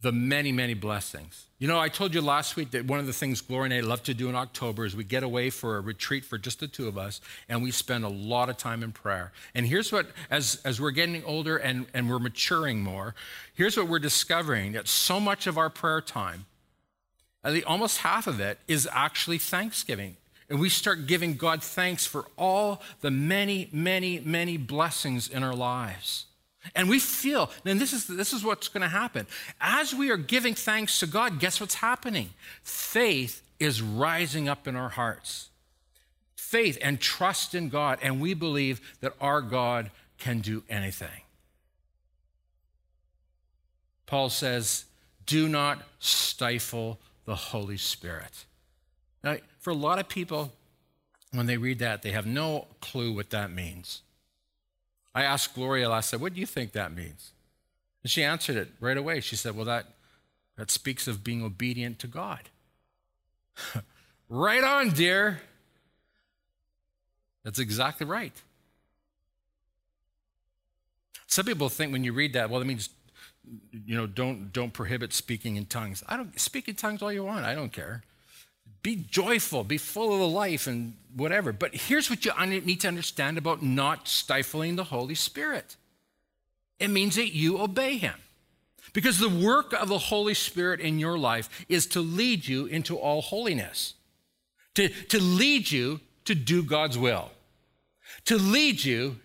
the 0.00 0.12
many, 0.12 0.52
many 0.52 0.74
blessings. 0.74 1.49
You 1.60 1.68
know, 1.68 1.78
I 1.78 1.90
told 1.90 2.14
you 2.14 2.22
last 2.22 2.56
week 2.56 2.70
that 2.70 2.86
one 2.86 3.00
of 3.00 3.06
the 3.06 3.12
things 3.12 3.42
Gloria 3.42 3.64
and 3.66 3.74
I 3.74 3.86
love 3.86 4.02
to 4.04 4.14
do 4.14 4.30
in 4.30 4.34
October 4.34 4.86
is 4.86 4.96
we 4.96 5.04
get 5.04 5.22
away 5.22 5.50
for 5.50 5.76
a 5.76 5.82
retreat 5.82 6.24
for 6.24 6.38
just 6.38 6.60
the 6.60 6.66
two 6.66 6.88
of 6.88 6.96
us, 6.96 7.20
and 7.50 7.62
we 7.62 7.70
spend 7.70 8.02
a 8.02 8.08
lot 8.08 8.48
of 8.48 8.56
time 8.56 8.82
in 8.82 8.92
prayer. 8.92 9.30
And 9.54 9.66
here's 9.66 9.92
what, 9.92 10.06
as, 10.30 10.62
as 10.64 10.80
we're 10.80 10.90
getting 10.90 11.22
older 11.22 11.58
and, 11.58 11.84
and 11.92 12.08
we're 12.08 12.18
maturing 12.18 12.82
more, 12.82 13.14
here's 13.52 13.76
what 13.76 13.88
we're 13.88 13.98
discovering 13.98 14.72
that 14.72 14.88
so 14.88 15.20
much 15.20 15.46
of 15.46 15.58
our 15.58 15.68
prayer 15.68 16.00
time, 16.00 16.46
almost 17.66 17.98
half 17.98 18.26
of 18.26 18.40
it, 18.40 18.58
is 18.66 18.88
actually 18.90 19.36
thanksgiving. 19.36 20.16
And 20.48 20.60
we 20.60 20.70
start 20.70 21.06
giving 21.06 21.36
God 21.36 21.62
thanks 21.62 22.06
for 22.06 22.24
all 22.38 22.80
the 23.02 23.10
many, 23.10 23.68
many, 23.70 24.18
many 24.20 24.56
blessings 24.56 25.28
in 25.28 25.42
our 25.42 25.54
lives. 25.54 26.24
And 26.74 26.88
we 26.88 26.98
feel, 26.98 27.50
and 27.64 27.80
this 27.80 27.92
is, 27.92 28.06
this 28.06 28.32
is 28.32 28.44
what's 28.44 28.68
going 28.68 28.82
to 28.82 28.88
happen. 28.88 29.26
As 29.60 29.94
we 29.94 30.10
are 30.10 30.16
giving 30.16 30.54
thanks 30.54 31.00
to 31.00 31.06
God, 31.06 31.40
guess 31.40 31.60
what's 31.60 31.76
happening? 31.76 32.30
Faith 32.62 33.42
is 33.58 33.80
rising 33.80 34.48
up 34.48 34.68
in 34.68 34.76
our 34.76 34.90
hearts. 34.90 35.48
Faith 36.36 36.76
and 36.82 37.00
trust 37.00 37.54
in 37.54 37.68
God, 37.68 37.98
and 38.02 38.20
we 38.20 38.34
believe 38.34 38.80
that 39.00 39.14
our 39.20 39.40
God 39.40 39.90
can 40.18 40.40
do 40.40 40.62
anything. 40.68 41.22
Paul 44.06 44.28
says, 44.28 44.84
do 45.24 45.48
not 45.48 45.82
stifle 45.98 46.98
the 47.24 47.36
Holy 47.36 47.76
Spirit. 47.76 48.44
Now, 49.22 49.36
for 49.60 49.70
a 49.70 49.74
lot 49.74 49.98
of 49.98 50.08
people, 50.08 50.52
when 51.32 51.46
they 51.46 51.56
read 51.56 51.78
that, 51.78 52.02
they 52.02 52.10
have 52.10 52.26
no 52.26 52.66
clue 52.80 53.12
what 53.12 53.30
that 53.30 53.52
means. 53.52 54.02
I 55.14 55.22
asked 55.22 55.54
Gloria, 55.54 55.90
I 55.90 56.00
said, 56.00 56.20
What 56.20 56.34
do 56.34 56.40
you 56.40 56.46
think 56.46 56.72
that 56.72 56.94
means? 56.94 57.32
And 58.02 58.10
she 58.10 58.22
answered 58.22 58.56
it 58.56 58.68
right 58.80 58.96
away. 58.96 59.20
She 59.20 59.36
said, 59.36 59.56
Well, 59.56 59.64
that, 59.66 59.86
that 60.56 60.70
speaks 60.70 61.08
of 61.08 61.24
being 61.24 61.42
obedient 61.42 61.98
to 62.00 62.06
God. 62.06 62.48
right 64.28 64.64
on, 64.64 64.90
dear. 64.90 65.40
That's 67.44 67.58
exactly 67.58 68.06
right. 68.06 68.34
Some 71.26 71.46
people 71.46 71.68
think 71.68 71.92
when 71.92 72.04
you 72.04 72.12
read 72.12 72.32
that, 72.34 72.50
well, 72.50 72.60
it 72.60 72.66
means, 72.66 72.90
you 73.72 73.96
know, 73.96 74.06
don't, 74.06 74.52
don't 74.52 74.72
prohibit 74.72 75.12
speaking 75.12 75.56
in 75.56 75.66
tongues. 75.66 76.02
I 76.08 76.16
don't 76.16 76.38
speak 76.38 76.68
in 76.68 76.74
tongues 76.74 77.02
all 77.02 77.12
you 77.12 77.24
want. 77.24 77.44
I 77.44 77.54
don't 77.54 77.72
care. 77.72 78.02
Be 78.82 78.96
joyful, 78.96 79.62
be 79.64 79.78
full 79.78 80.12
of 80.12 80.20
the 80.20 80.28
life 80.28 80.66
and 80.66 80.94
whatever. 81.14 81.52
But 81.52 81.74
here's 81.74 82.08
what 82.08 82.24
you 82.24 82.32
need 82.46 82.80
to 82.80 82.88
understand 82.88 83.36
about 83.36 83.62
not 83.62 84.08
stifling 84.08 84.76
the 84.76 84.84
Holy 84.84 85.14
Spirit 85.14 85.76
it 86.78 86.88
means 86.88 87.16
that 87.16 87.34
you 87.34 87.60
obey 87.60 87.98
Him. 87.98 88.14
Because 88.92 89.18
the 89.18 89.28
work 89.28 89.72
of 89.72 89.88
the 89.88 89.98
Holy 89.98 90.34
Spirit 90.34 90.80
in 90.80 90.98
your 90.98 91.18
life 91.18 91.64
is 91.68 91.86
to 91.88 92.00
lead 92.00 92.48
you 92.48 92.66
into 92.66 92.96
all 92.96 93.20
holiness, 93.20 93.94
to, 94.74 94.88
to 94.88 95.20
lead 95.20 95.70
you 95.70 96.00
to 96.24 96.34
do 96.34 96.62
God's 96.62 96.98
will, 96.98 97.30
to 98.24 98.36
lead 98.36 98.82
you 98.82 99.16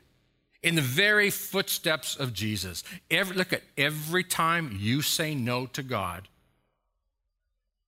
in 0.62 0.76
the 0.76 0.82
very 0.82 1.30
footsteps 1.30 2.16
of 2.16 2.34
Jesus. 2.34 2.84
Every, 3.10 3.36
look 3.36 3.54
at 3.54 3.64
every 3.78 4.24
time 4.24 4.78
you 4.80 5.02
say 5.02 5.34
no 5.34 5.66
to 5.68 5.82
God, 5.82 6.28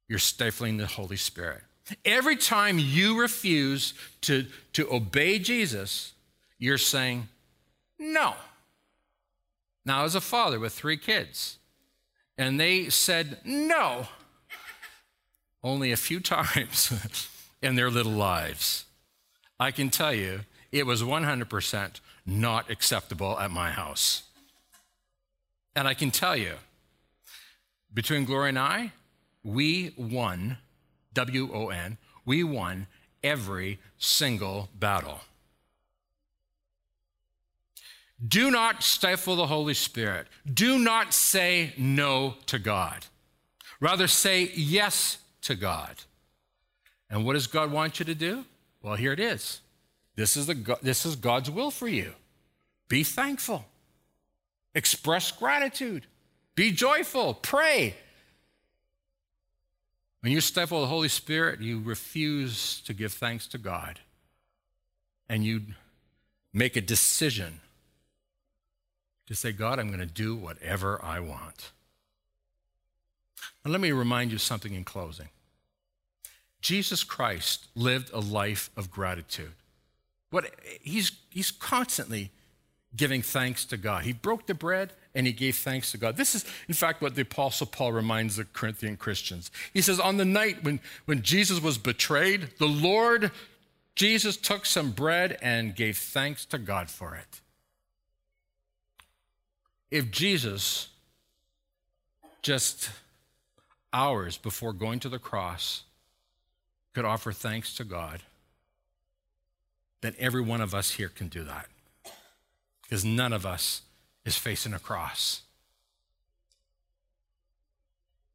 you're 0.07 0.19
stifling 0.19 0.77
the 0.77 0.87
Holy 0.87 1.17
Spirit. 1.17 1.61
Every 2.03 2.35
time 2.35 2.79
you 2.79 3.19
refuse 3.19 3.93
to, 4.21 4.45
to 4.73 4.91
obey 4.91 5.39
Jesus, 5.39 6.13
you're 6.59 6.77
saying, 6.77 7.29
no. 7.97 8.35
Now, 9.85 10.03
as 10.03 10.15
a 10.15 10.21
father 10.21 10.59
with 10.59 10.73
three 10.73 10.97
kids, 10.97 11.57
and 12.37 12.59
they 12.59 12.89
said 12.89 13.37
no 13.45 14.07
only 15.63 15.91
a 15.91 15.97
few 15.97 16.19
times 16.19 16.91
in 17.61 17.75
their 17.75 17.89
little 17.89 18.11
lives, 18.11 18.85
I 19.59 19.71
can 19.71 19.89
tell 19.89 20.13
you 20.13 20.41
it 20.71 20.85
was 20.85 21.01
100% 21.01 21.99
not 22.25 22.69
acceptable 22.69 23.39
at 23.39 23.49
my 23.49 23.71
house. 23.71 24.23
And 25.75 25.87
I 25.87 25.93
can 25.93 26.11
tell 26.11 26.35
you, 26.35 26.53
between 27.93 28.25
Gloria 28.25 28.49
and 28.49 28.59
I, 28.59 28.91
we 29.43 29.93
won, 29.97 30.57
W 31.13 31.49
O 31.53 31.69
N, 31.69 31.97
we 32.25 32.43
won 32.43 32.87
every 33.23 33.79
single 33.97 34.69
battle. 34.77 35.21
Do 38.25 38.49
not 38.49 38.83
stifle 38.83 39.35
the 39.35 39.47
Holy 39.47 39.73
Spirit. 39.73 40.27
Do 40.51 40.79
not 40.79 41.13
say 41.13 41.73
no 41.77 42.35
to 42.47 42.57
God. 42.57 43.05
Rather, 43.79 44.07
say 44.07 44.51
yes 44.55 45.19
to 45.41 45.55
God. 45.55 45.95
And 47.09 47.25
what 47.25 47.33
does 47.33 47.47
God 47.47 47.71
want 47.71 47.99
you 47.99 48.05
to 48.05 48.15
do? 48.15 48.45
Well, 48.81 48.95
here 48.95 49.13
it 49.13 49.19
is. 49.19 49.61
This 50.15 50.35
is, 50.35 50.47
the, 50.47 50.77
this 50.81 51.05
is 51.05 51.15
God's 51.15 51.51
will 51.51 51.69
for 51.69 51.87
you. 51.87 52.13
Be 52.89 53.03
thankful, 53.03 53.65
express 54.73 55.31
gratitude, 55.31 56.07
be 56.55 56.71
joyful, 56.71 57.33
pray, 57.33 57.95
when 60.27 60.33
you 60.33 60.41
stifle 60.41 60.81
the 60.81 60.87
Holy 60.87 61.07
Spirit, 61.07 61.61
you 61.61 61.79
refuse 61.79 62.81
to 62.81 62.93
give 62.93 63.13
thanks 63.13 63.47
to 63.47 63.57
God. 63.57 64.01
And 65.29 65.45
you 65.45 65.61
make 66.51 66.75
a 66.75 66.81
decision 66.81 67.61
to 69.27 69.35
say, 69.35 69.53
God, 69.53 69.79
I'm 69.79 69.87
going 69.87 70.01
to 70.01 70.05
do 70.05 70.35
whatever 70.35 70.99
I 71.01 71.21
want. 71.21 71.71
And 73.63 73.71
let 73.71 73.79
me 73.79 73.93
remind 73.93 74.33
you 74.33 74.37
something 74.37 74.73
in 74.73 74.83
closing. 74.83 75.29
Jesus 76.59 77.05
Christ 77.05 77.67
lived 77.73 78.11
a 78.11 78.19
life 78.19 78.69
of 78.75 78.91
gratitude. 78.91 79.53
What 80.29 80.53
he's, 80.81 81.13
he's 81.29 81.51
constantly 81.51 82.31
giving 82.97 83.21
thanks 83.21 83.63
to 83.63 83.77
God. 83.77 84.03
He 84.03 84.11
broke 84.11 84.45
the 84.45 84.53
bread 84.53 84.91
and 85.17 85.25
he 85.25 85.33
gave 85.33 85.55
thanks 85.57 85.91
to 85.91 85.97
God. 85.97 86.15
This 86.15 86.35
is, 86.35 86.45
in 86.67 86.75
fact, 86.75 87.01
what 87.01 87.15
the 87.15 87.23
Apostle 87.23 87.65
Paul 87.65 87.91
reminds 87.91 88.35
the 88.35 88.45
Corinthian 88.45 88.97
Christians. 88.97 89.49
He 89.73 89.81
says, 89.81 89.99
On 89.99 90.17
the 90.17 90.25
night 90.25 90.63
when, 90.63 90.79
when 91.05 91.23
Jesus 91.23 91.59
was 91.59 91.79
betrayed, 91.79 92.49
the 92.59 92.67
Lord 92.67 93.31
Jesus 93.95 94.37
took 94.37 94.67
some 94.67 94.91
bread 94.91 95.39
and 95.41 95.75
gave 95.75 95.97
thanks 95.97 96.45
to 96.45 96.59
God 96.59 96.91
for 96.91 97.15
it. 97.15 97.41
If 99.89 100.11
Jesus, 100.11 100.89
just 102.43 102.91
hours 103.91 104.37
before 104.37 104.71
going 104.71 104.99
to 104.99 105.09
the 105.09 105.17
cross, 105.17 105.81
could 106.93 107.05
offer 107.05 107.31
thanks 107.31 107.73
to 107.77 107.83
God, 107.83 108.21
then 110.01 110.13
every 110.19 110.41
one 110.41 110.61
of 110.61 110.75
us 110.75 110.91
here 110.91 111.09
can 111.09 111.27
do 111.27 111.43
that. 111.45 111.65
Because 112.83 113.03
none 113.03 113.33
of 113.33 113.47
us 113.47 113.81
is 114.27 114.35
facing 114.35 114.73
a 114.73 114.79
cross. 114.79 115.43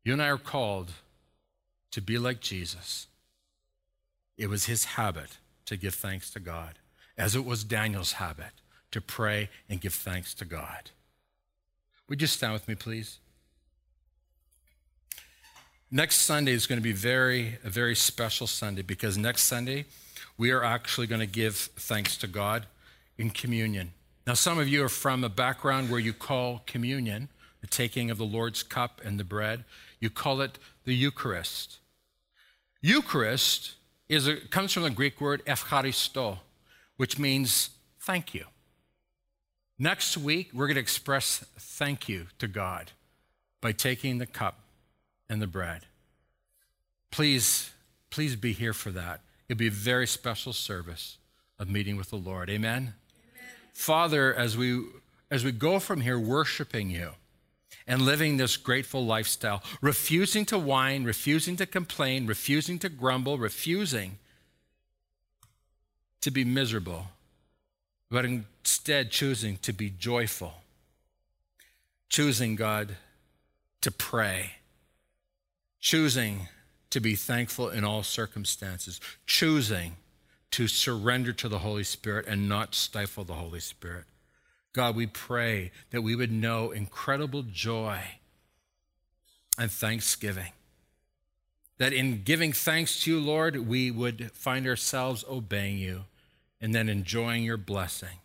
You 0.03 0.15
and 0.15 0.23
I 0.23 0.29
are 0.29 0.39
called 0.39 0.93
to 1.91 2.01
be 2.01 2.17
like 2.17 2.41
Jesus. 2.41 3.09
It 4.39 4.49
was 4.49 4.65
his 4.65 4.87
habit 4.87 5.37
to 5.67 5.77
give 5.77 5.95
thanks 5.95 6.31
to 6.31 6.41
God, 6.41 6.79
as 7.19 7.37
it 7.37 7.45
was 7.45 7.63
Daniel's 7.63 8.13
habit 8.13 8.53
to 8.91 9.03
pray 9.03 9.51
and 9.69 9.83
give 9.83 9.93
thanks 9.93 10.33
to 10.35 10.47
God. 10.47 10.93
Would 12.09 12.23
you 12.23 12.27
stand 12.27 12.55
with 12.55 12.67
me, 12.67 12.75
please? 12.75 13.19
Next 15.91 16.23
Sunday 16.23 16.53
is 16.53 16.67
going 16.67 16.81
to 16.81 16.83
be 16.83 16.93
very, 16.93 17.59
a 17.63 17.69
very 17.69 17.95
special 17.95 18.47
Sunday 18.47 18.81
because 18.81 19.19
next 19.19 19.43
Sunday 19.43 19.85
we 20.39 20.53
are 20.53 20.65
actually 20.65 21.07
going 21.07 21.21
to 21.21 21.27
give 21.27 21.55
thanks 21.77 22.17
to 22.17 22.27
God 22.27 22.65
in 23.19 23.29
communion. 23.29 23.93
Now, 24.27 24.35
some 24.35 24.59
of 24.59 24.69
you 24.69 24.85
are 24.85 24.89
from 24.89 25.25
a 25.25 25.29
background 25.29 25.91
where 25.91 25.99
you 26.01 26.13
call 26.13 26.63
communion, 26.67 27.29
the 27.61 27.67
taking 27.67 28.11
of 28.11 28.19
the 28.19 28.25
Lord's 28.25 28.63
cup 28.63 29.01
and 29.05 29.19
the 29.19 29.25
bread, 29.25 29.65
you 29.99 30.11
call 30.11 30.41
it 30.41 30.59
the 30.85 30.95
Eucharist. 30.95 31.79
Eucharist 32.81 33.75
is 34.09 34.29
a, 34.29 34.37
comes 34.37 34.73
from 34.73 34.85
the 34.85 34.91
Greek 34.91 35.21
word 35.21 35.45
eucharisto, 35.47 36.39
which 36.97 37.19
means 37.19 37.71
thank 38.01 38.35
you. 38.35 38.45
Next 39.79 40.17
week, 40.17 40.51
we're 40.53 40.67
going 40.67 40.77
to 40.77 40.81
express 40.81 41.45
thank 41.59 42.09
you 42.09 42.27
to 42.39 42.47
God 42.47 42.93
by 43.61 43.73
taking 43.73 44.19
the 44.19 44.27
cup 44.27 44.61
and 45.29 45.43
the 45.43 45.47
bread. 45.47 45.87
Please, 47.11 47.71
please 48.11 48.37
be 48.37 48.53
here 48.53 48.73
for 48.73 48.91
that. 48.91 49.21
It'll 49.49 49.59
be 49.59 49.69
a 49.69 49.71
very 49.71 50.07
special 50.07 50.53
service 50.53 51.17
of 51.59 51.69
meeting 51.69 51.97
with 51.97 52.11
the 52.11 52.17
Lord. 52.17 52.51
Amen? 52.51 52.95
Father, 53.73 54.35
as 54.35 54.57
we 54.57 54.85
as 55.31 55.45
we 55.45 55.53
go 55.53 55.79
from 55.79 56.03
here 56.03 56.19
worshiping 56.19 56.91
you 56.91 57.13
and 57.87 58.03
living 58.03 58.37
this 58.37 58.57
grateful 58.59 59.05
lifestyle, 59.05 59.63
refusing 59.81 60.45
to 60.45 60.59
whine, 60.59 61.05
refusing 61.05 61.57
to 61.57 61.67
complain, 61.67 62.27
refusing 62.27 62.79
to 62.79 62.89
grumble, 62.89 63.39
refusing 63.39 64.19
to 66.21 66.31
be 66.31 66.45
miserable, 66.45 67.09
but 68.11 68.25
instead 68.25 69.11
choosing 69.11 69.57
to 69.59 69.73
be 69.73 69.91
joyful, 69.91 70.55
choosing, 72.09 72.55
God, 72.55 72.97
to 73.81 73.91
pray, 73.91 74.53
choosing 75.81 76.49
to 76.91 77.01
be 77.01 77.15
thankful 77.15 77.71
in 77.71 77.85
all 77.85 78.03
circumstances, 78.03 79.01
choosing 79.27 79.97
to 80.53 80.69
surrender 80.69 81.33
to 81.33 81.49
the 81.49 81.61
Holy 81.61 81.85
Spirit 81.85 82.27
and 82.27 82.49
not 82.49 82.75
stifle 82.75 83.25
the 83.25 83.35
Holy 83.35 83.61
Spirit. 83.61 84.05
God, 84.73 84.97
we 84.97 85.07
pray 85.07 85.71
that 85.91 86.03
we 86.03 86.17
would 86.17 86.33
know 86.33 86.71
incredible 86.71 87.43
joy 87.43 88.01
and 89.59 89.71
thanksgiving. 89.71 90.53
That 91.79 91.93
in 91.93 92.23
giving 92.23 92.53
thanks 92.53 93.03
to 93.03 93.11
you, 93.11 93.21
Lord, 93.21 93.69
we 93.69 93.91
would 93.91 94.31
find 94.33 94.67
ourselves 94.67 95.25
obeying 95.29 95.79
you 95.79 96.05
and 96.61 96.75
then 96.75 96.89
enjoying 96.89 97.45
your 97.45 97.57
blessing. 97.57 98.19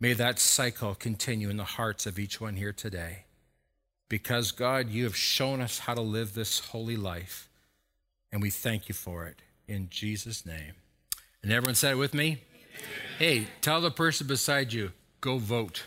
May 0.00 0.14
that 0.14 0.38
cycle 0.40 0.94
continue 0.94 1.48
in 1.48 1.58
the 1.58 1.64
hearts 1.64 2.06
of 2.06 2.18
each 2.18 2.40
one 2.40 2.56
here 2.56 2.72
today. 2.72 3.24
Because, 4.08 4.50
God, 4.50 4.90
you 4.90 5.04
have 5.04 5.16
shown 5.16 5.60
us 5.60 5.78
how 5.80 5.94
to 5.94 6.00
live 6.02 6.34
this 6.34 6.58
holy 6.58 6.96
life, 6.96 7.48
and 8.30 8.42
we 8.42 8.50
thank 8.50 8.88
you 8.88 8.94
for 8.94 9.26
it. 9.26 9.36
In 9.68 9.88
Jesus' 9.88 10.44
name. 10.44 10.74
And 11.42 11.52
everyone 11.52 11.74
said 11.74 11.92
it 11.92 11.96
with 11.96 12.14
me? 12.14 12.42
Hey, 13.18 13.48
tell 13.60 13.80
the 13.80 13.90
person 13.90 14.26
beside 14.28 14.72
you, 14.72 14.92
go 15.20 15.38
vote. 15.38 15.86